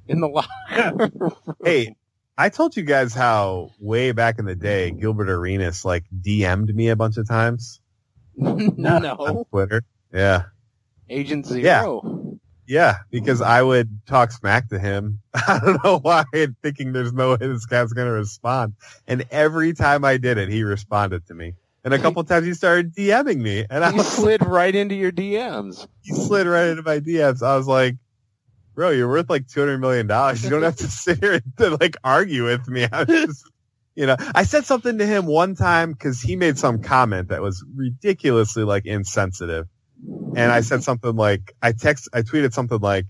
[0.08, 1.10] in the locker.
[1.14, 1.36] room.
[1.64, 1.94] Hey,
[2.36, 6.88] I told you guys how way back in the day, Gilbert Arenas like DM'd me
[6.88, 7.80] a bunch of times
[8.42, 9.82] on no, Twitter.
[10.12, 10.46] Yeah.
[11.08, 11.82] Agent Yeah.
[11.82, 12.38] Zero.
[12.68, 15.20] Yeah, because I would talk smack to him.
[15.34, 16.24] I don't know why,
[16.62, 18.74] thinking there's no way this guy's going to respond.
[19.06, 21.54] And every time I did it, he responded to me.
[21.86, 25.12] And a couple times he started DMing me, and I was, slid right into your
[25.12, 25.86] DMs.
[26.02, 27.44] he slid right into my DMs.
[27.44, 27.94] I was like,
[28.74, 30.42] "Bro, you're worth like two hundred million dollars.
[30.42, 33.48] You don't have to sit here and like argue with me." I just,
[33.94, 37.40] you know, I said something to him one time because he made some comment that
[37.40, 39.68] was ridiculously like insensitive,
[40.34, 43.06] and I said something like, I text, I tweeted something like,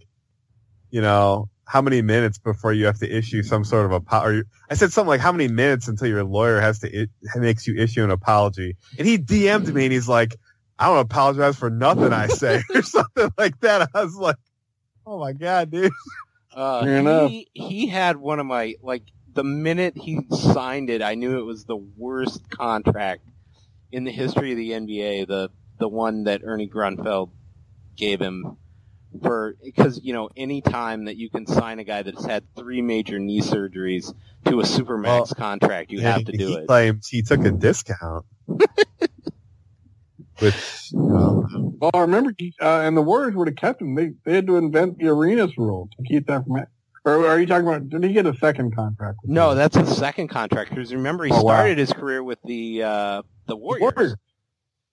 [0.90, 4.42] you know, how many minutes before you have to issue some sort of apology?
[4.70, 7.02] I said something like, how many minutes until your lawyer has to
[7.34, 8.76] I- makes you issue an apology?
[8.98, 10.36] And he DM'd me and he's like,
[10.78, 13.90] I don't apologize for nothing I say or something like that.
[13.94, 14.36] I was like,
[15.04, 15.92] oh my god, dude.
[16.54, 17.30] Uh, Fair enough.
[17.30, 19.02] he, he had one of my like
[19.34, 23.28] the minute he signed it, I knew it was the worst contract
[23.92, 25.26] in the history of the NBA.
[25.26, 27.30] The the one that Ernie Grunfeld
[27.96, 28.56] gave him
[29.20, 32.82] for because you know any time that you can sign a guy that's had three
[32.82, 34.14] major knee surgeries
[34.46, 36.66] to a supermax Well, contract, you have to do he it.
[36.66, 38.24] claims he took a discount.
[40.38, 41.46] Which, you know,
[41.80, 43.94] Well, I remember, uh, and the Warriors would have kept him.
[43.94, 46.66] They they had to invent the arenas rule to keep that from.
[47.06, 47.88] Or are you talking about?
[47.88, 49.18] Did he get a second contract?
[49.24, 49.58] No, them?
[49.58, 50.70] that's a second contract.
[50.70, 51.54] Because remember, he Oh, wow.
[51.54, 53.92] started his career with the uh, the The Warriors.
[53.96, 54.14] Warriors.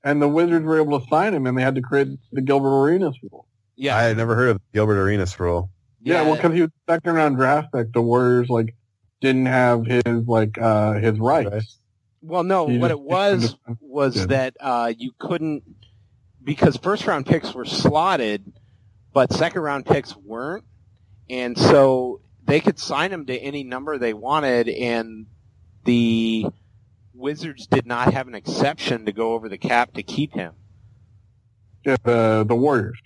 [0.05, 2.69] And the Wizards were able to sign him, and they had to create the Gilbert
[2.69, 3.47] Arenas rule.
[3.75, 5.69] Yeah, I had never heard of the Gilbert Arenas rule.
[6.01, 8.75] Yeah, well, because he was second round draft pick, the Warriors like
[9.21, 11.49] didn't have his like uh his rights.
[11.51, 11.63] Right.
[12.21, 14.25] Well, no, He what just- it was was Yeah.
[14.27, 15.63] that uh, you couldn't
[16.43, 18.51] because first round picks were slotted,
[19.13, 20.65] but second round picks weren't,
[21.29, 25.25] and so they could sign him to any number they wanted, and
[25.85, 26.45] the
[27.13, 30.53] Wizards did not have an exception to go over the cap to keep him.
[31.85, 32.99] Yeah, the the Warriors.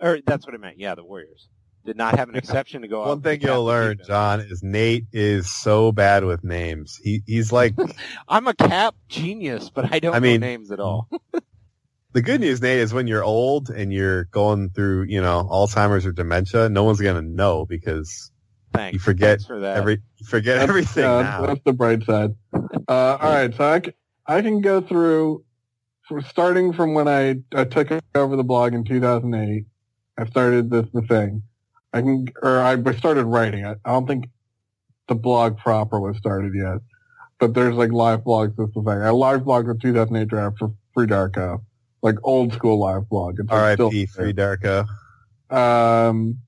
[0.00, 0.78] Or that's what I meant.
[0.78, 1.48] Yeah, the Warriors
[1.84, 3.06] did not have an exception to go.
[3.06, 4.06] One thing you'll learn, keep.
[4.06, 6.98] John, is Nate is so bad with names.
[7.02, 7.74] He he's like
[8.28, 11.08] I'm a cap genius, but I don't I mean- know names at all.
[12.12, 16.04] the good news, Nate, is when you're old and you're going through, you know, Alzheimer's
[16.06, 18.30] or dementia, no one's gonna know because
[18.74, 18.94] Thanks.
[18.94, 19.76] you forget Thanks for that.
[19.78, 21.46] every you forget That's- everything yeah, now.
[21.46, 22.34] That's the bright side.
[22.52, 22.68] Uh,
[23.20, 23.94] all right, so I can,
[24.42, 25.44] can go through
[26.08, 29.64] for starting from when I, I took over the blog in 2008.
[30.18, 31.42] I started this the thing.
[31.92, 33.64] I can or I started writing.
[33.64, 34.28] I, I don't think
[35.08, 36.78] the blog proper was started yet,
[37.38, 38.56] but there's like live blogs.
[38.56, 39.02] This the thing.
[39.02, 41.62] I live blogged the 2008 draft for Free Darko,
[42.02, 43.38] like old school live blog.
[43.38, 44.06] It's like R.I.P.
[44.06, 44.86] Free Darko.
[45.50, 46.38] um,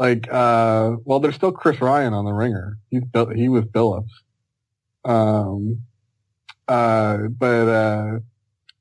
[0.00, 2.78] like, uh, well, there's still Chris Ryan on the ringer.
[2.90, 3.02] He's
[3.34, 4.10] he was Phillips.
[5.04, 5.82] Um,
[6.66, 8.18] uh, but, uh,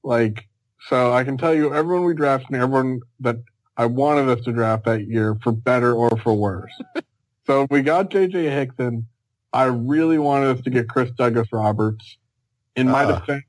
[0.02, 0.48] like,
[0.88, 3.36] so I can tell you everyone we drafted and everyone that
[3.80, 6.74] I wanted us to draft that year for better or for worse.
[7.48, 9.08] so we got JJ Hickson.
[9.54, 12.18] I really wanted us to get Chris Douglas Roberts.
[12.76, 13.20] In my Uh.
[13.20, 13.44] defense,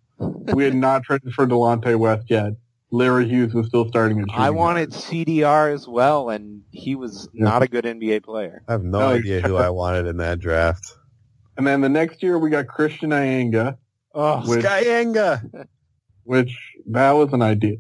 [0.55, 2.53] we had not traded for Delonte West yet.
[2.93, 4.91] Larry Hughes was still starting at I wanted.
[4.93, 7.45] CDR as well, and he was Yeah.
[7.45, 8.63] not a good NBA player.
[8.69, 10.97] I have no No, idea who I wanted in that draft.
[11.57, 13.77] And then the next year we got Christian Eyenga,
[14.15, 15.67] Oh, With- Skyanga.
[16.25, 17.77] which that was an idea.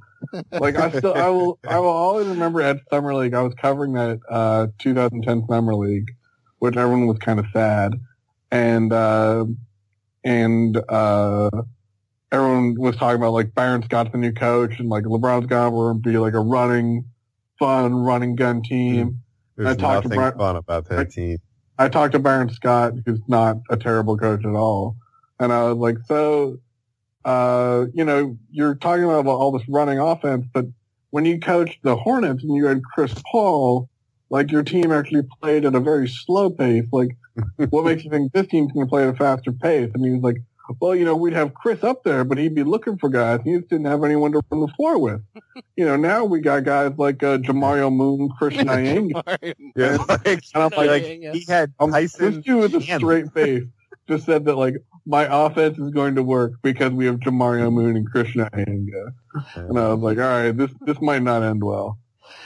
[0.53, 3.35] Like I still, I will, I will always remember at Summer League.
[3.35, 6.11] I was covering that uh, 2010 Summer League,
[6.59, 7.95] which everyone was kind of sad,
[8.51, 9.45] and uh,
[10.25, 11.51] and uh,
[12.33, 16.19] everyone was talking about like Byron Scott's the new coach, and like LeBron's gonna be
[16.19, 17.05] like a running,
[17.59, 19.21] fun running gun team.
[19.57, 21.39] There's I talked to nothing Brian- fun about that I- team.
[21.79, 24.97] I talked to Byron Scott, who's not a terrible coach at all,
[25.39, 26.59] and I was like, so,
[27.25, 30.67] uh, you know, you're talking about all this running offense, but
[31.11, 33.89] when you coached the Hornets and you had Chris Paul,
[34.31, 36.87] like your team actually played at a very slow pace.
[36.93, 37.17] Like,
[37.71, 39.91] what makes you think this team's going to play at a faster pace?
[39.93, 40.37] And he was like,
[40.79, 43.41] well, you know, we'd have Chris up there, but he'd be looking for guys.
[43.45, 45.21] He just didn't have anyone to run the floor with.
[45.77, 49.55] you know, now we got guys like uh, Jamario Moon, Chris Eyenga.
[49.75, 52.35] Yeah, like, And I'm like, like he had um, Tyson.
[52.35, 53.65] this dude with a straight face
[54.11, 54.75] just said that like
[55.07, 59.13] my offense is going to work because we have Jamario Moon and Christian Eyenga.
[59.55, 61.99] And I was like, all right, this this might not end well.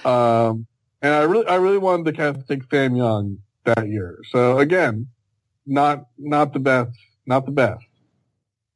[0.05, 0.66] Um,
[1.03, 4.19] and I really I really wanted the Cavs to take Sam Young that year.
[4.31, 5.09] So again,
[5.66, 6.97] not not the best,
[7.27, 7.85] not the best.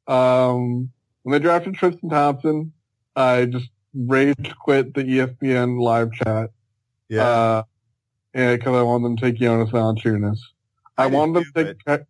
[0.07, 0.91] Um,
[1.23, 2.73] when they drafted Tristan Thompson,
[3.15, 6.49] I just rage quit the ESPN live chat.
[7.07, 7.63] Yeah, Uh,
[8.33, 10.39] yeah, because I wanted them to take Jonas Valanciunas.
[10.97, 12.01] I, I wanted them to take.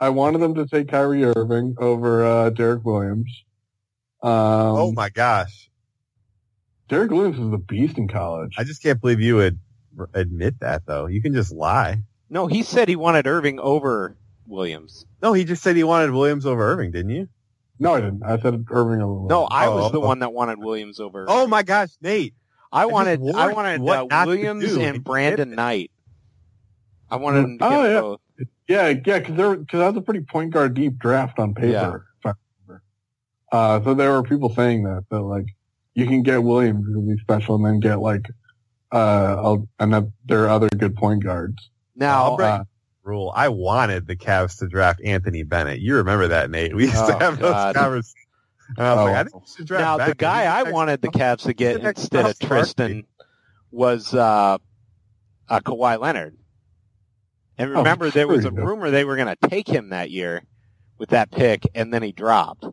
[0.00, 3.44] Ky- I wanted them to take Kyrie Irving over uh, Derrick Williams.
[4.22, 5.70] Um, oh my gosh,
[6.88, 8.54] Derrick Williams was a beast in college.
[8.58, 9.58] I just can't believe you would
[10.14, 11.06] admit that though.
[11.06, 12.02] You can just lie.
[12.30, 14.16] no, he said he wanted Irving over
[14.46, 15.04] Williams.
[15.22, 17.28] No, he just said he wanted Williams over Irving, didn't you?
[17.78, 18.22] no, I didn't.
[18.24, 19.12] I said Irving over.
[19.12, 19.28] Williams.
[19.30, 20.06] No, I was the Oh.
[20.06, 21.26] one that wanted Williams over.
[21.28, 22.34] Oh my gosh, Nate.
[22.72, 25.54] I just wanted I wanted you what uh, Williams and and Brandon.
[25.54, 25.90] Knight.
[27.10, 28.00] I wanted him to Oh, get yeah.
[28.00, 28.20] both.
[28.68, 31.68] Yeah, yeah, because there because that was a pretty point guard deep draft on paper.
[31.68, 31.88] Yeah.
[31.88, 32.32] if I
[32.66, 32.82] remember.
[33.52, 35.46] Uh, so there were people saying that that like
[35.94, 38.26] you can get Williams to be special and then get like
[38.92, 41.70] uh and that there are other good point guards.
[41.94, 42.64] Now, I'll break Uh,
[43.02, 43.32] rule.
[43.34, 45.78] I wanted the Cavs to draft Anthony Bennett.
[45.80, 46.74] You remember that, Nate?
[46.74, 48.14] We used Oh, to have those conversations.
[48.76, 49.04] And I was Oh.
[49.04, 51.80] like, I think we should draft now the guy I wanted the Cavs to get
[51.82, 53.04] instead of Tristan
[53.70, 54.58] was uh,
[55.48, 56.36] uh, Kawhi Leonard.
[57.58, 58.62] And Oh, remember, there was a sure you do.
[58.64, 60.42] rumor they were going to take him that year
[60.98, 62.64] with that pick, and then he dropped.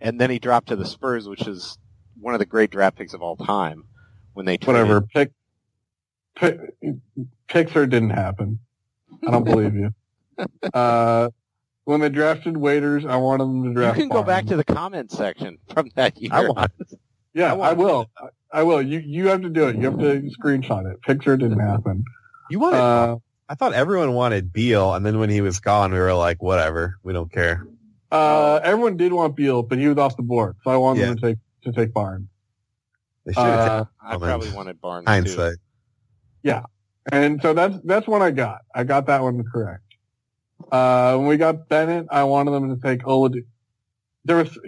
[0.00, 1.78] And then he dropped to the Spurs, which is
[2.18, 3.84] one of the great draft picks of all time.
[4.32, 5.02] When they whatever.
[5.02, 5.32] Pick,
[6.36, 6.58] pick
[7.48, 8.60] Pixar didn't happen.
[9.26, 9.90] I don't believe you.
[10.72, 11.28] Uh,
[11.84, 13.98] when they drafted waiters, I wanted them to draft.
[13.98, 16.30] You can go back to the comment section from that year.
[16.34, 16.72] I want
[17.34, 18.08] Yeah, I I, will.
[18.16, 18.80] I, I will.
[18.80, 19.76] You you have to do it.
[19.76, 21.02] You have to screenshot it.
[21.02, 22.04] Picture didn't happen.
[22.50, 22.78] You wanted?
[22.78, 23.16] Uh,
[23.48, 26.96] I thought everyone wanted Beal, and then when he was gone, we were like, whatever,
[27.02, 27.66] we don't care.
[28.12, 31.06] uh, everyone did want Beal, but he was off the board, so I wanted Yeah.
[31.06, 32.28] them to take to take Barnes.
[33.24, 35.30] They should have Uh, I probably wanted Barnes taken too.
[35.36, 35.58] hindsight.
[36.42, 36.62] Yeah.
[37.12, 38.62] And so that's that's what I got.
[38.74, 39.84] I got that one correct.
[40.72, 43.44] Uh, when we got Bennett, I wanted them to take Oladipo.
[44.24, 44.58] There was,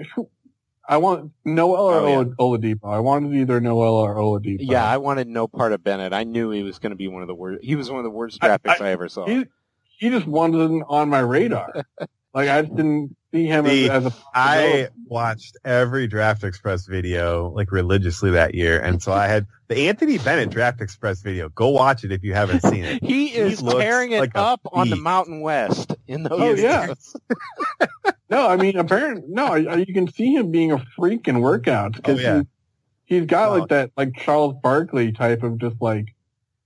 [0.89, 2.17] I want Noel or Oh, yeah.
[2.39, 2.93] Ola- Oladipo.
[2.93, 4.59] I wanted either Noel or Oladipo.
[4.61, 6.13] Yeah, I wanted no part of Bennett.
[6.13, 7.63] I knew he was going to be one of the worst.
[7.65, 9.27] He was one of the worst draft I- picks I, ever saw.
[9.27, 9.47] he
[9.99, 11.73] he just wasn't on my radar.
[12.35, 14.17] like I just didn't see him See, as, as a.
[14.35, 19.89] I watched every Draft Express video like religiously that year, and so I had the
[19.89, 21.49] Anthony Bennett Draft Express video.
[21.51, 23.03] Go watch it if you haven't seen it.
[23.05, 24.97] He is looks tearing it like up on the.
[24.97, 26.41] Mountain West in those.
[26.41, 26.93] Oh, yeah.
[28.33, 32.19] No, I mean, apparently, no, you can see him being a freak in workouts because
[32.19, 32.43] Oh, yeah.
[33.07, 33.59] he, he's got Oh.
[33.59, 36.07] like that, like Charles Barkley type of just like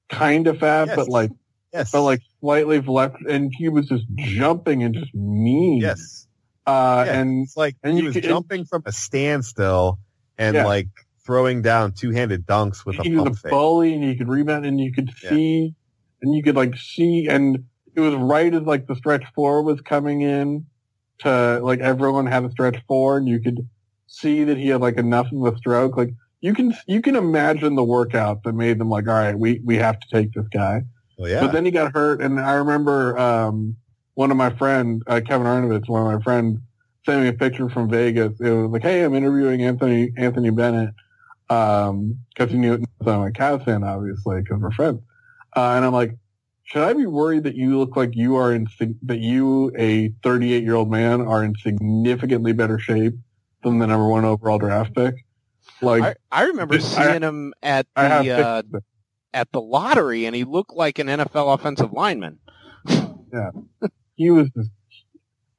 [0.08, 0.96] kind of fat, Yes.
[0.96, 1.30] but like,
[1.72, 5.80] Yes, but like slightly left, and he was just jumping and just mean.
[5.80, 6.26] yes,
[6.66, 7.20] Uh, Yeah.
[7.20, 9.98] and it's like and he you was could- jumping from a standstill
[10.38, 10.66] and Yeah.
[10.66, 10.88] like
[11.24, 14.64] throwing down two-handed dunks with a he was pump a bully and he could rebound
[14.64, 15.74] and you could see,
[16.22, 17.64] and you could like see, and
[17.96, 20.64] it was right as like the stretch four was coming in
[21.20, 23.66] to like everyone had a stretch four and you could
[24.06, 25.96] see that he had like enough of a stroke.
[25.96, 26.10] Like
[26.40, 29.76] you can you can imagine the workout that made them like, all right, we we
[29.76, 30.82] have to take this guy.
[31.18, 31.40] Well, yeah.
[31.40, 33.76] But then he got hurt, and I remember um,
[34.14, 36.58] one of my friend uh, Kevin Arnovitz, one of my friends,
[37.04, 38.38] sent me a picture from Vegas.
[38.40, 40.94] It was like, hey, I'm interviewing Anthony Anthony Bennett
[41.48, 45.00] because he knew I'm a Cavs fan, obviously, because we're friends.
[45.56, 46.16] Uh, and I'm like,
[46.66, 48.68] should I be worried that you look like you are in
[49.04, 53.14] that you, a 38 year old man, are in significantly better shape
[53.64, 55.16] than the number one overall draft pick?
[55.82, 58.62] Like, I, I remember Just- I- seeing him at the uh,
[59.34, 62.38] at the lottery, and he looked like an NFL offensive lineman.
[63.32, 63.50] Yeah,
[64.16, 64.70] he was just,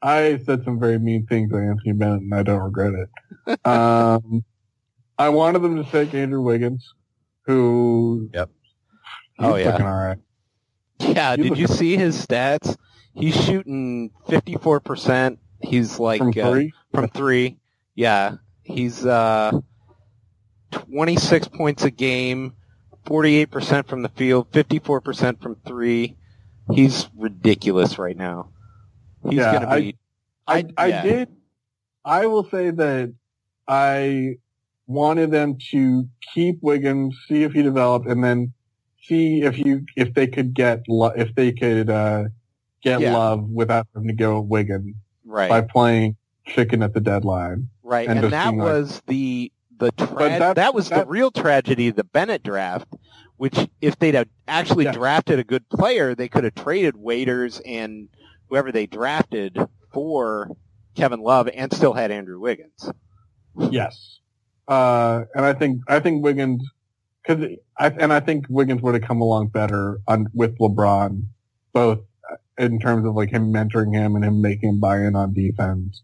[0.02, 2.94] I said some very mean things to Anthony Bennett and I don't regret
[3.48, 3.66] it.
[3.66, 4.44] um,
[5.18, 6.94] I wanted them to take Andrew Wiggins,
[7.46, 8.50] who, Yep.
[9.40, 9.72] he's Oh, yeah.
[9.72, 10.18] looking all right.
[11.00, 12.76] Yeah, did you see his stats?
[13.14, 15.38] He's shooting 54%.
[15.62, 17.58] He's like From uh, three, from three.
[17.96, 19.52] Yeah, he's uh,
[20.72, 22.54] 26 points a game,
[23.06, 26.16] 48% from the field, 54% from three.
[26.74, 28.50] He's ridiculous right now.
[29.30, 29.98] He's Yeah, going to be.
[30.48, 31.02] I, I yeah.
[31.02, 31.30] did,
[32.06, 33.14] I will say that
[33.68, 34.38] I
[34.88, 38.54] wanted them to keep Wiggins, see if he developed, and then
[39.08, 42.26] see if you, if they could get, Lo- if they could, uh,
[42.84, 43.14] get Yeah.
[43.16, 45.50] love without having to go Wiggins right.
[45.50, 46.16] by playing
[46.46, 47.70] chicken at the deadline.
[47.84, 51.92] Right, and and, that being like- was the the tra- that was the real tragedy
[51.92, 52.88] the Bennett draft.
[53.38, 54.94] Which, if they'd have actually Yeah.
[54.94, 58.10] drafted a good player, they could have traded Waiters and
[58.50, 59.56] whoever they drafted
[59.94, 60.50] for
[60.96, 62.92] Kevin Love, and still had Andrew Wiggins.
[63.70, 64.22] Yes.
[64.68, 66.68] Uh, and I think, I think Wiggins,
[67.28, 67.38] cause
[67.78, 71.24] I, and I think Wiggins would have come along better on, with LeBron,
[71.74, 72.00] both
[72.58, 76.02] in terms of like him mentoring him and him making him buy in on defense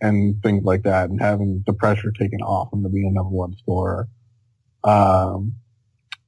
[0.00, 3.30] and things like that and having the pressure taken off him to be a number
[3.30, 4.08] one scorer.
[4.84, 5.54] Um,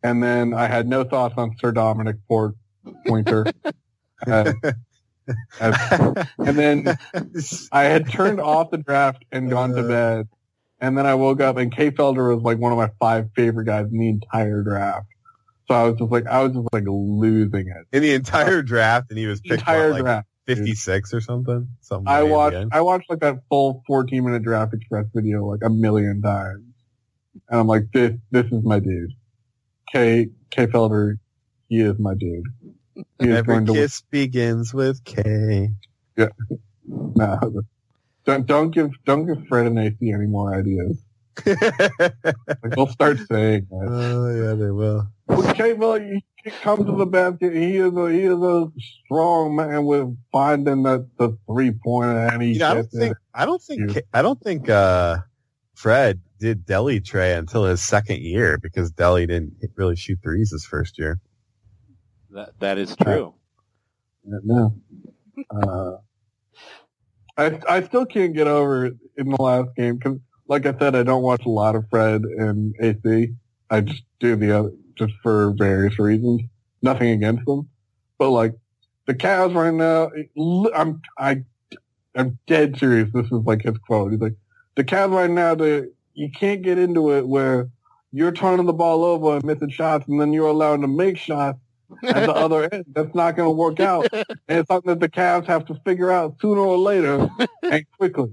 [0.03, 2.55] and then I had no thoughts on Sir Dominic Port
[3.07, 3.47] Pointer.
[4.27, 4.53] Uh,
[5.61, 6.99] as- and then
[7.73, 9.89] I had turned off the draft and gone to Uh.
[9.89, 10.29] bed.
[10.81, 13.67] And then I woke up and Kay Felder was like one of my five favorite
[13.67, 15.07] guys in the entire draft.
[15.69, 17.97] So I was just like, I was just like losing it.
[17.97, 20.29] in the entire draft, and he was picked entire what, like draft.
[20.47, 21.69] 56 or something.
[21.81, 22.73] Something I way at the watched.
[22.73, 26.65] I watched like that full 14 minute draft express video like a million times.
[27.49, 29.13] And I'm like, this, this is my dude.
[29.93, 31.19] K, Kay Felder,
[31.69, 32.47] he is my dude.
[33.21, 35.71] He Every kiss begins with K.
[36.87, 37.63] no,
[38.25, 41.03] don't, don't give, don't give Fred and AC any more ideas.
[42.63, 43.89] Like, they'll start saying that.
[43.93, 45.09] Oh yeah, they will.
[45.29, 47.55] Well, Kate Miller, he he comes to the basket.
[47.55, 48.69] He is a he is a
[49.05, 52.97] strong man with finding the, the three pointer, and he You know, I don't gets
[52.99, 53.17] think.
[53.35, 53.87] I don't think You.
[53.89, 55.19] K- I don't think uh,
[55.75, 60.65] Fred did Delly Trey until his second year because Delly didn't really shoot threes his
[60.67, 61.21] first year.
[62.31, 63.35] That that is true.
[64.25, 64.75] No,
[65.51, 65.97] uh,
[67.41, 70.95] I I still can't get over it in the last game because, like I said,
[70.95, 73.33] I don't watch a lot of Fred and AC.
[73.71, 76.43] I just do the other just for various reasons.
[76.83, 77.69] Nothing against them,
[78.19, 78.55] but like
[79.07, 80.11] the Cavs right now,
[80.75, 81.43] I'm I
[82.15, 83.11] I'm dead serious.
[83.15, 84.13] This is like his quote.
[84.13, 84.37] He's like,
[84.75, 87.71] the Cavs right now, the you can't get into it where
[88.13, 91.59] you're turning the ball over and missing shots, and then you're allowed to make shots
[92.05, 92.87] at the other end.
[92.93, 94.09] That's not going to work out.
[94.13, 97.29] And it's something that the Cavs have to figure out sooner or later
[97.63, 98.31] and quickly.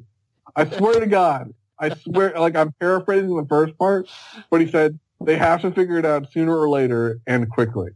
[0.55, 4.09] I swear to God, I swear, like I'm paraphrasing the first part,
[4.49, 7.91] but he said they have to figure it out sooner or later and quickly.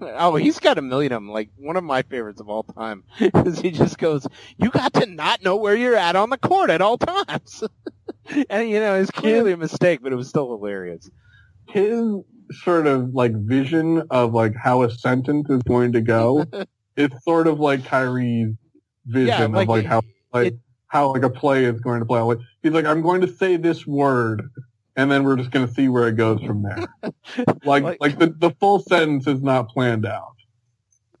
[0.00, 1.30] Oh, he's got a million of them.
[1.30, 4.26] Like one of my favorites of all time is he just goes,
[4.58, 7.62] "You got to not know where you're at on the court at all times."
[8.50, 11.08] and you know, it's clearly a mistake, but it was still hilarious.
[11.68, 12.16] His
[12.50, 16.44] sort of like vision of like how a sentence is going to go
[16.96, 18.54] it's sort of like Kyrie's
[19.04, 20.02] vision Yeah, like of like how
[20.32, 20.58] like it-
[20.88, 22.20] how like a play is going to play.
[22.20, 24.50] Like, he's like, I'm going to say this word,
[24.94, 26.86] and then we're just going to see where it goes from there.
[27.64, 30.34] like Like- like, the the full sentence is not planned out.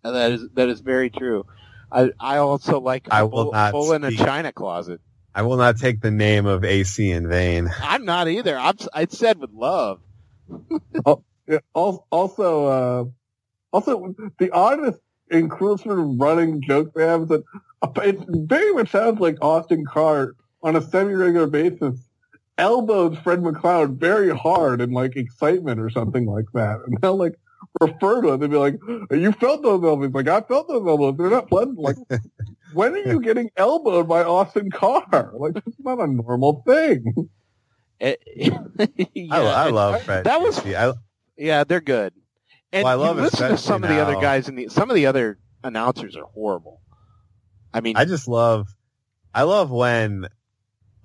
[0.04, 1.46] That is that is very true.
[1.90, 5.00] I I also like I a will bull, not bull in a china closet.
[5.34, 7.68] I will not take the name of AC in vain.
[7.82, 8.56] I'm not either.
[8.56, 10.00] I'm I said with love.
[11.74, 13.04] Also, uh,
[13.72, 14.98] also the oddest
[15.30, 17.44] and cool sort of running joke they have is that
[17.82, 22.06] uh, it very much sounds like Austin Carr on a semi-regular basis
[22.58, 27.34] elbows Fred McLeod very hard in like excitement or something like that, and they'll like
[27.80, 28.38] refer to it.
[28.38, 28.78] They'll be like,
[29.10, 31.16] "You felt those elbows?" Like I felt those elbows.
[31.16, 31.78] They're not pleasant.
[31.78, 31.96] Like,
[32.72, 35.32] when are you getting elbowed by Austin Carr?
[35.34, 37.28] Like that's not a normal thing.
[38.00, 40.24] Eh, it- yeah, I, I love Fred.
[40.24, 40.58] that was-.
[40.58, 40.92] I,
[41.36, 42.12] Yeah, they're good.
[42.72, 44.96] And Well, I love listen to some of the other guys in the some of
[44.96, 46.80] the other announcers are horrible.
[47.72, 48.68] I mean, I just love,
[49.34, 50.26] I love when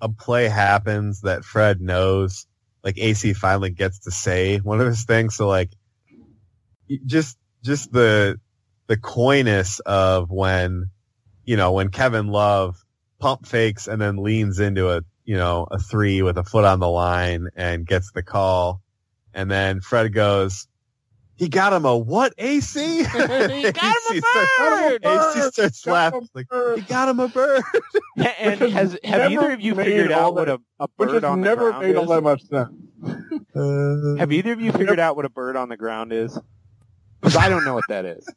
[0.00, 2.46] a play happens that Fred knows,
[2.82, 5.36] like AC finally gets to say one of his things.
[5.36, 5.70] So like,
[7.06, 8.40] just, just the,
[8.86, 10.90] the coyness of when,
[11.44, 12.76] you know, when Kevin Love
[13.18, 16.80] pump fakes and then leans into a, you know, a three with a foot on
[16.80, 18.80] the line and gets the call.
[19.34, 20.66] And then Fred goes,
[21.36, 22.98] he got him a what, AC?
[22.98, 25.04] He got him a AC starts- bird!
[25.04, 26.46] AC starts Got laughing like,
[26.76, 27.62] he got him a bird.
[28.16, 31.08] and has has have either of you figured all out what that- a, a Which
[31.08, 32.08] bird has on the never ground made all is?
[32.10, 32.70] that much sense.
[33.54, 36.38] Uh, Have either of you figured out what a bird on the ground is?
[37.22, 38.28] Because I don't know what that is.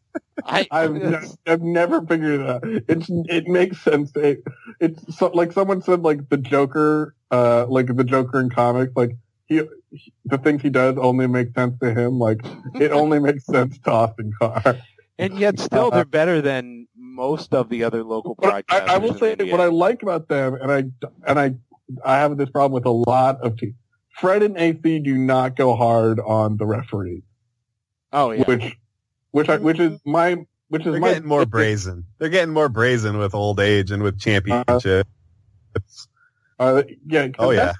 [0.45, 2.61] I, I've, ne- I've never figured it out.
[2.63, 4.11] It's it makes sense.
[4.15, 4.43] It,
[4.79, 9.17] it's so, like someone said, like the Joker, uh, like the Joker in comics, like
[9.47, 12.19] he, he- the things he does only make sense to him.
[12.19, 12.41] Like
[12.75, 14.77] it only makes sense to Austin Carr.
[15.17, 18.63] and yet still they're better than most of the other local broadcasters.
[18.69, 19.51] I, I will say India.
[19.51, 20.83] what I like about them, and I
[21.27, 21.55] and I
[22.03, 23.73] I have this problem with a lot of teams.
[24.19, 27.23] Fred and AC do not go hard on the referee,
[28.15, 28.43] oh yeah.
[28.45, 28.77] which
[29.31, 30.37] which I, which is my
[30.69, 32.05] which is They're my getting more brazen.
[32.17, 35.07] They're getting more brazen with old age and with championships.
[36.59, 37.27] Uh, yeah.
[37.27, 37.77] 'cause oh yeah, that's,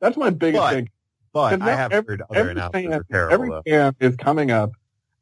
[0.00, 0.88] that's my biggest But- thing.
[1.32, 3.62] but I have every- heard other every announcers fan- are terrible Every though.
[3.66, 4.72] fan is coming up,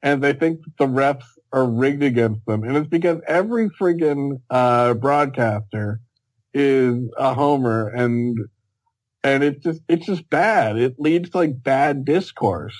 [0.02, 4.94] and they think the refs are rigged against them, and it's because every friggin' uh,
[4.94, 6.00] broadcaster
[6.54, 8.38] is a homer, and
[9.22, 10.78] and it's just it's just bad.
[10.78, 12.76] It leads to like bad discourse.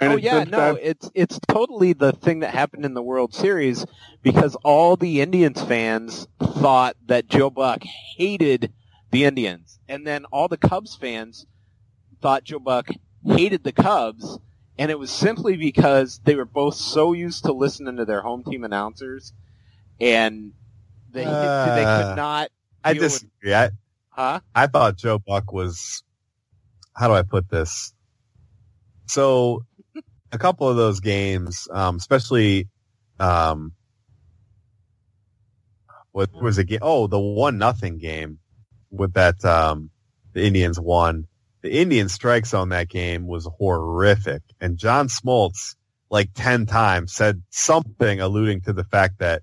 [0.00, 3.86] And oh yeah, no, it's it's totally the thing that happened in the World Series
[4.22, 8.72] because all the Indians fans thought that Joe Buck hated
[9.12, 11.46] the Indians, and then all the Cubs fans
[12.20, 12.88] thought Joe Buck
[13.24, 14.38] hated the Cubs,
[14.78, 18.42] and it was simply because they were both so used to listening to their home
[18.42, 19.32] team announcers,
[20.00, 20.52] and
[21.12, 22.50] they they Uh, could not.
[22.82, 23.54] I with- disagree.
[23.54, 23.70] I,
[24.10, 24.40] Huh?
[24.54, 26.02] I thought Joe Buck was,
[26.96, 27.92] how do I put this?
[29.06, 29.64] So
[30.34, 32.68] a couple of those games, um, especially,
[33.20, 33.72] um,
[36.10, 36.80] what was game?
[36.82, 38.40] Oh, the one nothing game
[38.90, 39.90] with that, um,
[40.32, 41.26] the Indians won.
[41.62, 44.42] The Indian strike zone that game was horrific.
[44.60, 45.76] And John Smoltz,
[46.10, 49.42] like 10 times said something alluding to the fact that,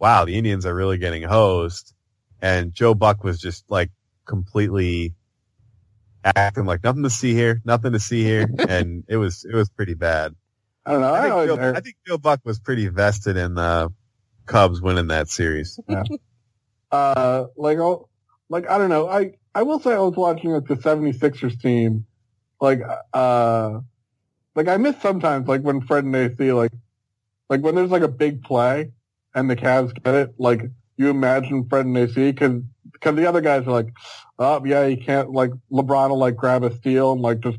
[0.00, 1.94] wow, the Indians are really getting hosed.
[2.40, 3.90] And Joe Buck was just like
[4.26, 5.14] completely
[6.24, 9.68] acting like nothing to see here, nothing to see here, and it was it was
[9.70, 10.34] pretty bad.
[10.84, 11.14] I don't know.
[11.14, 13.92] I I, think, Joe, I think Joe Buck was pretty vested in the
[14.46, 15.78] Cubs winning that series.
[16.90, 18.08] uh, like, oh,
[18.48, 19.08] like, I don't know.
[19.08, 22.06] I, I will say I was watching like the 76ers team.
[22.60, 22.80] Like,
[23.12, 23.80] uh,
[24.54, 26.72] like I miss sometimes, like when Fred and AC, like,
[27.48, 28.92] like when there's like a big play
[29.34, 30.62] and the Cavs get it, like
[30.96, 32.62] you imagine Fred and AC cause,
[33.02, 33.88] cause the other guys are like,
[34.38, 37.58] oh yeah, you can't, like LeBron will like grab a steal and like just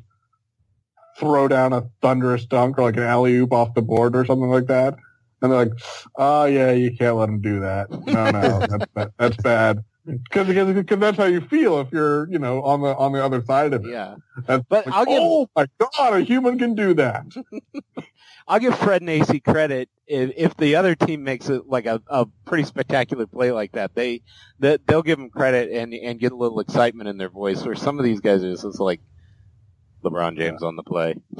[1.20, 4.50] throw down a thunderous dunk or like an alley oop off the board or something
[4.50, 4.96] like that.
[5.42, 5.74] And they're like,
[6.16, 7.90] oh yeah, you can't let him do that.
[7.92, 9.10] No, no, that's bad.
[9.18, 9.84] That's bad.
[10.06, 13.24] Because because because that's how you feel if you're you know on the on the
[13.24, 13.92] other side of it.
[13.92, 14.16] Yeah.
[14.48, 17.26] That's But like, I'll give- oh my god, a human can do that.
[18.48, 22.02] I'll give Fred and AC credit if, if the other team makes it like a,
[22.08, 23.96] a pretty spectacular play like that.
[23.96, 24.22] They
[24.60, 27.64] that they'll give them credit and and get a little excitement in their voice.
[27.64, 29.02] Where some of these guys are just like
[30.04, 31.16] LeBron James on the play.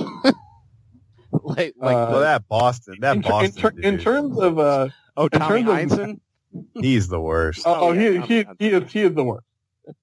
[1.32, 4.60] like like Uh, well, that Boston, that in, ter- in, Boston, ter- in terms of
[4.60, 6.20] uh, oh Tommy terms of- Heinsohn.
[6.76, 7.64] he's the worst.
[7.66, 9.46] oh, Oh, he, yeah, he I'm- he is he is the worst.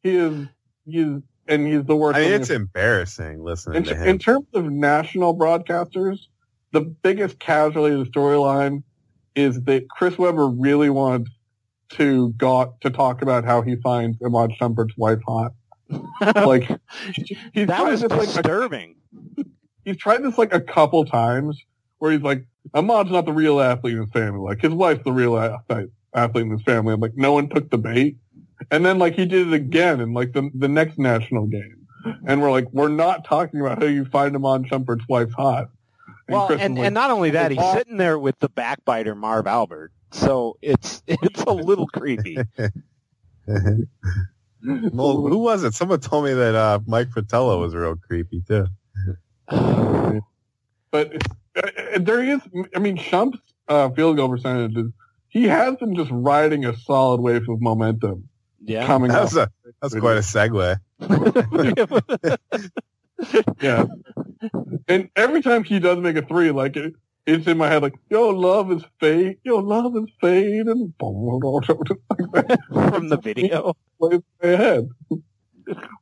[0.03, 0.49] He is
[0.85, 2.17] he is and he's the worst.
[2.19, 6.19] I mean, it's the- embarrassing listening in, to in terms of national broadcasters,
[6.73, 8.83] the biggest casualty of the storyline
[9.35, 11.31] is that Chris Webber really wants
[11.91, 15.53] to got to talk about how he finds Iman Shumpert's wife hot.
[16.37, 16.71] like
[17.53, 18.89] he's That was this like a,
[19.85, 21.61] he's tried this like a couple times
[21.99, 24.41] where he's like Iman's not the real athlete in his family.
[24.41, 26.93] Like his wife's the real athlete athlete in his family.
[26.93, 28.17] And like no one took the bait.
[28.71, 31.77] And then like he did it again in like the the next national game.
[32.27, 35.69] And we're like, we're not talking about how you find Iman Shumpert's wife hot.
[36.31, 39.93] Well, and, and not only that, he's "Oh, sitting there with the backbiter Marv Albert.
[40.13, 42.39] So it's it's a little creepy.
[43.47, 45.75] well, who was it?
[45.75, 48.67] Someone told me that uh, Mike Fratello was real creepy too.
[50.93, 51.13] But
[51.57, 52.41] uh, there is,
[52.75, 53.39] I mean, Shump's
[53.69, 54.87] uh, field goal percentage is,
[55.29, 58.29] he has been just riding a solid wave of momentum
[58.65, 58.87] Yeah.
[58.89, 59.51] coming That up.
[59.51, 60.81] a that's quite a segue.
[63.61, 63.85] Yeah.
[64.89, 66.95] And every time he does make a three, like it,
[67.27, 69.39] it's in my head, like "Yo, love is fate.
[69.45, 73.75] Yo, love is fate," and From the video.
[74.01, 74.89] plays in my head.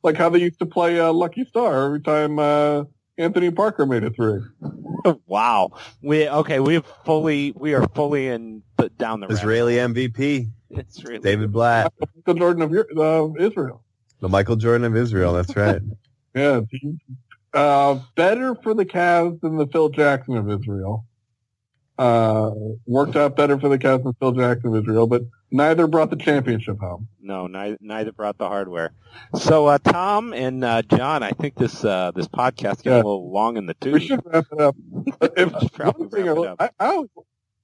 [0.03, 2.83] like how they used to play uh, Lucky Star every time uh,
[3.17, 4.41] Anthony Parker made a three.
[5.27, 5.71] wow.
[6.01, 6.59] We okay.
[6.59, 7.51] We have fully.
[7.55, 9.89] We are fully in the, down the Israeli hole.
[9.89, 11.93] MVP, It's David Blatt,
[12.25, 13.83] The Jordan of uh, Israel.
[14.21, 15.33] the Michael Jordan of Israel.
[15.33, 15.81] That's right.
[16.35, 16.61] Yeah,
[17.53, 21.05] uh, better for the Cavs than the Phil Jackson of Israel.
[21.97, 22.51] Uh,
[22.85, 26.15] worked out better for the Cavs than Phil Jackson of Israel, but neither brought the
[26.15, 27.09] championship home.
[27.21, 28.93] No, neither, neither brought the hardware.
[29.35, 32.93] So, uh, Tom and uh, John, I think this uh, this podcast got Yeah.
[32.93, 33.93] a little long in the tooth.
[33.95, 34.75] We should wrap it up.
[35.35, 36.73] If, probably one thing wrap I, it up.
[36.79, 37.03] I, I,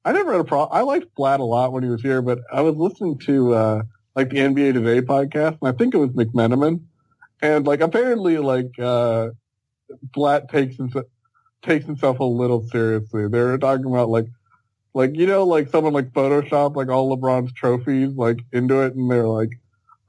[0.05, 0.77] I never had a problem.
[0.77, 3.83] I liked Blatt a lot when he was here, but I was listening to uh,
[4.15, 6.81] like the NBA Today podcast, and I think it was McMenamin,
[7.41, 9.29] and like apparently like uh,
[10.13, 11.05] Blatt takes himself
[11.61, 13.27] takes himself a little seriously.
[13.27, 14.27] They were talking about like
[14.93, 19.09] like you know like someone like Photoshop like all LeBron's trophies like into it, and
[19.09, 19.51] they're like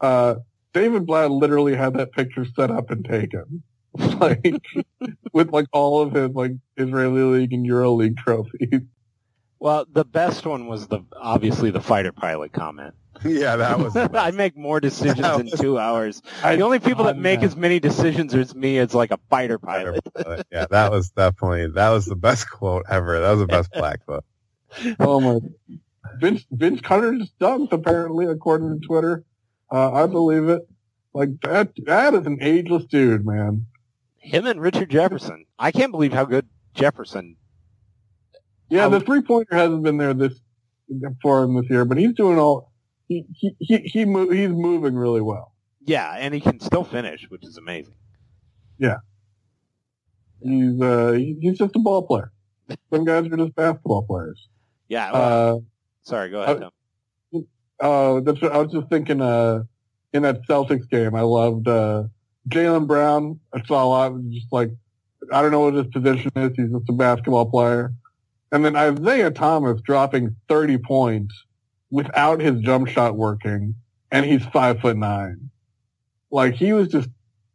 [0.01, 0.37] uh,
[0.73, 3.63] David Blatt literally had that picture set up and taken.
[4.21, 4.61] Like
[5.33, 8.83] with like all of his like Israeli League and Euro League trophies.
[9.59, 12.95] Well, the best one was the obviously the fighter pilot comment.
[13.25, 13.97] yeah, that was.
[14.15, 16.23] I make more decisions That in two hours.
[16.43, 17.47] I The only people that make that.
[17.47, 20.01] as many decisions as me is like a fighter pilot.
[20.53, 23.21] yeah, that was definitely that was the best quote ever.
[23.21, 24.25] That was the best Blatt quote.
[25.01, 25.39] Oh my!
[26.21, 29.25] Vince Vince Carter just dunked apparently according to Twitter.
[29.73, 30.63] Uh, I believe it.
[31.15, 33.67] Like that that is an ageless dude, man.
[34.19, 35.45] Him and Richard Jefferson.
[35.59, 37.37] I can't believe how good Jefferson.
[38.69, 40.39] Yeah, How- the three pointer hasn't been there this
[41.23, 42.73] for him this year, but he's doing all.
[43.09, 45.53] He he he, he mo- he's moving really well.
[45.85, 47.95] Yeah, and he can still finish, which is amazing.
[48.79, 48.97] Yeah,
[50.43, 52.33] he's uh he's just a ball player.
[52.93, 54.49] Some guys are just basketball players.
[54.89, 55.13] Yeah.
[55.13, 55.61] well, Uh,
[56.03, 57.41] sorry, go ahead, uh.
[57.79, 59.21] Oh, that's what, I was just thinking.
[59.21, 59.65] Uh,
[60.13, 62.05] in that Celtics game, I loved uh,
[62.49, 63.39] Jaylen Brown.
[63.53, 64.13] I saw a lot.
[64.13, 64.71] of Just like
[65.33, 66.53] I don't know what his position is.
[66.57, 67.93] He's just a basketball player.
[68.51, 71.35] And then Isaiah Thomas dropping thirty points
[71.97, 73.75] without his jump shot working,
[74.13, 75.49] and he's five foot nine.
[76.31, 77.09] Like he was just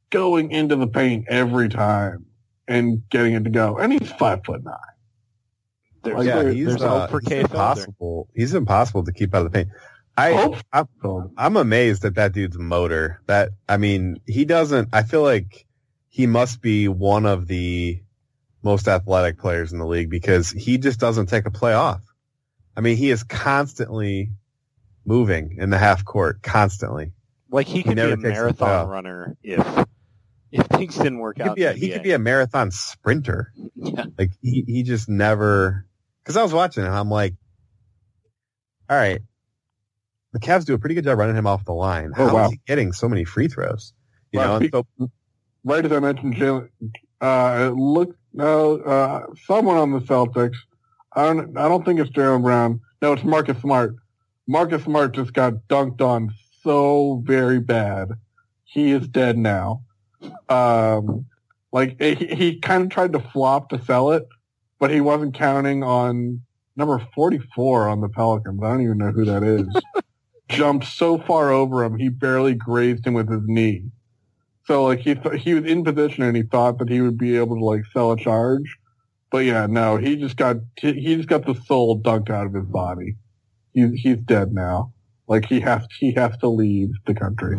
[0.10, 2.26] going into the paint every time
[2.68, 4.76] and getting it to go, and he's five foot nine.
[6.04, 8.28] There's, like, yeah, there- he's, uh, he's impossible.
[8.34, 9.70] He's impossible to keep out of the paint.
[10.18, 10.34] I
[10.74, 10.88] I'm.
[11.38, 13.22] I'm amazed at that dude's motor.
[13.28, 14.90] That I mean, he doesn't.
[14.92, 15.68] I feel like
[16.10, 18.02] he must be one of the
[18.64, 22.02] most athletic players in the league because he just doesn't take a play off.
[22.76, 24.32] I mean, he is constantly
[25.06, 27.12] moving in the half court, constantly.
[27.50, 29.86] Like he could be a marathon runner if
[30.52, 31.56] if things didn't work He out.
[31.56, 33.54] be a, in the he could be a marathon sprinter.
[33.76, 34.06] Yeah.
[34.18, 35.88] Like he, he just never,
[36.24, 37.34] cause I was watching it and I'm like,
[38.90, 39.22] all right,
[40.34, 42.12] the Cavs do a pretty good job running him off the line.
[42.14, 43.94] How Oh, is he getting so many free throws?
[44.32, 45.10] You Well, know, and so,
[45.64, 46.70] right as I mentioned, Jaylen,
[47.22, 50.58] uh, it looked no uh, someone on the Celtics.
[51.14, 51.58] I don't.
[51.58, 52.80] I don't think it's Jerome Brown.
[53.02, 53.96] No, it's Marcus Smart.
[54.48, 56.34] Marcus Smart just got dunked on
[56.64, 58.10] so very bad.
[58.64, 59.84] He is dead now.
[60.50, 61.26] Um,
[61.72, 64.28] like he, he kind of tried to flop to sell it,
[64.80, 66.42] but he wasn't counting on
[66.76, 68.62] number forty-four on the Pelicans.
[68.64, 69.68] I don't even know who that is.
[70.50, 73.86] Jumped so far over him, he barely grazed him with his knee.
[74.66, 77.38] So like he th- he was in position and he thought that he would be
[77.38, 78.78] able to like sell a charge,
[79.32, 82.54] but yeah, no, he just got he he just got the soul dunked out of
[82.54, 83.16] his body.
[83.74, 84.94] He's he's dead now.
[85.28, 87.58] Like he has he has to leave the country.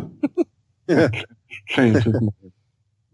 [1.67, 2.13] Change his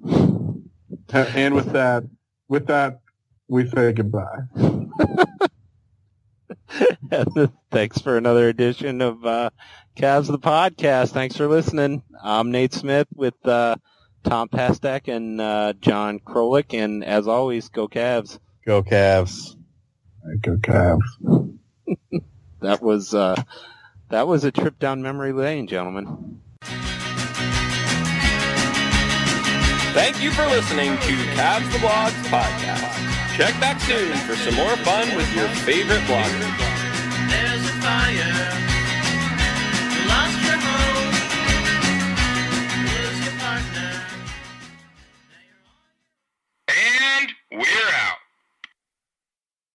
[0.03, 0.69] name.
[1.11, 2.03] And with that,
[2.49, 2.99] with that,
[3.47, 4.39] we say goodbye.
[7.71, 9.49] Thanks for another edition of uh,
[9.95, 11.11] Cavs the podcast.
[11.11, 12.03] Thanks for listening.
[12.21, 13.77] I'm Nate Smith with uh,
[14.23, 18.39] Tom Pestak and uh, John Krolik, and as always, go Cavs.
[18.69, 19.55] Go Cavs.
[20.43, 21.57] Go Cavs.
[22.61, 23.41] that was uh,
[24.09, 26.39] that was a trip down memory lane, gentlemen.
[29.95, 32.93] Thank you for listening to Cavs the Blogs podcast.
[33.35, 36.59] Check back soon for some more fun with your favorite bloggers.
[37.27, 38.53] There's a fire.
[40.05, 41.09] Lost your home.
[42.85, 44.05] Lose your partner.
[46.67, 48.08] And we're out.